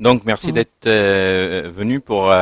[0.00, 2.32] Donc, merci d'être venu pour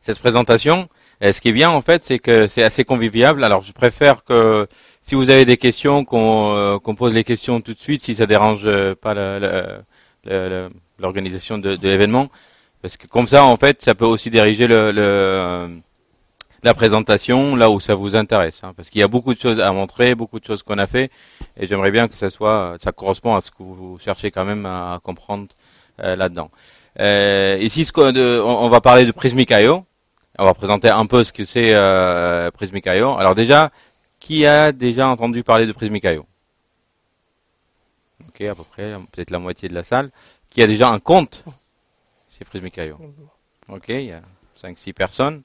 [0.00, 0.88] cette présentation.
[1.20, 3.42] ce qui est bien, en fait, c'est que c'est assez convivial.
[3.42, 4.68] Alors, je préfère que
[5.00, 8.68] si vous avez des questions, qu'on pose les questions tout de suite, si ça dérange
[8.96, 9.14] pas
[10.98, 12.28] l'organisation de, de l'événement.
[12.82, 15.80] Parce que comme ça, en fait, ça peut aussi diriger le, le
[16.66, 19.60] la présentation là où ça vous intéresse, hein, parce qu'il y a beaucoup de choses
[19.60, 21.12] à montrer, beaucoup de choses qu'on a fait,
[21.56, 24.66] et j'aimerais bien que ça soit, ça correspond à ce que vous cherchez quand même
[24.66, 25.46] à comprendre
[26.02, 26.50] euh, là-dedans.
[26.98, 29.84] Euh, ici, ce on, va parler de Prismic.io.
[30.38, 33.16] On va présenter un peu ce que c'est euh, Prismic.io.
[33.16, 33.70] Alors déjà,
[34.18, 36.26] qui a déjà entendu parler de Prismic.io
[38.28, 40.10] Ok, à peu près, peut-être la moitié de la salle.
[40.50, 41.44] Qui a déjà un compte
[42.36, 42.98] chez Prismic.io
[43.68, 44.22] Ok, il y a
[44.60, 45.42] 5-6 personnes.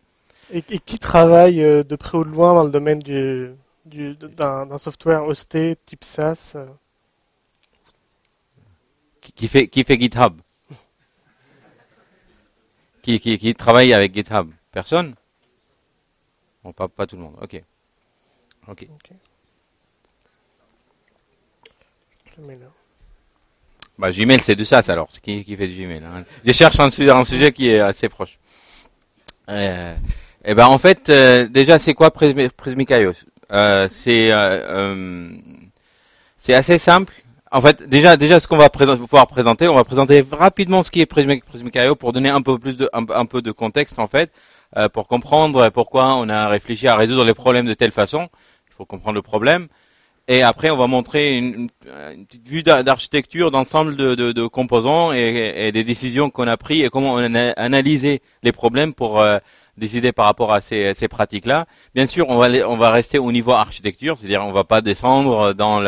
[0.53, 3.55] Et, qui travaille euh, de près ou de loin dans le domaine du,
[3.85, 6.65] d'un, software hosté type SaaS euh
[9.21, 10.41] qui, fait, qui fait GitHub?
[13.03, 14.49] Qui, qui, travaille avec GitHub?
[14.71, 15.15] Personne?
[16.63, 17.35] Bon, pas, pas tout le monde.
[17.41, 17.63] Ok.
[18.67, 18.87] Ok.
[23.97, 25.07] Bah, Gmail, c'est de SaaS alors.
[25.11, 26.25] C'est qui, qui fait du Gmail hein?
[26.43, 28.39] Je cherche un, un sujet qui est assez proche.
[29.49, 29.95] Euh,
[30.43, 33.11] eh ben en fait, euh, déjà c'est quoi Prismic.io
[33.51, 35.29] euh, C'est euh,
[36.37, 37.13] c'est assez simple.
[37.51, 41.01] En fait, déjà déjà ce qu'on va pouvoir présenter, on va présenter rapidement ce qui
[41.01, 44.31] est pour donner un peu plus de un, peu de contexte en fait,
[44.93, 48.29] pour comprendre pourquoi on a réfléchi à résoudre les problèmes de telle façon.
[48.69, 49.67] Il faut comprendre le problème.
[50.27, 51.69] Et après, on va montrer une,
[52.25, 56.85] petite vue d'architecture d'ensemble de, de, de, composants et, et, des décisions qu'on a prises
[56.85, 59.21] et comment on a analysé les problèmes pour
[59.81, 61.65] décider par rapport à ces, pratiques-là.
[61.95, 65.79] Bien sûr, on va, rester au niveau architecture, c'est-à-dire on va pas descendre dans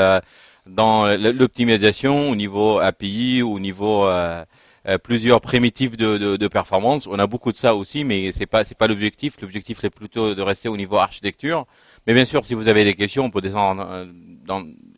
[1.32, 4.44] l'optimisation au niveau API au niveau euh,
[4.88, 7.08] euh, plusieurs primitifs de, performance.
[7.08, 9.40] On a beaucoup de ça aussi, mais c'est pas c'est pas l'objectif.
[9.42, 11.66] L'objectif est plutôt de rester au niveau architecture.
[12.08, 13.88] Mais bien sûr, si vous avez des questions, on peut descendre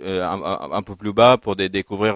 [0.01, 0.23] euh,
[0.79, 2.15] un, peu plus bas pour découvrir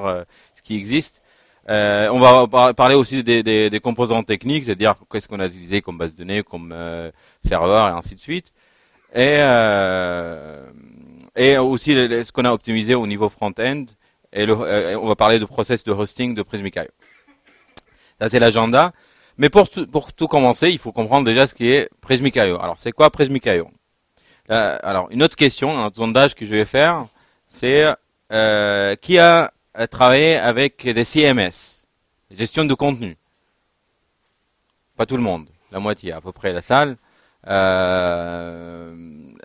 [0.55, 1.21] ce qui existe.
[1.69, 5.81] Euh, on va parler aussi des, des, des composants techniques, c'est-à-dire qu'est-ce qu'on a utilisé
[5.81, 7.11] comme base de données, comme euh,
[7.43, 8.47] serveur et ainsi de suite.
[9.13, 10.67] Et, euh,
[11.35, 13.85] et aussi ce qu'on a optimisé au niveau front-end.
[14.33, 16.83] Et euh, on va parler de process de hosting de Prismic.io.
[18.19, 18.91] Ça c'est l'agenda.
[19.37, 21.89] Mais pour tout, pour tout commencer, il faut comprendre déjà ce qui est.
[22.59, 23.69] Alors c'est quoi Prismic.io
[24.49, 27.05] Alors une autre question, un sondage que je vais faire,
[27.47, 27.85] c'est
[28.31, 29.51] euh, qui a
[29.87, 31.85] travailler avec des CMS,
[32.31, 33.17] gestion de contenu.
[34.97, 36.97] Pas tout le monde, la moitié à peu près la salle.
[37.47, 38.93] Euh,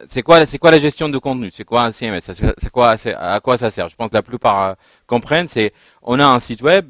[0.06, 1.50] c'est quoi, c'est quoi la gestion de contenu?
[1.50, 3.88] C'est quoi un CMS C'est quoi, à quoi ça sert?
[3.88, 4.74] Je pense que la plupart euh,
[5.06, 5.48] comprennent.
[5.48, 5.72] C'est,
[6.02, 6.88] on a un site web,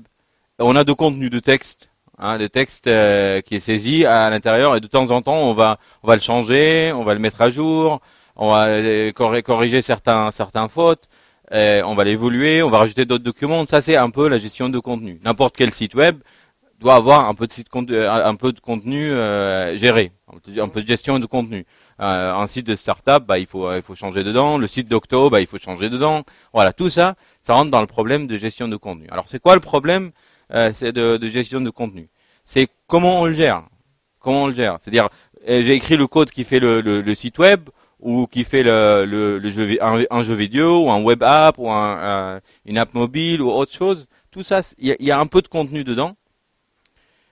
[0.58, 4.76] on a de contenu de texte, hein, de texte euh, qui est saisi à l'intérieur,
[4.76, 7.40] et de temps en temps, on va, on va le changer, on va le mettre
[7.42, 8.00] à jour,
[8.36, 9.12] on va
[9.42, 11.08] corriger certains, certains fautes.
[11.52, 13.66] Euh, on va l'évoluer, on va rajouter d'autres documents.
[13.66, 15.20] Ça, c'est un peu la gestion de contenu.
[15.24, 16.18] N'importe quel site web
[16.80, 20.12] doit avoir un peu de, site, euh, un peu de contenu euh, géré,
[20.58, 21.66] un peu de gestion de contenu.
[21.98, 24.58] un site de startup, bah, il faut il faut changer dedans.
[24.58, 26.24] Le site d'Octo, bah, il faut changer dedans.
[26.52, 29.06] Voilà, tout ça, ça rentre dans le problème de gestion de contenu.
[29.10, 30.10] Alors, c'est quoi le problème
[30.72, 32.08] C'est de, de, gestion de contenu?
[32.44, 33.64] C'est comment on le gère.
[34.18, 34.78] Comment on le gère?
[34.80, 35.08] C'est-à-dire,
[35.46, 37.68] j'ai écrit le code qui fait le, le, le site web
[38.04, 42.76] ou qui fait le, jeu, un, jeu vidéo ou un web app ou un, une
[42.76, 46.14] app mobile ou autre chose, tout ça, il y, a un peu de contenu dedans.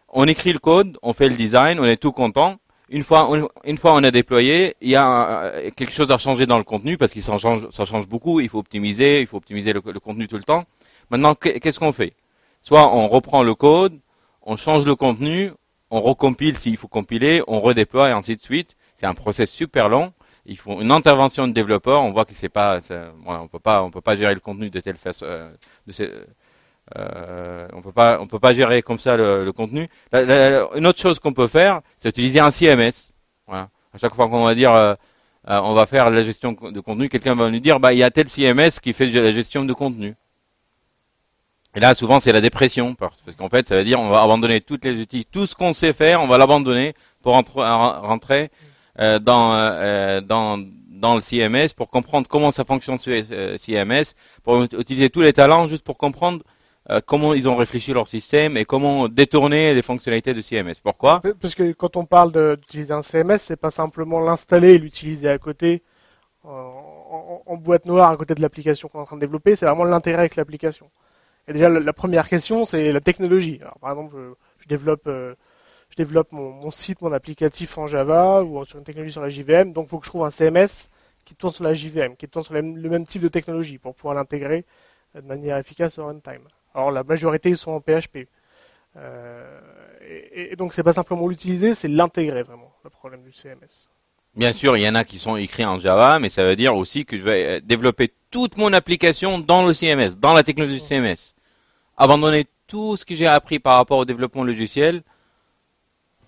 [0.08, 2.56] On écrit le code, on fait le design, on est tout content.
[2.88, 3.28] Une fois,
[3.64, 6.96] une fois on a déployé, il y a quelque chose à changer dans le contenu
[6.96, 8.40] parce qu'il s'en change, ça change beaucoup.
[8.40, 10.64] Il faut optimiser, il faut optimiser le, le contenu tout le temps.
[11.10, 12.14] Maintenant, qu'est-ce qu'on fait?
[12.62, 13.98] Soit on reprend le code,
[14.40, 15.50] on change le contenu,
[15.90, 18.74] on recompile s'il faut compiler, on redéploie et ainsi de suite.
[18.94, 20.12] C'est un process super long
[20.46, 22.02] il faut une intervention de développeur.
[22.02, 22.78] On voit que c'est pas,
[23.26, 25.24] on peut pas, on peut pas gérer le contenu de telle façon.
[25.26, 25.50] Euh,
[26.96, 29.88] euh, on peut pas, on peut pas gérer comme ça le, contenu.
[30.12, 33.14] une autre chose qu'on peut faire, c'est utiliser un CMS.
[33.48, 34.94] À chaque fois qu'on va dire, euh,
[35.44, 38.10] on va faire la gestion de contenu, quelqu'un va nous dire, bah il y a
[38.10, 40.14] tel CMS qui fait la gestion de contenu.
[41.74, 44.60] Et là, souvent, c'est la dépression, parce qu'en fait, ça veut dire on va abandonner
[44.60, 48.50] toutes les outils, tout ce qu'on sait faire, on va l'abandonner pour rentrer
[49.00, 50.56] euh, dans, euh, dans,
[51.14, 55.84] le CMS pour comprendre comment ça fonctionne euh, CMS, pour utiliser tous les talents juste
[55.84, 56.42] pour comprendre
[57.06, 60.74] comment ils ont réfléchi leur système et comment détourner les fonctionnalités de CMS.
[60.82, 61.22] Pourquoi?
[61.40, 65.38] Parce que quand on parle d'utiliser un CMS, c'est pas simplement l'installer et l'utiliser à
[65.38, 65.82] côté
[66.44, 69.64] en, en, boîte noire à côté de l'application qu'on est en train de développer, c'est
[69.64, 70.90] vraiment l'intérêt avec l'application.
[71.46, 73.58] Et déjà, la, première question, c'est la technologie.
[73.62, 74.16] Alors, par exemple,
[74.58, 75.08] je, développe,
[75.92, 79.72] je développe mon, site, mon applicatif en Java ou sur une technologie sur la JVM,
[79.72, 80.88] donc il faut que je trouve un CMS
[81.24, 84.14] qui tourne sur la JVM, qui tourne sur le même type de technologie pour pouvoir
[84.14, 84.64] l'intégrer
[85.14, 86.48] de manière efficace au runtime.
[86.74, 88.26] Alors la majorité ils sont en PHP.
[88.96, 89.60] Euh,
[90.00, 93.88] et, et, donc c'est pas simplement l'utiliser, c'est l'intégrer vraiment, le problème du CMS.
[94.34, 96.74] Bien sûr, il y en a qui sont écrits en Java, mais ça veut dire
[96.74, 100.80] aussi que je vais euh, développer toute mon application dans le CMS, dans la technologie
[100.80, 101.34] CMS.
[101.98, 105.02] Abandonner tout ce que j'ai appris par rapport au développement logiciel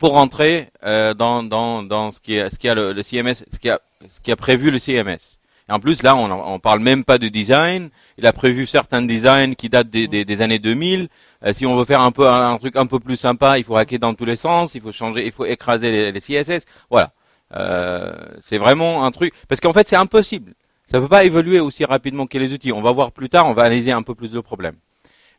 [0.05, 3.59] pour rentrer euh, dans, dans, dans ce qui a, ce qui a le, CMS, ce
[3.59, 5.39] qui a, ce qui a prévu le CMS.
[5.71, 7.89] En plus, là, on, on parle même pas de design.
[8.19, 11.09] Il a prévu certains designs qui datent des, années 2000.
[11.47, 13.77] Euh, si on veut faire un peu un, truc un peu plus sympa, il faut
[13.77, 14.75] hacker dans tous les sens.
[14.75, 16.67] Il faut changer, il faut écraser les, les CSS.
[16.91, 17.13] Voilà.
[17.57, 20.53] Euh, c'est vraiment un truc parce qu'en fait, c'est impossible.
[20.85, 22.73] Ça peut pas évoluer aussi rapidement que les outils.
[22.73, 23.47] On va voir plus tard.
[23.47, 24.75] On va analyser un peu plus le problème.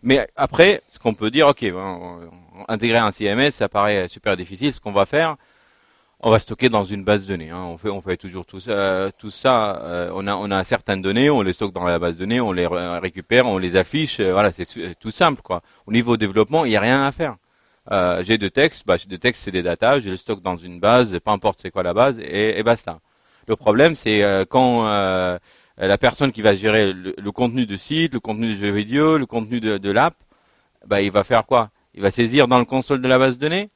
[0.06, 1.66] Mais après, ce qu'on peut dire, ok,
[2.68, 4.72] intégrer un CMS, ça paraît super difficile.
[4.72, 5.36] Ce qu'on va faire,
[6.19, 7.50] on va stocker dans une base de données.
[7.50, 7.63] Hein.
[7.84, 8.72] On fait, toujours tout ça.
[8.72, 12.40] Euh, on a, on a certaines données, on les stocke dans la base de données,
[12.40, 14.19] on les récupère, on les affiche.
[14.19, 14.68] Euh, voilà, c'est
[15.00, 15.42] tout simple.
[15.88, 17.38] Au niveau développement, il n'y a rien à faire.
[17.92, 20.80] Euh, j'ai deux textes, bah, deux textes, c'est des datas, je les stocke dans une
[20.80, 23.00] base, peu importe c'est quoi la base, et basta.
[23.48, 25.38] Le problème, c'est quand
[25.77, 29.25] la personne qui va gérer le, contenu de site, le contenu de jeux vidéo, le
[29.25, 30.16] contenu de, l'app,
[30.86, 31.69] bah, il va faire quoi?
[31.94, 33.69] Il va saisir dans le console de la base de données?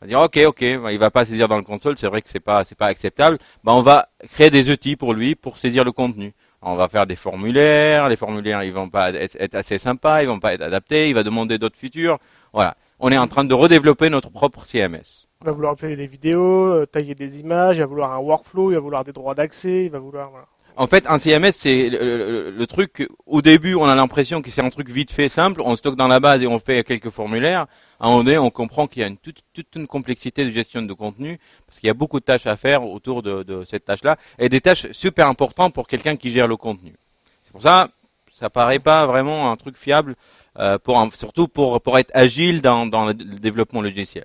[0.00, 0.60] Va dire ok ok.
[0.62, 3.38] Il va pas saisir dans le console c'est vrai que c'est pas c'est pas acceptable.
[3.62, 6.34] Bah on va créer des outils pour lui pour saisir le contenu.
[6.60, 8.08] On va faire des formulaires.
[8.08, 11.08] Les formulaires ils vont pas être, assez sympas ils vont pas être adaptés.
[11.08, 12.18] Il va demander d'autres features
[12.52, 12.74] voilà.
[12.98, 16.66] On est en train de redévelopper notre propre CMS il va vouloir appeler des vidéos
[16.66, 17.78] euh, tailler des images.
[17.78, 18.70] Il va vouloir un workflow.
[18.70, 19.86] Il va vouloir des droits d'accès.
[19.86, 20.46] Il va vouloir voilà.
[20.76, 23.06] En fait, un CMS, c'est le, truc.
[23.26, 25.60] Au début, on a l'impression que c'est un truc vite fait, simple.
[25.62, 27.66] On stocke dans la base et on fait quelques formulaires.
[28.00, 29.42] À un moment donné, on comprend qu'il y a une, toute,
[29.76, 32.84] une complexité de gestion de contenu parce qu'il y a beaucoup de tâches à faire
[32.84, 36.94] autour de, cette tâche-là et des tâches super importantes pour quelqu'un qui gère le contenu.
[37.42, 37.90] C'est pour ça,
[38.32, 40.16] ça paraît pas vraiment un truc fiable,
[40.58, 44.24] euh, pour surtout pour pour être agile dans, dans le développement logiciel.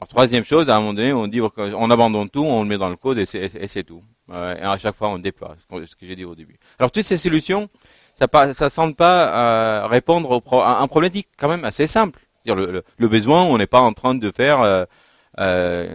[0.00, 2.78] Alors troisième chose, à un moment donné, on dit on abandonne tout, on le met
[2.78, 4.02] dans le code et c'est tout.
[4.30, 6.58] et à chaque fois, on déploie, ce que j'ai dit au début.
[6.78, 7.68] Alors toutes ces solutions,
[8.14, 12.18] ça ne semble pas euh, répondre à un problème quand même assez simple.
[12.46, 14.86] Le, le, besoin, on n'est pas en train de faire euh,
[15.38, 15.94] euh,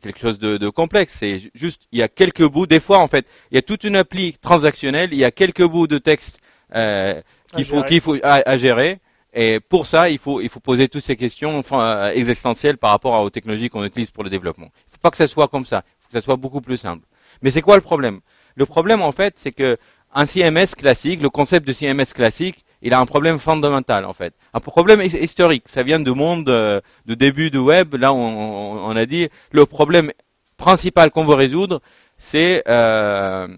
[0.00, 1.14] quelque chose de, de complexe.
[1.18, 2.68] C'est juste, il y a quelques bouts.
[2.68, 5.08] Des fois, en fait, il y a toute une appli transactionnelle.
[5.12, 6.38] Il y a quelques bouts de texte
[6.72, 9.00] qu'il faut, qu'il faut à gérer.
[9.38, 13.20] Et pour ça, il faut, il faut poser toutes ces questions enfin, existentielles par rapport
[13.20, 14.68] aux technologies qu'on utilise pour le développement.
[14.74, 15.84] Il ne faut pas que ça soit comme ça.
[15.84, 17.04] Il faut que ça soit beaucoup plus simple.
[17.42, 18.20] Mais c'est quoi le problème?
[18.54, 19.76] Le problème, en fait, c'est que
[20.14, 24.32] un CMS classique, le concept de CMS classique, il a un problème fondamental, en fait.
[24.54, 25.64] Un problème historique.
[25.66, 27.94] Ça vient du monde euh, de début du web.
[27.94, 30.12] Là, on, on, a dit le problème
[30.56, 31.82] principal qu'on veut résoudre,
[32.16, 33.48] c'est euh,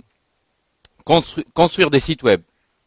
[1.55, 2.41] construire des sites web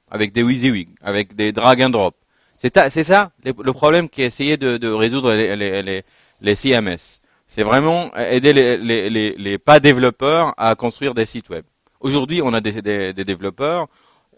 [0.09, 2.15] avec des WYSIWYG, avec des drag and drop
[2.61, 7.19] c'est ça le problème qui est essayé de, résoudre les, CMS.
[7.47, 11.65] C'est vraiment aider les, pas développeurs à construire des sites web.
[11.99, 13.87] Aujourd'hui, on a des, développeurs.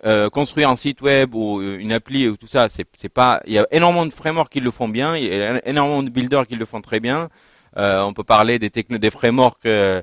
[0.05, 3.41] Euh, construire un site web ou une appli ou tout ça, c'est pas.
[3.45, 5.15] Il y a énormément de frameworks qui le font bien.
[5.15, 7.29] Il y a énormément de builders qui le font très bien.
[7.77, 10.01] Euh, on peut parler des des frameworks euh,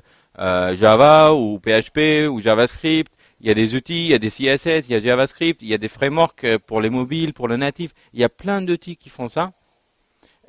[0.75, 3.11] Java ou PHP ou JavaScript
[3.41, 5.67] il y a des outils, il y a des CSS, il y a JavaScript, il
[5.67, 7.91] y a des frameworks euh, pour les mobiles, pour le natif.
[8.13, 9.51] Il y a plein d'outils qui font ça.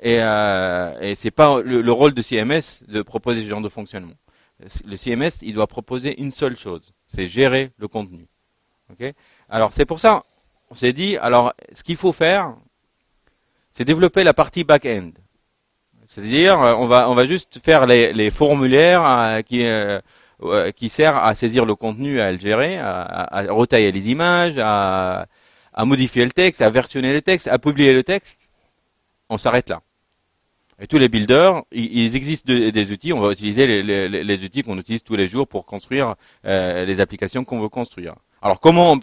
[0.01, 4.15] Et, euh, et c'est pas le, rôle de CMS de proposer ce genre de fonctionnement.
[4.85, 8.27] Le CMS, il doit proposer une seule chose, c'est gérer le contenu.
[8.91, 9.13] Okay
[9.49, 10.23] alors c'est pour ça,
[10.71, 12.55] on s'est dit, alors ce qu'il faut faire,
[13.71, 15.11] c'est développer la partie back-end.
[16.07, 19.99] C'est-à-dire, euh, on va, on va juste faire les, formulaires euh, qui, euh,
[20.75, 25.27] qui sert à saisir le contenu, à le gérer, à, retailler les images, à,
[25.85, 28.51] modifier le texte, à versionner le texte, à publier le texte,
[29.29, 29.81] on s'arrête là.
[30.79, 35.03] Et tous les builders, ils, existent des outils, on va utiliser les, outils qu'on utilise
[35.03, 38.15] tous les jours pour construire euh, les applications qu'on veut construire.
[38.41, 38.99] Alors comment on,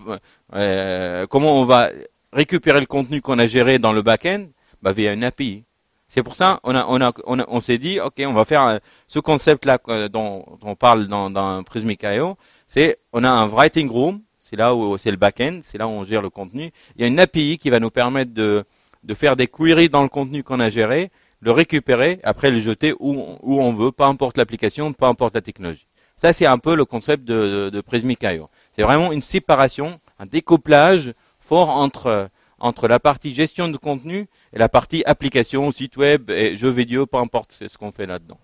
[0.54, 1.90] euh, comment on va
[2.32, 4.47] récupérer le contenu qu'on a géré dans le back-end?
[4.82, 5.64] Bah, Via une API.
[6.10, 8.64] C'est pour ça on a on a on, on s'est dit ok on va faire
[8.64, 12.36] euh, ce concept là euh, dont, on parle dans dans Prismic.io,
[12.66, 15.90] c'est on a un writing room, c'est là où c'est le back-end, c'est là où
[15.90, 16.72] on gère le contenu.
[16.96, 18.64] Il y a une API qui va nous permettre de
[19.04, 22.92] de faire des queries dans le contenu qu'on a géré, le récupérer, après le jeter
[22.98, 25.86] où où on veut, peu importe l'application, peu importe la technologie.
[26.16, 28.50] Ça c'est un peu le concept de, de, de Prismic.io.
[28.72, 34.58] C'est vraiment une séparation, un découplage fort entre entre la partie gestion de contenu et
[34.58, 38.38] la partie application, site web et jeux vidéo, peu importe ce qu'on fait là-dedans.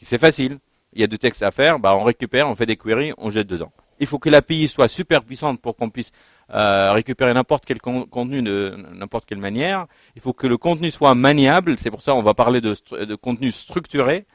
[0.00, 0.58] C'est facile.
[0.92, 3.30] Il y a du texte à faire, bah on récupère, on fait des queries, on
[3.30, 3.72] jette dedans.
[4.00, 6.12] Il faut que l'API soit super puissante pour qu'on puisse
[6.52, 9.86] euh, récupérer n'importe quel contenu de n'importe quelle manière.
[10.14, 11.76] Il faut que le contenu soit maniable.
[11.78, 12.74] C'est pour ça qu'on va parler de,
[13.04, 14.26] de, contenu structuré.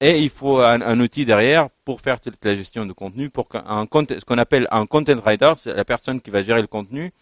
[0.00, 3.86] Et il faut un, outil derrière pour faire toute la gestion de contenu, pour qu'un
[3.92, 7.12] ce qu'on appelle un content writer, c'est la personne qui va gérer le contenu,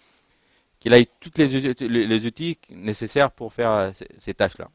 [0.81, 4.69] qu'il ait tous les, les, outils nécessaires pour faire euh, ces, tâches-là.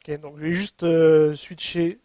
[0.00, 1.98] Ok, donc je vais juste euh, switcher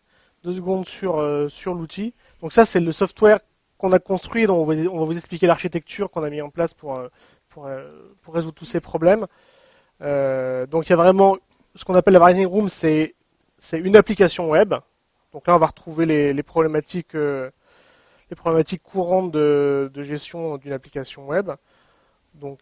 [0.44, 2.14] deux secondes sur, sur l'outil.
[2.42, 3.40] Donc ça, c'est le software
[3.78, 6.74] qu'on a construit, on va, on va vous expliquer l'architecture qu'on a mis en place
[6.74, 7.08] pour, euh,
[7.50, 9.26] pour, euh, résoudre tous ces problèmes.
[10.02, 11.38] Euh, donc il y a vraiment
[11.76, 13.14] ce qu'on appelle la Writing Room, c'est
[13.74, 14.74] une application web.
[15.34, 20.74] Donc là, on va retrouver les, les problématiques, les problématiques courantes de, de gestion d'une
[20.74, 21.52] application web.
[22.40, 22.60] Donc,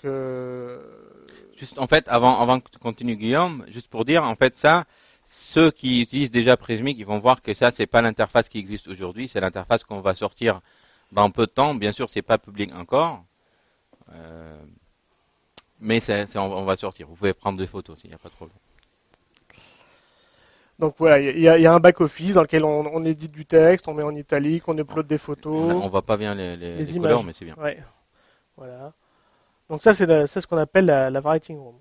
[1.55, 4.85] juste en fait, avant, avant que tu continues, Guillaume, juste pour dire, en fait, ça,
[5.25, 8.87] ceux qui utilisent déjà Prismic, ils vont voir que ça, c'est pas l'interface qui existe
[8.87, 10.61] aujourd'hui, c'est l'interface qu'on va sortir
[11.11, 11.73] dans peu de temps.
[11.73, 13.23] Bien sûr, c'est pas public encore,
[14.13, 14.57] euh,
[15.79, 15.99] mais
[16.35, 17.07] on, va sortir.
[17.07, 18.57] Vous pouvez prendre des photos s'il n'y a pas de problème.
[20.77, 23.93] Donc voilà, il y, a un back office dans lequel on, édite du texte, on
[23.93, 25.73] met en italique, on upload des photos.
[25.73, 27.55] On, voit pas bien les, les, couleurs, mais c'est bien.
[28.57, 28.91] Voilà.
[29.69, 31.75] Donc ça, c'est ce qu'on appelle la, writing room.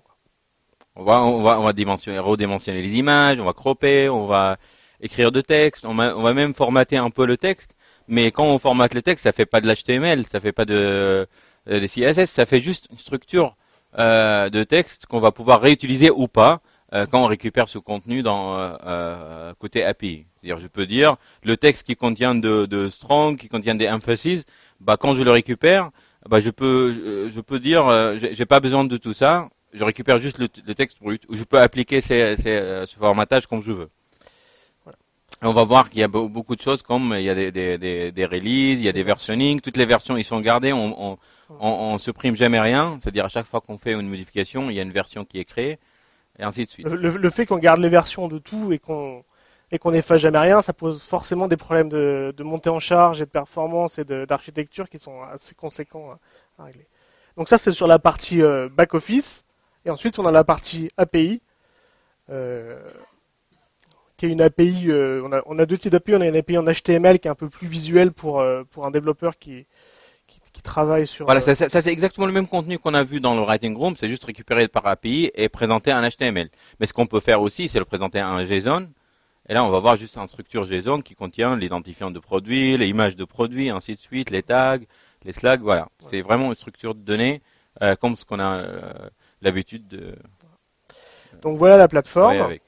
[0.95, 4.57] On va, on va, on va dimensionner, redimensionner les images, on va cropper, on va
[5.01, 7.75] écrire de texte, on va, même formater un peu le texte
[8.07, 11.27] mais quand on formate le texte, ça fait pas de l'HTML, ça fait pas de,
[11.65, 13.55] de euh, CSS, ça fait juste une structure
[13.97, 16.61] euh, de texte qu'on va pouvoir réutiliser ou pas
[16.93, 20.25] euh, quand on récupère ce contenu dans euh, côté API.
[20.35, 24.45] C'est-à-dire, je peux dire le texte qui contient de, de strong, qui contient des emphases,
[24.79, 25.89] bah quand je le récupère,
[26.29, 27.85] bah je peux je peux dire
[28.17, 31.59] j'ai pas besoin de tout ça, je récupère juste le, texte brut ou je peux
[31.59, 33.89] appliquer ces, ces, ce formatage comme je veux.
[35.41, 38.79] On va voir qu'il y a beaucoup de choses comme il y a des, releases,
[38.79, 41.17] il y a des versionning, toutes les versions ils sont gardées, on, on,
[41.59, 44.83] on, supprime jamais rien, c'est-à-dire à chaque fois qu'on fait une modification, il y a
[44.83, 45.77] une version qui est créée,
[46.39, 46.87] et ainsi de suite.
[46.87, 49.23] Le, fait qu'on garde les versions de tout et qu'on
[49.75, 53.21] et qu'on n'efface jamais rien, ça pose forcément des problèmes de, de montée en charge
[53.21, 56.17] et de performance et d'architecture qui sont assez conséquents
[56.57, 56.87] à, régler.
[57.35, 59.43] Donc ça c'est sur la partie euh, back office,
[59.83, 61.41] et ensuite on a la partie API.
[62.29, 62.79] Euh,
[64.17, 64.85] qui est une API.
[64.87, 66.15] Euh, on, a, on, a, deux types d'API.
[66.15, 68.41] On a une API en HTML qui est un peu plus visuelle pour,
[68.71, 69.65] pour un développeur qui,
[70.25, 71.25] qui, qui travaille sur.
[71.25, 73.75] Voilà, ça, ça, ça c'est exactement le même contenu qu'on a vu dans le Writing
[73.75, 73.95] Room.
[73.97, 76.49] C'est juste récupéré par API et présenter un HTML.
[76.79, 78.87] Mais ce qu'on peut faire aussi, c'est le présenter un JSON.
[79.47, 82.87] Et là, on va voir juste une structure JSON qui contient l'identifiant de produit, les
[82.87, 84.79] images de produits, ainsi de suite, les tags,
[85.23, 85.61] les slags.
[85.61, 87.41] Voilà, c'est vraiment une structure de données
[87.83, 88.93] euh, comme ce qu'on a euh,
[89.41, 90.15] l'habitude de.
[91.41, 92.37] Donc voilà la plateforme.
[92.37, 92.61] Avec.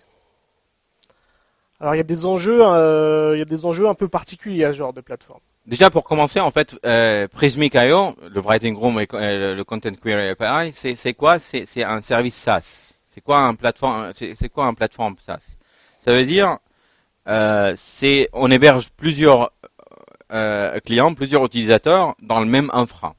[1.79, 4.65] Alors il y a des enjeux, euh, il y a des enjeux un peu particuliers
[4.65, 5.41] à ce genre de plateforme.
[5.67, 10.29] Déjà pour commencer, en fait, euh, Prismic.io, le Writing Room et euh, le Content Query
[10.29, 11.39] API, c'est quoi?
[11.39, 12.99] C'est un service SaaS.
[13.03, 15.57] C'est quoi un plateforme C'est quoi un plateforme SaaS?
[15.99, 16.57] Ça veut dire,
[17.27, 19.51] euh, c'est on héberge plusieurs
[20.31, 23.15] euh, clients, plusieurs utilisateurs dans le même infra.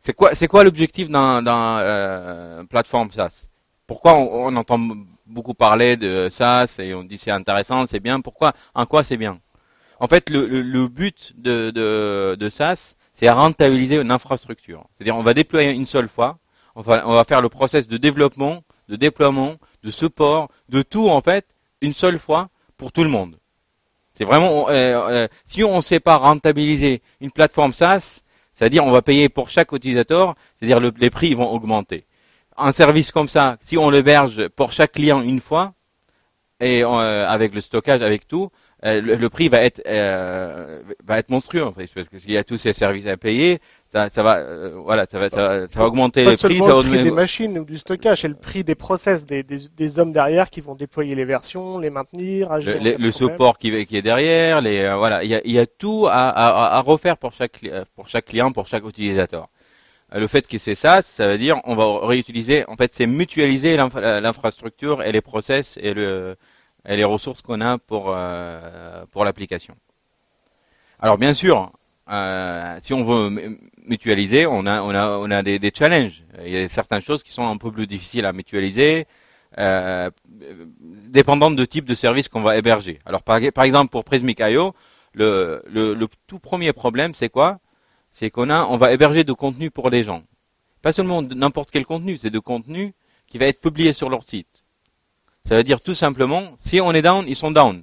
[0.00, 3.48] C'est quoi C'est quoi l'objectif d'un euh, plateforme SaaS?
[3.86, 4.80] Pourquoi on, on entend
[5.26, 8.20] beaucoup parlé de ça, et on dit c'est intéressant, c'est bien?
[8.20, 9.38] Pourquoi En quoi c'est bien?
[10.00, 14.84] En fait, le, le, but de, de, de SaaS, c'est rentabiliser une infrastructure.
[14.92, 16.38] C'est-à-dire, on va déployer une seule fois,
[16.74, 21.08] on va, on va faire le process de développement, de déploiement, de support, de tout
[21.08, 21.46] en fait,
[21.80, 22.48] une seule fois
[22.82, 23.36] pour tout le monde.
[24.12, 28.22] C'est vraiment, euh, euh, si on ne sait pas rentabiliser une plateforme SaaS,
[28.52, 32.06] c'est-à-dire on va payer pour chaque utilisateur, c'est-à-dire les prix vont augmenter
[32.56, 35.74] un service comme ça, si on l'héberge pour chaque client une fois,
[36.58, 38.50] et euh, avec le stockage, avec tout,
[38.82, 39.80] le, prix va être
[41.28, 43.60] monstrueux parce qu'il y a tous ces services à payer,
[43.92, 47.10] ça, ça va voilà, ça va, ça va, augmenter les prix, ça le prix des
[47.10, 50.62] machines ou du stockage, c'est le prix des process, des, des, des, hommes derrière qui
[50.62, 55.22] vont déployer les versions, les maintenir, le, le support qui, qui est derrière, les voilà,
[55.24, 57.60] il y a, y a tout à, à, à refaire pour chaque
[57.94, 59.48] pour chaque client, pour chaque utilisateur.
[60.14, 63.06] Euh, le fait que c'est ça, ça veut dire on va réutiliser, en fait c'est
[63.06, 66.36] mutualiser l'infrastructure et les process et, le,
[66.86, 69.74] et les ressources qu'on a pour, euh, pour l'application.
[70.98, 71.72] Alors bien sûr,
[72.10, 76.22] euh, si on veut mutualiser, on a, on a, on a des, des, challenges.
[76.44, 79.06] Il y a certaines choses qui sont un peu plus difficiles à mutualiser,
[79.58, 80.10] euh,
[81.08, 82.98] dépendantes de type de service qu'on va héberger.
[83.04, 84.74] Alors par, exemple pour Prismic.io,
[85.14, 87.58] le, le, le tout premier problème c'est quoi?
[88.12, 90.22] C'est qu'on a, on va héberger de contenu pour les gens.
[90.82, 92.92] Pas seulement n'importe quel contenu, c'est de contenu
[93.26, 94.64] qui va être publié sur leur site.
[95.44, 97.82] Ça veut dire tout simplement, si on est down, ils sont down.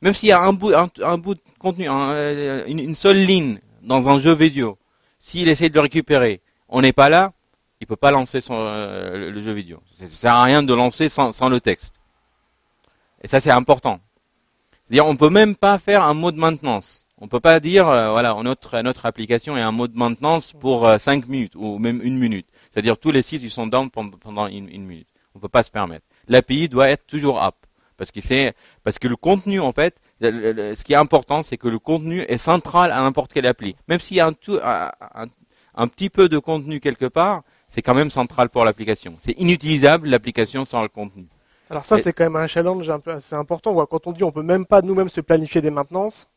[0.00, 4.08] Même s'il y a un bout, un, bout de contenu, euh, une, seule ligne dans
[4.08, 4.78] un jeu vidéo,
[5.18, 7.32] s'il essaie de le récupérer, on n'est pas là,
[7.80, 9.82] il peut pas lancer euh, le jeu vidéo.
[9.98, 12.00] Ça sert à rien de lancer sans, le texte.
[13.22, 14.00] Et ça, c'est important.
[14.86, 17.06] C'est-à-dire, on peut même pas faire un mot de maintenance.
[17.18, 21.28] On peut pas dire, euh, voilà, notre, application est un mot de maintenance pour 5
[21.28, 22.46] minutes ou même une minute.
[22.70, 25.08] C'est-à-dire, tous les sites, ils sont down pendant une, minute.
[25.34, 26.06] On peut pas se permettre.
[26.28, 27.54] L'API doit être toujours up.
[27.96, 28.10] Parce
[28.98, 32.92] que le contenu, en fait, ce qui est important, c'est que le contenu est central
[32.92, 33.76] à n'importe quelle appli.
[33.88, 34.90] Même s'il y a un,
[35.74, 39.16] un, petit peu de contenu quelque part, c'est quand même central pour l'application.
[39.20, 41.26] C'est inutilisable l'application sans le contenu.
[41.70, 43.74] Alors ça, c'est quand même un challenge un peu assez important.
[43.86, 46.28] Quand on dit on peut même pas nous-mêmes se planifier des maintenances,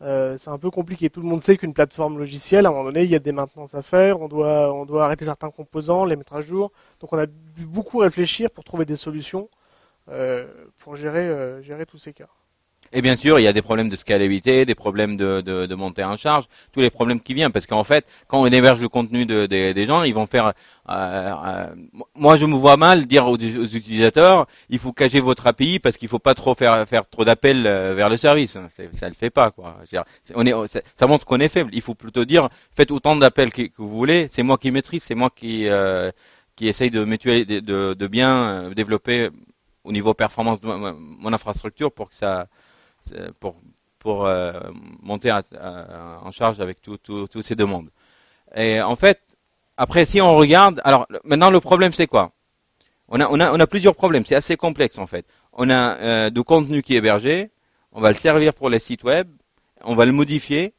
[0.00, 1.10] euh, c'est un peu compliqué.
[1.10, 3.32] Tout le monde sait qu'une plateforme logicielle, à un moment donné, il y a des
[3.32, 4.20] maintenances à faire.
[4.20, 6.72] On doit, on doit arrêter certains composants, les mettre à jour.
[7.00, 9.48] Donc on a dû beaucoup réfléchir pour trouver des solutions
[10.10, 10.46] euh,
[10.78, 12.28] pour gérer, euh, gérer tous ces cas.
[12.92, 15.74] Et bien sûr, il y a des problèmes de scalabilité, des problèmes de, de, de
[15.74, 18.88] montée en charge, tous les problèmes qui viennent, parce qu'en fait, quand on héberge le
[18.88, 20.52] contenu de, des gens, ils vont faire.
[20.90, 21.66] Euh, euh,
[22.14, 26.08] moi, je me vois mal dire aux, utilisateurs, il faut cacher votre API parce qu'il
[26.08, 28.58] faut pas trop faire faire trop d'appels euh, vers le service.
[28.92, 29.76] Ça le fait pas, quoi.
[30.34, 31.70] on est, ça montre qu'on est faible.
[31.72, 34.28] Il faut plutôt dire, faites autant d'appels que, vous voulez.
[34.30, 36.10] C'est moi qui maîtrise, c'est moi qui euh,
[36.56, 39.28] qui essaye de, de, de bien développer
[39.84, 42.48] au niveau performance de mon infrastructure pour que ça
[43.40, 43.56] pour,
[43.98, 44.52] pour euh,
[45.02, 47.90] monter en charge avec toutes ces demandes.
[48.56, 49.20] Et en fait,
[49.76, 52.32] après, si on regarde, alors maintenant le problème c'est quoi?
[53.08, 55.26] On a, plusieurs problèmes, c'est assez complexe en fait.
[55.52, 57.50] On a euh, du contenu qui est hébergé,
[57.92, 59.28] on va le servir pour les sites web,
[59.82, 60.74] on va le modifier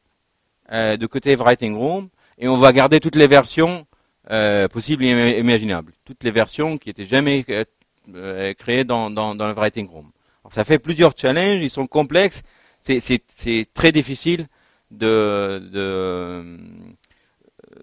[0.72, 3.88] euh, de côté Writing Room, et on va garder toutes les versions
[4.30, 9.90] euh, possibles et imaginables, toutes les versions qui étaient jamais euh, créées dans le Writing
[9.90, 10.12] Room
[10.50, 12.44] ça fait plusieurs challenges, ils sont complexes.
[12.82, 14.48] C'est très difficile
[14.92, 16.58] de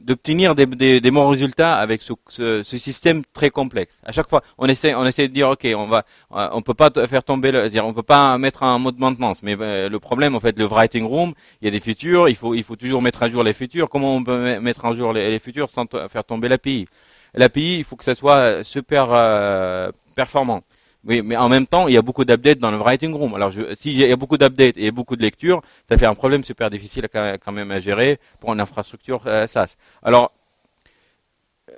[0.00, 4.00] d'obtenir des, des, des, bons résultats avec ce, ce, système très complexe.
[4.04, 6.90] À chaque fois, on essaie, on essaie de dire, ok, on va, on peut pas
[7.06, 9.42] faire tomber, le, dire, on peut pas mettre un mode maintenance.
[9.42, 12.36] Mais euh, le problème, en fait, le writing room, il y a des features, il
[12.36, 13.88] faut, il faut toujours mettre à jour les features.
[13.88, 16.86] Comment on peut mettre à jour les, features sans faire tomber l'API
[17.34, 20.62] L'API, il faut que ça soit super euh, performant.
[21.06, 23.34] Oui, mais en même temps, il y a beaucoup d'updates dans le writing room.
[23.34, 26.68] Alors, s'il y a beaucoup d'updates et beaucoup de lectures, ça fait un problème super
[26.68, 29.76] difficile quand même à gérer pour une infrastructure euh, SaaS.
[30.02, 30.32] Alors,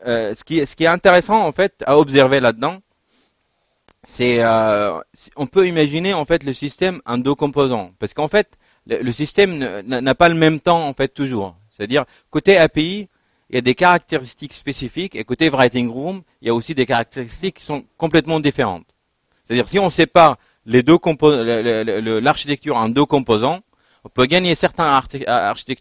[0.06, 2.78] euh, ce, qui, est intéressant en fait à observer là-dedans,
[4.02, 4.98] c'est euh,
[5.36, 9.58] on peut imaginer en fait le système en deux composants, parce qu'en fait le, système
[9.82, 11.56] n'a pas le même temps en fait toujours.
[11.70, 13.08] C'est-à-dire côté API,
[13.50, 16.86] il y a des caractéristiques spécifiques, et côté writing room, il y a aussi des
[16.86, 18.86] caractéristiques qui sont complètement différentes.
[19.48, 20.98] C'est-à-dire si on sépare les deux
[22.20, 23.60] l'architecture en deux composants,
[24.04, 24.86] on peut gagner certaines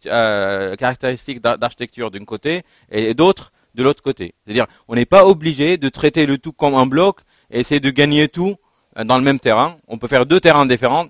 [0.08, 4.34] euh, caractéristiques d'architecture d'un côté et d'autres de l'autre côté.
[4.46, 7.20] C'est-à-dire on n'est pas obligé de traiter le tout comme un bloc
[7.52, 8.56] et essayer de gagner tout
[8.98, 9.76] euh, dans le même terrain.
[9.90, 11.08] On peut faire deux terrains différents,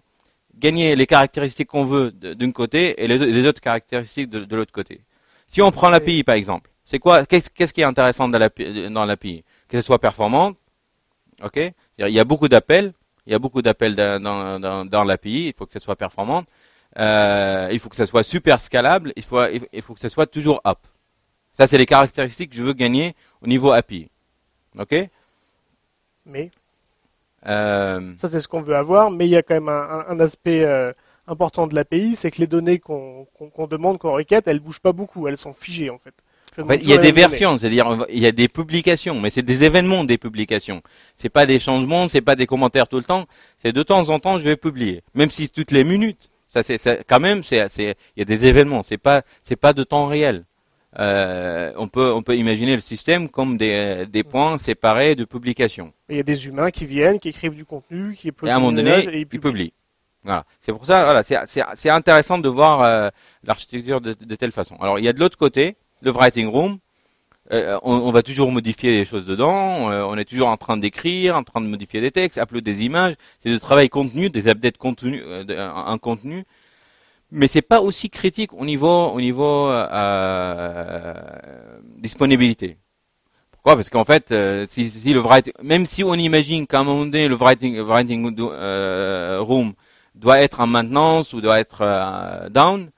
[0.56, 5.02] gagner les caractéristiques qu'on veut d'un côté et les, autres caractéristiques de, l'autre côté.
[5.46, 9.78] Si on prend l'API par exemple, c'est quoi Qu'est-ce qui est intéressant dans l'API Que
[9.78, 10.54] ce soit performant,
[11.42, 11.74] ok?
[12.00, 12.94] Il y a beaucoup d'appels,
[13.26, 14.22] il y a beaucoup d'appels dans,
[14.60, 16.44] dans, dans l'API, il faut que ce soit performant,
[16.98, 19.42] euh, il faut que ce soit super scalable, il faut,
[19.74, 20.80] il faut que ce soit toujours up.
[21.54, 24.10] Ça, c'est les caractéristiques que je veux gagner au niveau API.
[24.78, 24.96] OK?
[26.26, 26.52] Mais?
[27.48, 30.20] Euh, Ça, c'est ce qu'on veut avoir, mais il y a quand même un, un
[30.20, 30.92] aspect euh,
[31.28, 33.28] important de l'API, c'est que les données qu'on
[33.70, 36.14] demande, qu'on requête, elles bougent pas beaucoup, elles sont figées en fait
[36.58, 40.04] il y a des versions, c'est-à-dire il y a des publications, mais c'est des événements
[40.04, 40.82] des publications.
[41.16, 43.28] C'est pas des changements, c'est pas des commentaires tout le temps.
[43.58, 46.30] C'est de temps en temps je vais publier, même si toutes les minutes.
[46.48, 48.84] Ça c'est quand même c'est il y a des événements.
[48.84, 50.46] C'est pas c'est pas de temps réel.
[51.00, 55.94] Euh, on peut on peut imaginer le système comme des, des points séparés de publication.
[56.10, 58.60] Il y a des humains qui viennent, qui écrivent du contenu, qui et à un
[58.60, 59.74] moment donné et ils publient.
[60.24, 60.46] Voilà.
[60.60, 61.38] C'est pour ça voilà c'est
[61.76, 63.10] c'est intéressant de voir euh,
[63.44, 64.76] l'architecture de, de telle façon.
[64.80, 66.80] Alors il y a de l'autre côté le writing room,
[67.54, 71.38] euh, on, va toujours modifier les choses dedans, euh, on est toujours en train d'écrire,
[71.38, 74.78] en train de modifier des textes, uploader des images, c'est du travail contenu, des updates
[74.78, 76.44] contenu, euh, un, contenu,
[77.32, 79.20] mais c'est pas aussi critique au niveau au
[82.02, 82.78] disponibilité.
[83.52, 83.76] Pourquoi?
[83.76, 84.34] Parce qu'en fait,
[84.68, 88.26] si, si, writing, même si on imagine qu'à un moment donné le writing, writing
[89.40, 89.74] room
[90.16, 92.90] doit être en maintenance ou doit être down,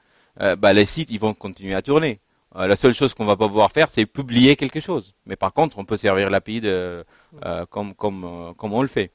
[0.58, 2.20] bah, les sites ils vont continuer à tourner
[2.56, 5.14] Euh, la seule chose qu'on va pas pouvoir faire, c'est publier quelque chose.
[5.26, 7.04] Mais par contre, on peut servir l'API euh,
[7.46, 9.12] euh, comme on le fait.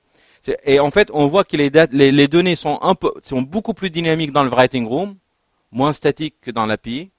[0.64, 2.94] Et en fait, on voit que les, données sont, un
[3.42, 5.16] beaucoup plus dynamiques dans le writing room,
[5.72, 7.10] moins statiques que dans l'API,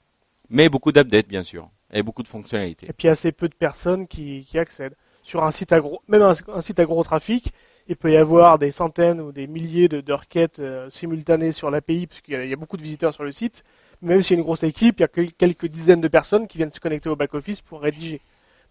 [0.50, 2.88] mais beaucoup d'updates, bien sûr, et beaucoup de fonctionnalités.
[2.88, 4.96] Et puis assez peu de personnes qui, accèdent.
[5.24, 7.52] Sur un site à gros, même un, site à gros trafic,
[7.88, 12.22] il peut y avoir des centaines ou des milliers de, requêtes simultanées sur l'API, parce
[12.22, 13.64] qu'il y, a beaucoup de visiteurs sur le site
[14.02, 16.48] même s'il y a une grosse équipe, il y a que quelques dizaines de personnes
[16.48, 18.22] qui viennent se connecter au back-office pour rédiger.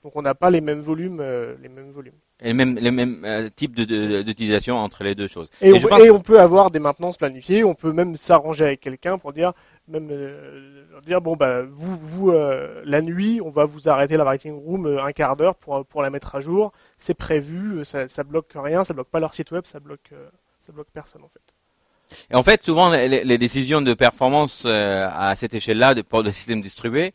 [0.05, 2.13] Donc on n'a pas les mêmes volumes, euh, les mêmes volumes.
[2.41, 5.49] Et même, les mêmes euh, types d'utilisation entre les deux choses.
[5.63, 7.65] Et, on, peut avoir des maintenances planifiées.
[7.65, 9.55] On peut même s'arranger avec quelqu'un pour dire,
[9.89, 14.53] même euh, dire bon bah vous, vous la nuit, on va vous arrêter la writing
[14.53, 16.71] room un quart d'heure pour pour la mettre à jour.
[16.99, 20.11] C'est prévu, ça, ça bloque rien, ça bloque pas leur site web, ça bloque
[20.61, 21.54] ça bloque personne en fait.
[22.31, 26.62] Et en fait, souvent, les, décisions de performance euh, à cette échelle-là, pour le système
[26.62, 27.12] distribué,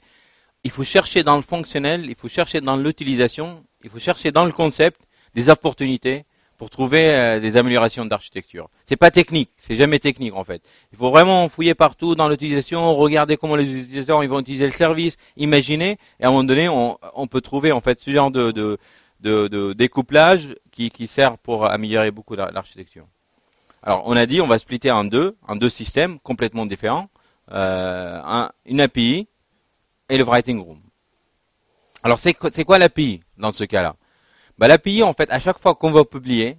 [0.64, 4.46] il faut chercher dans le fonctionnel, il faut chercher dans l'utilisation, il faut chercher dans
[4.46, 5.02] le concept
[5.34, 6.26] des opportunités
[6.58, 8.70] pour trouver euh, des améliorations d'architecture.
[8.84, 10.62] C'est pas technique, c'est jamais technique en fait.
[10.92, 14.74] Il faut vraiment fouiller partout dans l'utilisation, regarder comment les utilisateurs ils vont utiliser le
[14.74, 19.74] service, imaginer, et à un moment donné, on, peut trouver en fait ce genre de
[19.74, 23.08] découplage qui, qui sert pour améliorer beaucoup l'architecture.
[23.84, 27.10] Alors, on a dit, on va splitter en deux, en deux systèmes complètement différents,
[27.52, 29.28] euh, un, une API
[30.10, 30.82] et le writing room.
[32.04, 33.96] Alors, c'est quoi l'API dans ce cas-là?
[34.58, 36.58] Bah, L'API, en fait, à chaque fois qu'on va publier,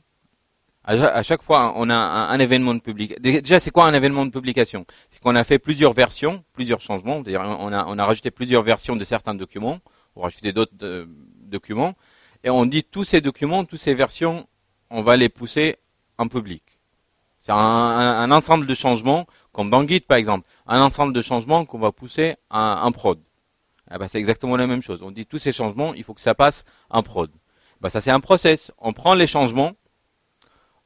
[0.85, 3.21] à, chaque fois on a un, événement de publication.
[3.23, 4.87] Déjà, c'est quoi un événement de publication?
[5.11, 7.23] C'est qu'on a fait plusieurs versions, plusieurs changements.
[7.27, 9.79] On a, on a rajouté plusieurs versions de certains documents,
[10.17, 11.07] ou rajouté d'autres euh,
[11.43, 11.95] documents,
[12.43, 14.49] et on dit tous ces documents, toutes ces versions,
[14.89, 15.77] on va les pousser
[16.17, 16.63] en public.
[17.51, 21.81] C'est un, ensemble de changements, comme dans Git par exemple, un ensemble de changements qu'on
[21.81, 23.19] va pousser un prod.
[23.93, 25.03] Eh ben, c'est exactement la même chose.
[25.03, 27.29] On dit tous ces changements, il faut que ça passe en prod.
[27.81, 28.71] Ben, ça c'est un process.
[28.79, 29.73] On prend les changements,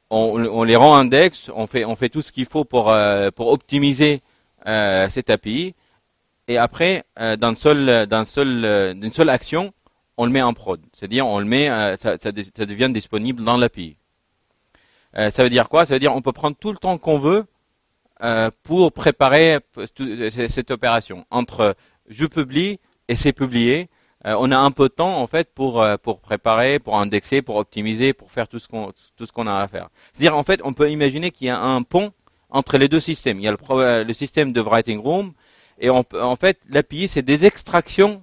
[0.09, 3.49] on, les rend index, on fait, on fait tout ce qu'il faut pour, euh, pour
[3.49, 4.23] optimiser
[4.65, 5.75] euh, cette API,
[6.47, 9.71] et après, euh, d'une seule action,
[10.17, 10.81] on le met en prod.
[10.93, 13.97] C'est-à-dire, on le met, ça, ça devient disponible dans l'API.
[15.17, 15.85] Euh, ça veut dire quoi?
[15.85, 17.45] Ça veut dire on peut prendre tout le temps qu'on veut
[18.23, 21.25] euh, pour préparer cette opération.
[21.31, 21.75] Entre
[22.07, 23.89] je publie et c'est publié,
[24.25, 27.55] euh, on a un peu de temps en fait pour pour préparer, pour indexer, pour
[27.55, 28.91] optimiser, pour faire tout ce qu'on
[29.33, 29.89] qu'on a à faire.
[30.13, 32.11] C'est-à-dire en fait, on peut imaginer qu'il y a un pont
[32.49, 33.39] entre les deux systèmes.
[33.39, 35.33] Il y a le, système de Writing Room
[35.79, 38.21] et en fait l'API c'est des extractions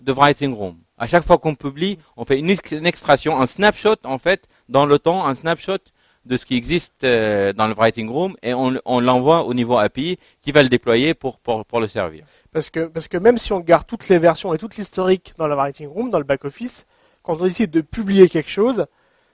[0.00, 0.76] de Writing Room.
[0.98, 4.84] À chaque fois qu'on publie, on fait une, une, extraction, un snapshot en fait dans
[4.84, 5.78] le temps, un snapshot
[6.28, 10.18] de ce qui existe euh, dans le Writing Room et on, l'envoie au niveau API
[10.42, 12.24] qui va le déployer pour, pour, le servir.
[12.52, 15.46] Parce que, parce que même si on garde toutes les versions et toute l'historique dans
[15.46, 16.86] le Writing Room, dans le back-office,
[17.22, 18.86] quand on décide de publier quelque chose,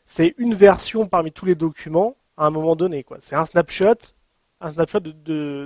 [0.06, 3.04] c'est une version parmi tous les documents à un moment donné.
[3.18, 3.94] C'est un snapshot,
[4.60, 5.12] un snapshot de,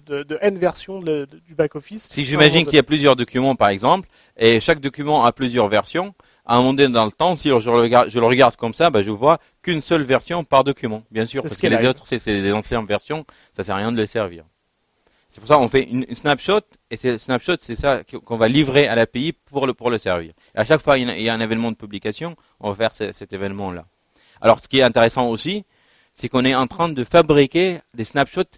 [0.04, 2.08] de, de, N versions du back-office.
[2.08, 6.14] Si j'imagine qu'il y a plusieurs documents, par exemple, et chaque document a plusieurs versions,
[6.48, 8.72] à un moment donné dans le temps, si je le regarde, je le regarde comme
[8.72, 12.04] ça, bah, je vois qu'une seule version par document, bien sûr, parce que les autres,
[12.06, 14.44] c'est des anciennes versions, ça sert à rien de les servir.
[15.28, 18.88] C'est pour ça qu'on fait une, snapshot, et ce snapshot, c'est ça qu'on va livrer
[18.88, 20.32] à l'API pour le, pour le servir.
[20.54, 23.30] Et à chaque fois, il y a un événement de publication, on va faire cet
[23.30, 23.84] événement-là.
[24.40, 25.66] Alors, ce qui est intéressant aussi,
[26.14, 28.56] c'est qu'on est en train de fabriquer des snapshots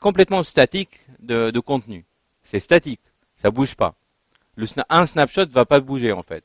[0.00, 2.06] complètement statiques de, de contenu.
[2.44, 3.00] C'est statique,
[3.34, 3.96] ça bouge pas.
[4.54, 6.44] Le, un snapshot va pas bouger en fait.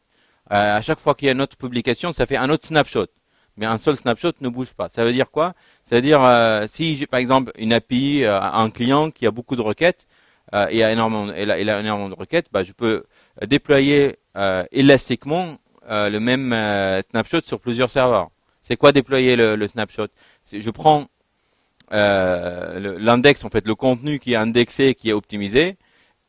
[0.51, 3.07] Euh, à chaque fois qu'il y a une autre publication, ça fait un autre snapshot.
[3.57, 4.87] Mais un seul snapshot ne bouge pas.
[4.87, 5.53] Ça veut dire quoi?
[5.83, 9.31] Ça veut dire euh, si j'ai par exemple une API, euh, un client qui a
[9.31, 10.07] beaucoup de requêtes
[10.69, 13.03] et a énormément, il a, énormément de requêtes, bah, je peux
[13.45, 14.15] déployer
[14.71, 15.57] élastiquement
[15.89, 16.55] le même
[17.09, 18.29] snapshot sur plusieurs serveurs.
[18.61, 20.07] C'est quoi déployer le, le snapshot?
[20.49, 21.07] Je prends
[21.91, 25.75] l'index, en fait, le contenu qui est indexé, qui est optimisé,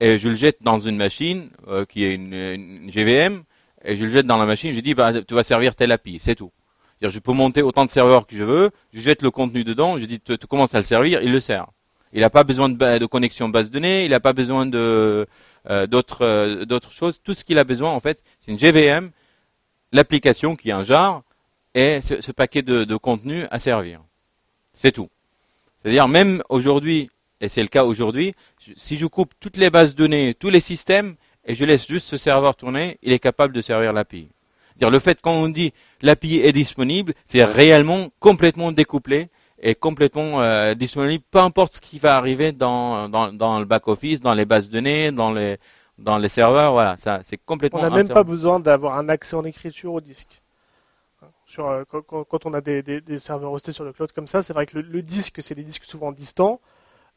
[0.01, 1.51] et je le jette dans une machine
[1.89, 3.45] qui est une, une GVM
[3.85, 6.19] et je le jette dans la machine, je dis bah, tu vas servir telle API,
[6.21, 6.53] c'est tout.
[7.01, 10.07] je peux monter autant de serveurs que je veux, je jette le contenu dedans, je
[10.07, 11.67] dis tu, commences à le servir, il le sert.
[12.13, 15.27] Il n'a pas besoin de, connexion base de données, il n'a pas besoin euh,
[15.87, 17.21] d'autres euh, d'autres choses.
[17.23, 19.11] Tout ce qu'il a besoin en fait, c'est une GVM,
[19.93, 21.23] l'application qui est un jar
[21.75, 24.01] et ce, paquet de, de contenu à servir.
[24.73, 25.11] C'est tout.
[25.79, 27.11] C'est-à-dire même aujourd'hui,
[27.41, 28.35] et c'est le cas aujourd'hui,
[28.77, 31.17] si je coupe toutes les bases de données, tous les systèmes,
[31.49, 34.29] et je laisse juste ce serveur tourner, il est capable de servir l'API.
[34.77, 39.29] Dire le fait quand on dit l'API est disponible, c'est réellement complètement découplé
[39.61, 43.89] et complètement euh, disponible, peu importe ce qui va arriver dans, dans, dans le back
[43.89, 45.59] office, dans les bases de données, dans les
[45.99, 47.81] dans les serveurs, voilà, ça c'est complètement.
[47.81, 50.41] On n'a même pas besoin d'avoir un accès en écriture au disque.
[51.45, 54.67] Sur, euh, quand, on a des, serveurs hostés sur le cloud comme ça, c'est vrai
[54.67, 56.61] que le, disque, c'est des disques souvent distants.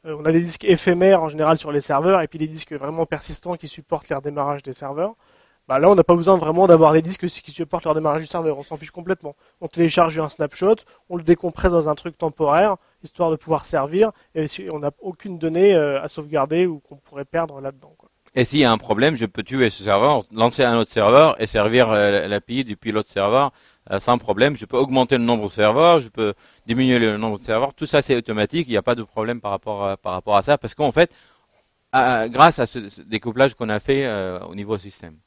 [0.06, 2.74] Euh, on a des disques éphémères en général sur les serveurs, et puis des disques
[2.74, 5.16] vraiment persistants qui supportent les redémarrages des serveurs.
[5.68, 8.28] Bah là, on n'a pas besoin vraiment d'avoir des disques qui supportent le redémarrage du
[8.28, 8.58] serveur.
[8.58, 9.36] On s'en fiche complètement.
[9.62, 10.78] On télécharge un snapshot,
[11.10, 15.38] on le décompresse dans un truc temporaire, histoire de pouvoir servir, et on n'a aucune
[15.38, 17.96] donnée euh, à sauvegarder ou qu'on pourrait perdre là-dedans.
[18.34, 21.40] Et s'il y a un problème, je peux tuer ce serveur, lancer un autre serveur
[21.40, 23.52] et servir euh, l'API depuis l'autre serveur
[24.00, 24.56] sans problème.
[24.56, 26.34] Je peux augmenter le nombre de serveurs, je peux
[26.66, 27.74] diminuer le nombre de serveurs.
[27.74, 28.68] Tout ça, c'est automatique.
[28.68, 30.92] Il n'y a pas de problème par rapport à, par rapport à ça parce qu'en
[30.92, 31.12] fait,
[31.94, 34.10] grâce à ce, découplage qu'on a fait
[34.48, 35.18] au niveau système.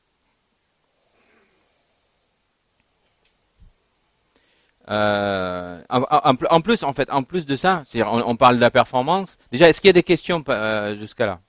[4.91, 9.39] Euh, en, plus, en fait, en plus de ça, on, on, parle de la performance.
[9.51, 11.41] Déjà, est-ce qu'il y a des questions euh, jusqu'à là?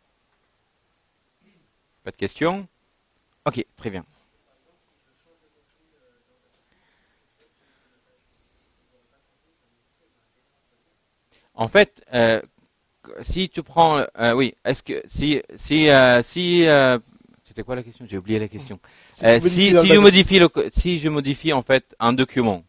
[2.04, 2.68] Pas de questions?
[3.46, 4.06] Ok, très bien.
[11.56, 12.42] En fait, euh,
[13.22, 16.66] si tu prends, euh, oui, est-ce que si si euh, si
[17.44, 18.06] c'était quoi la question?
[18.08, 18.80] J'ai oublié la question.
[19.12, 22.64] Si, si, si je modifie le, si je modifie en fait un document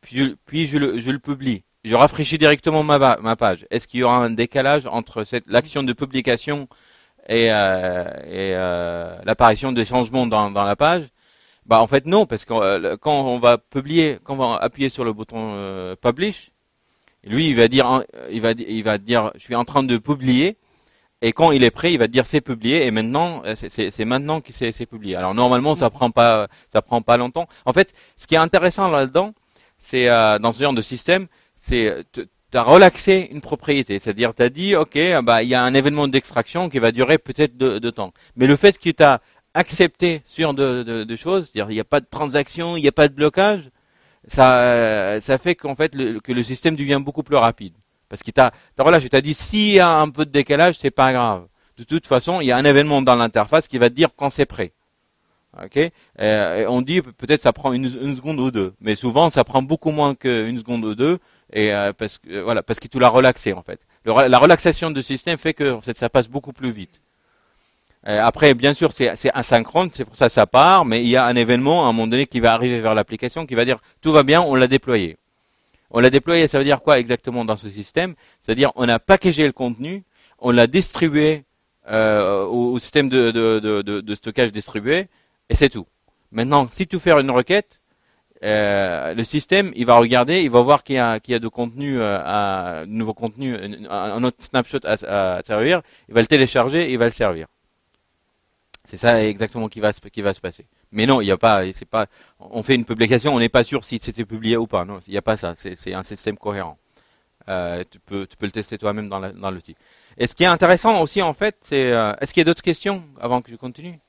[0.00, 1.64] puis, je, le, publie.
[1.84, 3.66] Je rafraîchis directement ma, ma page.
[3.70, 6.68] Est-ce qu'il y aura un décalage entre l'action de publication
[7.28, 11.04] et, euh, euh, l'apparition des changements dans, la page?
[11.66, 14.88] Bah en fait non, parce que euh, quand on va publier, quand on va appuyer
[14.88, 16.50] sur le bouton publish,
[17.24, 20.56] lui il va dire, il va, il va dire, je suis en train de publier.
[21.20, 24.52] Et quand il est prêt, il va dire c'est publié et maintenant c'est maintenant que
[24.52, 25.16] c'est publié.
[25.16, 27.48] Alors normalement ça prend pas ça prend pas longtemps.
[27.64, 29.34] En fait, ce qui est intéressant là-dedans,
[29.78, 31.26] c'est euh, dans ce genre de système,
[31.56, 35.62] c'est tu as relaxé une propriété, c'est-à-dire tu as dit ok, bah il y a
[35.62, 39.20] un événement d'extraction qui va durer peut-être de, temps, mais le fait que tu as
[39.54, 42.92] accepté sur de, de, choses, c'est-à-dire il n'y a pas de transaction, il n'y a
[42.92, 43.70] pas de blocage,
[44.32, 47.74] ça fait qu'en fait que le système devient beaucoup plus rapide,
[48.08, 51.12] parce qu'il t'a relâché, t'a dit s'il y a un peu de décalage, c'est pas
[51.12, 51.46] grave.
[51.76, 54.30] De toute façon, il y a un événement dans l'interface qui va te dire quand
[54.30, 54.72] c'est prêt.
[55.62, 55.78] Ok,
[56.20, 59.90] euh, on dit peut-être ça prend une, seconde ou deux, mais souvent ça prend beaucoup
[59.90, 61.18] moins qu'une seconde ou deux,
[61.52, 63.80] et euh, parce que voilà, parce que tu l'as relaxé en fait.
[64.04, 67.00] la relaxation du système fait que ça passe beaucoup plus vite.
[68.08, 71.16] Euh, après, bien sûr, c'est asynchrone, c'est pour ça que ça part, mais il y
[71.16, 73.78] a un événement à un moment donné qui va arriver vers l'application, qui va dire
[74.00, 75.16] tout va bien, on l'a déployé.
[75.90, 78.14] On l'a déployé, ça veut dire quoi exactement dans ce système?
[78.40, 80.04] C'est-à-dire on a packagé le contenu,
[80.38, 81.44] on l'a distribué
[81.90, 85.08] au, système de, de stockage distribué,
[85.48, 85.86] et c'est tout.
[86.30, 87.80] Maintenant, si tu fais une requête,
[88.44, 91.38] euh, le système, il va regarder, il va voir qu'il y a, qu'il y a
[91.40, 93.56] de contenu, euh, de nouveau contenu,
[93.90, 97.46] un autre snapshot à, servir, il va le télécharger, il va le servir.
[98.88, 100.64] C'est ça exactement qui va, qui va se passer.
[100.92, 102.06] Mais non, il n'y a pas, c'est pas,
[102.40, 104.86] on fait une publication, on n'est pas sûr si c'était publié ou pas.
[104.86, 105.52] Non, il n'y a pas ça.
[105.52, 106.78] C'est, un système cohérent.
[107.50, 109.76] Euh, tu peux, le tester toi-même dans, l'outil.
[110.16, 112.62] Et ce qui est intéressant aussi, en fait, c'est, euh, est-ce qu'il y a d'autres
[112.62, 114.00] questions avant que je continue?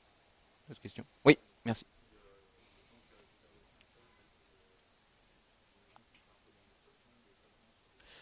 [1.26, 1.84] Oui, merci.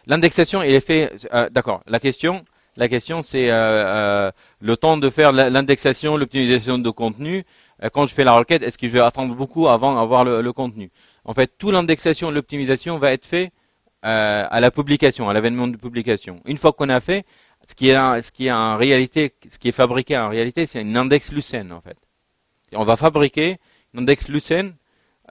[0.07, 1.15] L'indexation, il est fait.
[1.53, 1.85] D'accord.
[1.87, 2.45] La question,
[2.79, 7.45] la question, c'est euh, euh, le temps de faire l'indexation, l'optimisation de contenu.
[7.93, 10.91] quand je fais la requête, est-ce que je vais attendre beaucoup avant d'avoir le, contenu?
[11.25, 13.51] En fait, toute l'indexation, l'optimisation va être fait
[14.03, 16.41] à la publication, à l'avènement de publication.
[16.47, 17.27] Une fois qu'on a fait,
[17.67, 20.81] ce qui est, ce qui est en réalité, ce qui est fabriqué en réalité, c'est
[20.81, 21.97] une index Lucene en fait.
[22.75, 23.59] On va fabriquer
[23.95, 24.75] un index Lucene,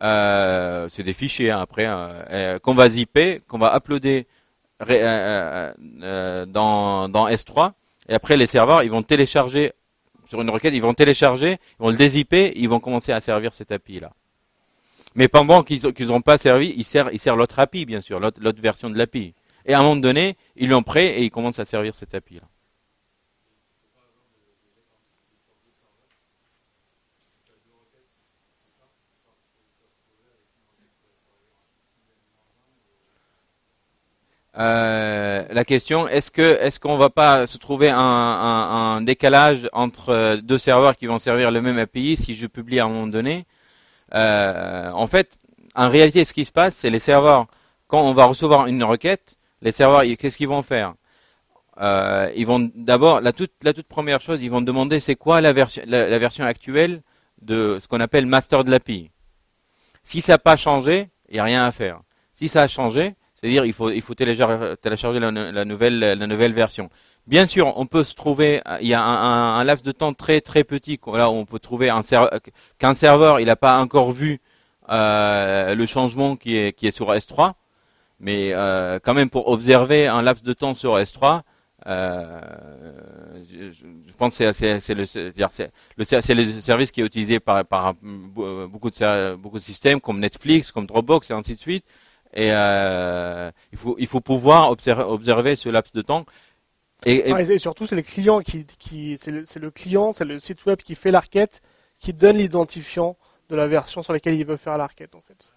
[0.04, 4.37] euh, c'est des fichiers hein, après, hein, euh, qu'on va zipper, qu'on va uploader euh,
[4.80, 5.76] dans,
[7.10, 7.74] dans S3,
[8.10, 9.74] et après les serveurs, ils vont télécharger
[10.26, 13.54] sur une requête, ils vont télécharger, ils vont le dézipper, ils vont commencer à servir
[13.54, 14.12] cette API là.
[15.16, 18.62] Mais pendant qu'ils n'ont pas servi, ils servent, ils servent l'autre API, bien sûr, l'autre
[18.62, 19.34] version de l'API.
[19.66, 22.36] Et à un moment donné, ils l'ont prêt et ils commencent à servir cette API
[22.36, 22.48] là.
[34.58, 40.58] Euh, la question est-ce que est-ce qu'on va pas se trouver un, décalage entre deux
[40.58, 43.46] serveurs qui vont servir le même API si je publie à un moment donné?
[44.16, 45.32] Euh, En fait,
[45.76, 47.48] en réalité, ce qui se passe, c'est les serveurs
[47.88, 50.96] quand on va recevoir une requête, les serveurs, qu'est-ce qu'ils vont faire?
[51.80, 55.42] Euh, Ils vont d'abord la toute la toute première chose, ils vont demander c'est quoi
[55.42, 57.02] la version la, version actuelle
[57.42, 59.12] de ce qu'on appelle master de l'API.
[60.04, 62.02] Si ça n'a pas changé, il n'y a rien à faire.
[62.34, 66.90] Si ça a changé, c'est-à-dire il faut télécharger, la, nouvelle version.
[67.28, 70.64] Bien sûr, on peut se trouver, il y a un, laps de temps très très
[70.64, 71.92] petit, là on peut trouver
[72.80, 74.40] qu'un serveur, il n'a pas encore vu
[74.90, 77.54] euh, le changement qui est, sur S3,
[78.20, 81.42] mais euh, quand même pour observer un laps de temps sur S3,
[81.86, 82.42] euh,
[83.72, 85.06] je, pense que c'est, le,
[86.60, 87.94] service qui est utilisé par,
[88.68, 91.86] beaucoup de systèmes comme Netflix, comme Dropbox et ainsi de suite.
[92.38, 96.24] Et euh, il, faut, il faut pouvoir observer, observer ce laps de temps.
[97.04, 97.32] Et, et...
[97.32, 100.78] et surtout, c'est le client qui, qui c'est le, le, client, c'est le site web
[100.78, 101.64] qui fait la requête,
[102.00, 103.18] qui donne l'identifiant
[103.50, 105.52] de la version sur laquelle il veut faire la requête, en fait.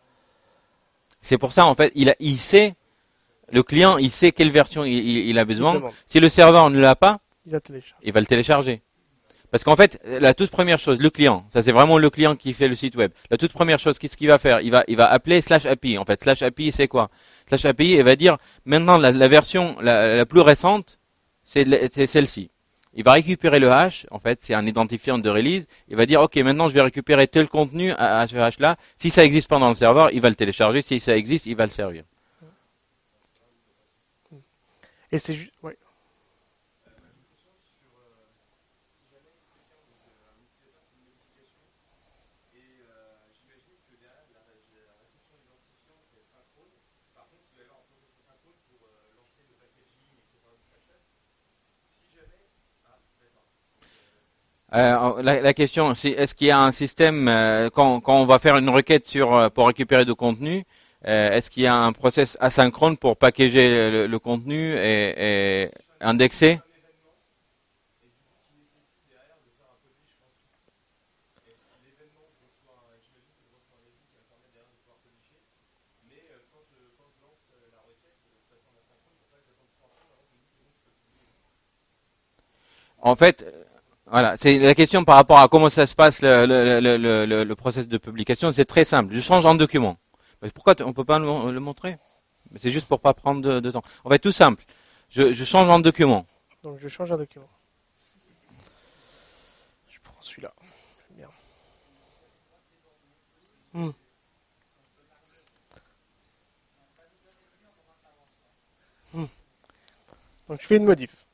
[1.21, 2.75] C'est pour ça, en fait, il, a, il sait,
[3.53, 5.83] le client, il sait quelle version il, il a besoin.
[6.07, 7.61] Si le serveur ne l'a pas, il,
[8.03, 8.81] il va le télécharger.
[9.51, 12.53] Parce qu'en fait, la toute première chose, le client, ça c'est vraiment le client qui
[12.53, 13.11] fait le site web.
[13.31, 14.61] La toute première chose, qu'est-ce qu'il va faire?
[14.61, 15.99] Il va, il va appeler slash API.
[15.99, 17.11] En fait, slash API, c'est quoi?
[17.49, 20.99] Slash API, il va dire maintenant la, la version la, la, plus récente,
[21.43, 22.51] c'est celle-ci.
[22.95, 25.67] Il va récupérer le hash, en fait, c'est un identifiant de release.
[25.89, 28.77] Il va dire, ok, maintenant je vais récupérer tel contenu à, à ce hash-là.
[28.97, 30.83] Si ça existe pas dans le serveur, il va le télécharger.
[30.83, 32.05] Si ça existe, il va le servir.
[35.13, 35.77] Et c'est juste, ouais.
[54.73, 58.25] Euh, la, la, question, c'est est-ce qu'il y a un système euh, quand, quand, on
[58.25, 60.65] va faire une requête sur euh, pour récupérer du contenu,
[61.09, 65.71] euh, est-ce qu'il y a un process asynchrone pour packager le, le contenu et, et
[66.01, 66.61] indexer?
[83.03, 83.45] En fait,
[84.11, 86.45] voilà, c'est la question par rapport à comment ça se passe le,
[87.45, 88.51] le, process de publication.
[88.51, 89.15] C'est très simple.
[89.15, 89.97] Je change en document.
[90.53, 91.97] Pourquoi on peut pas le, montrer?
[92.59, 93.85] C'est juste pour pas prendre de, temps.
[94.05, 94.65] En fait, tout simple.
[95.11, 96.27] Je, change en document.
[96.65, 97.49] Donc je change en document.
[99.89, 100.53] Je prends celui-là.
[101.17, 101.29] Bien.
[103.75, 103.91] Hmm.
[109.15, 109.27] Hmm.
[110.49, 111.27] Donc je fais une modif.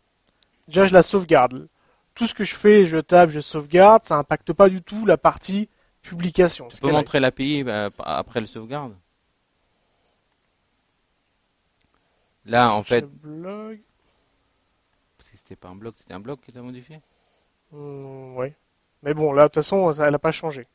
[0.69, 1.69] Déjà je la sauvegarde
[2.17, 5.19] tout ce que je fais, je tape, je sauvegarde, ça n'impacte pas du tout la
[5.19, 5.69] partie
[6.03, 6.69] publication.
[6.69, 8.97] Tu peux montrer l'API euh, après le sauvegarde
[12.47, 13.05] Là, en fait.
[13.05, 13.81] Blog.
[15.19, 17.01] Parce que c'était pas un blog, c'était un blog que tu as modifié?
[17.73, 18.53] Mmh, Oui.
[19.03, 20.67] Mais bon, là, de toute façon, elle n'a pas changé.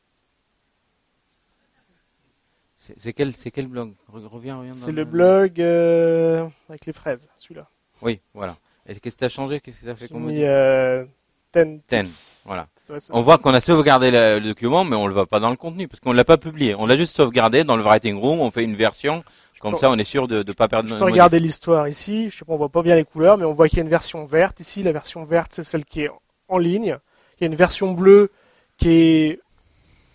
[2.76, 3.94] C'est quel, quel blog?
[4.10, 4.74] Reviens, reviens.
[4.74, 7.68] C'est le blog euh, avec les fraises, celui-là.
[8.02, 8.58] Oui, voilà.
[8.86, 9.60] Et qu'est-ce que tu as changé?
[9.60, 11.06] Qu'est-ce que tu as fait comme mis, euh,
[11.52, 11.82] Ten.
[11.82, 12.06] Ten.
[12.46, 12.68] Voilà.
[13.10, 15.56] On voit qu'on a sauvegardé le, le, document, mais on le voit pas dans le
[15.56, 16.76] contenu parce qu'on l'a pas publié.
[16.76, 18.40] On l'a juste sauvegardé dans le writing room.
[18.40, 19.24] On fait une version.
[19.62, 20.90] Comme ça, on est sûr de ne pas perdre.
[20.90, 22.30] Je peux regarder l'histoire ici.
[22.32, 23.84] Je sais pas, on voit pas bien les couleurs, mais on voit qu'il y a
[23.84, 24.82] une version verte ici.
[24.82, 26.10] La version verte, c'est celle qui est
[26.48, 26.98] en ligne.
[27.38, 28.32] Il y a une version bleue
[28.78, 29.40] qui est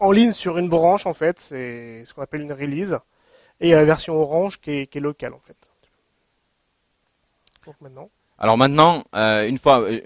[0.01, 1.39] en ligne sur une branche en fait.
[1.39, 2.99] C'est ce qu'on appelle une release.
[3.61, 5.57] Et il y a la version orange qui est, qui est locale en fait.
[7.65, 8.11] Donc maintenant.
[8.39, 10.01] Alors maintenant, euh, une fois, euh,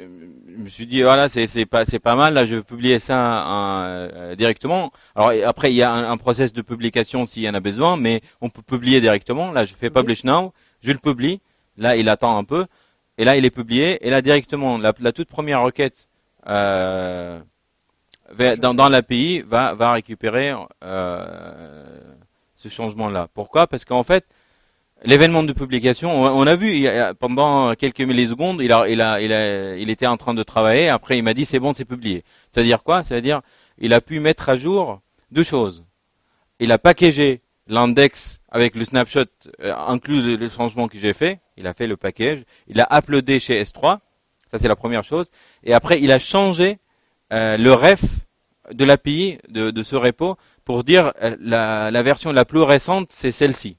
[0.56, 2.34] je me suis dit voilà, c'est pas c'est pas mal.
[2.34, 3.18] Là, je vais publier ça
[3.84, 4.92] euh, directement.
[5.16, 7.96] Alors après, il y a un, un process de publication s'il y en a besoin,
[7.96, 9.50] mais on peut publier directement.
[9.50, 11.40] Là, je fais publish now, je le publie.
[11.76, 12.66] Là, il attend un peu,
[13.18, 14.06] et là, il est publié.
[14.06, 16.08] Et là, directement, la, la toute première requête
[16.46, 17.40] euh,
[18.58, 23.28] dans, dans l'API va va récupérer ce changement-là.
[23.34, 23.66] Pourquoi?
[23.66, 24.24] Parce qu'en fait,
[25.02, 26.86] L'événement de publication, on a vu
[27.18, 30.90] pendant quelques millisecondes, il a, il a, il a, il était en train de travailler.
[30.90, 32.22] Après, il m'a dit c'est bon, c'est publié.
[32.50, 33.02] C'est-à-dire quoi?
[33.02, 33.40] C'est-à-dire,
[33.78, 35.84] il a pu mettre à jour deux choses.
[36.58, 39.24] Il a packagé l'index avec le snapshot
[39.62, 41.40] euh, inclus le, changement que j'ai fait.
[41.56, 42.42] Il a fait le package.
[42.66, 44.00] Il a uploadé chez S3.
[44.50, 45.30] Ça c'est la première chose.
[45.64, 46.78] Et après, il a changé
[47.32, 48.02] euh, le ref
[48.70, 53.06] de l'API de, de, ce repo pour dire euh, la, la version la plus récente,
[53.10, 53.78] c'est celle-ci.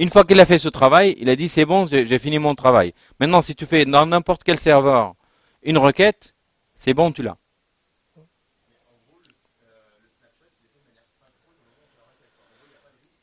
[0.00, 2.54] Une fois qu'il a fait ce travail, il a dit c'est bon, j'ai fini mon
[2.54, 2.94] travail.
[3.20, 5.14] Maintenant, si tu fais dans n'importe quel serveur
[5.62, 6.34] une requête,
[6.74, 7.36] c'est bon, tu l'as.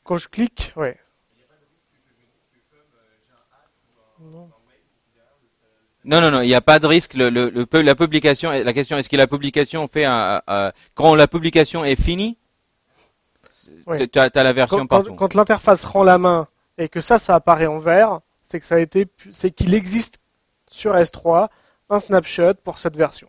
[0.04, 0.96] Quand je clique, ouais.
[6.04, 7.14] Non, non, non, il n'y a pas de risque.
[7.14, 11.16] Le, le, le, la publication, la question est-ce que la publication fait un, euh, quand
[11.16, 12.38] la publication est finie,
[14.12, 15.10] tu as, as, la version quand, partout.
[15.10, 16.46] Quand, quand l'interface rend la main
[16.78, 20.18] et que ça, ça apparaît en vert, c'est que ça a été, c'est qu'il existe
[20.70, 21.48] sur S3
[21.90, 23.28] un snapshot pour cette version.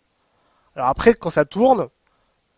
[0.76, 1.88] Alors après, quand ça tourne,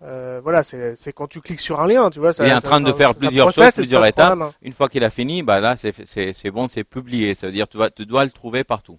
[0.03, 2.31] euh, voilà, c'est quand tu cliques sur un lien, tu vois.
[2.39, 4.39] il est en train de faire plusieurs choses, plusieurs étapes.
[4.61, 7.35] Une fois qu'il a fini, bah là, c'est bon, c'est publié.
[7.35, 8.99] Ça veut dire tu, vas, tu dois le trouver partout.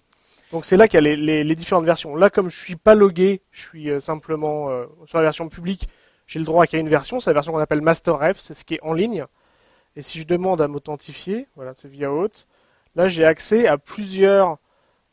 [0.52, 2.16] Donc c'est là qu'il y a les, les, différentes versions.
[2.16, 5.88] Là, comme je suis pas logué, je suis euh, simplement euh, sur la version publique,
[6.26, 7.18] j'ai le droit qu'il y ait une version.
[7.18, 9.26] C'est la version qu'on appelle MasterRef, c'est ce qui est en ligne.
[9.96, 12.46] Et si je demande à m'authentifier, voilà, c'est via Haute.
[12.96, 14.58] Là, j'ai accès à plusieurs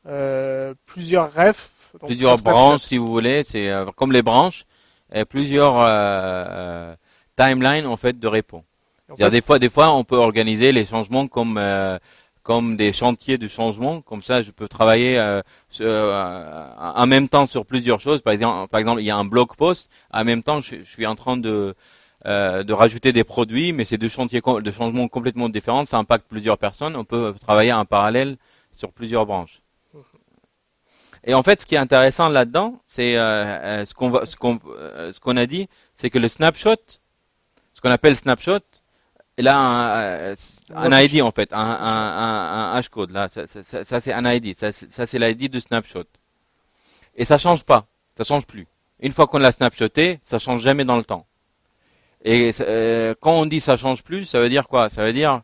[0.08, 1.94] euh, plusieurs refs.
[2.06, 3.44] plusieurs branches, si vous voulez.
[3.44, 4.66] C'est euh, comme les branches,
[5.14, 6.96] et plusieurs euh,
[7.36, 8.64] timelines en fait de réponse.
[9.18, 11.60] des fois, des fois, on peut organiser les changements comme
[12.44, 14.02] comme des chantiers de changement.
[14.02, 15.42] Comme ça, je peux travailler euh,
[16.78, 18.22] en même temps sur plusieurs choses.
[18.22, 19.90] Par exemple, par exemple, il y a un blog post.
[20.12, 21.76] En même temps, je, suis en train de
[22.26, 25.86] euh, de rajouter des produits, mais c'est deux chantiers de changement complètement différents.
[25.86, 26.96] Ça impacte plusieurs personnes.
[26.96, 28.38] On peut travailler en parallèle
[28.72, 29.62] sur plusieurs branches.
[31.24, 34.60] Et en fait, ce qui est intéressant là-dedans, c'est euh, euh ce qu'on ce qu'on
[35.12, 36.78] ce qu'on a dit, c'est que le snapshot,
[37.74, 38.60] ce qu'on appelle snapshot,
[39.48, 40.36] a un,
[40.76, 43.30] un ID en fait, un, un, un, hash code là.
[43.30, 44.56] Ça, ça, ça c'est un ID.
[44.56, 46.06] Ça, ça c'est l'ID de snapshot.
[47.16, 47.86] Et ça change pas,
[48.18, 48.68] ça change plus.
[49.00, 51.26] Une fois qu'on l'a snapshoté, ça change jamais dans le temps.
[52.24, 54.90] Et euh, quand on dit ça change plus, ça veut dire quoi?
[54.90, 55.42] Ça veut dire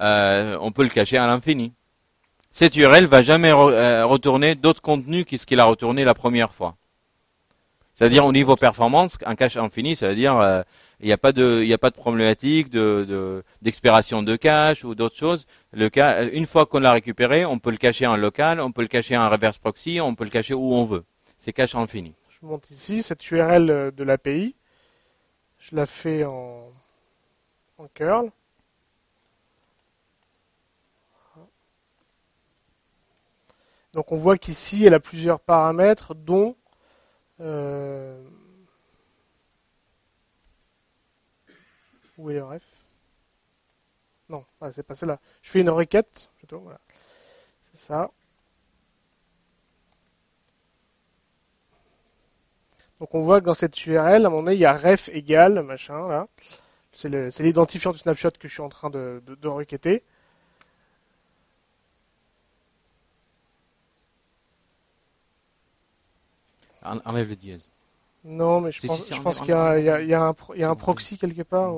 [0.00, 1.72] euh, on peut le cacher à l'infini.
[2.52, 6.52] Cette URL va jamais euh, retourner d'autres contenus que ce qu'il a retourné la première
[6.54, 6.76] fois.
[7.94, 10.62] C'est-à-dire au niveau performance, un cache infini, ça veut dire euh,
[11.00, 15.16] il n'y a pas de a pas de problématique de d'expiration de, cache ou d'autres
[15.16, 15.46] choses.
[15.74, 19.16] Une fois qu'on l'a récupéré, on peut le cacher en local, on peut le cacher
[19.16, 21.04] en reverse proxy, on peut le cacher où on veut.
[21.38, 22.14] C'est cache infini.
[22.40, 24.54] Je monte ici cette URL de l'API.
[25.58, 26.70] Je la fais en,
[27.94, 28.30] curl.
[33.92, 36.54] Donc on voit qu'ici, elle a plusieurs paramètres, dont
[37.40, 38.22] euh,
[42.18, 42.62] où est le ref?
[44.28, 45.18] Non, ah, c'est pas celle-là.
[45.42, 46.80] Je fais une requête, plutôt, voilà.
[47.70, 48.10] C'est ça.
[53.00, 55.08] Donc on voit que dans cette URL, à un moment donné, il y a ref
[55.12, 56.28] égale, machin, là.
[56.92, 60.02] C'est l'identifiant du snapshot que je suis en train de, de, requêter.
[66.82, 67.68] Enlève le dièse.
[68.24, 71.72] Non, mais je pense, qu'il y, a, un, proxy quelque part.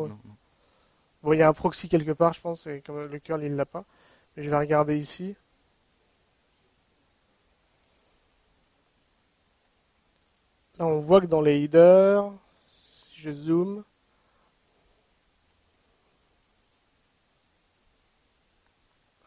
[1.22, 3.56] Bon, il y a un proxy quelque part, je pense, et comme le curl, il
[3.56, 3.84] l'a pas.
[4.36, 5.34] Mais je vais regarder ici.
[10.78, 12.32] Là, on voit que dans les headers,
[12.68, 13.82] si je zoome,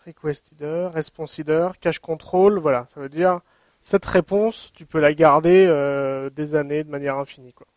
[0.05, 3.41] request header, response header, cache control, voilà, ça veut dire
[3.81, 7.51] cette réponse, tu peux la garder euh, des années de manière infinie.
[7.51, 7.67] Quoi.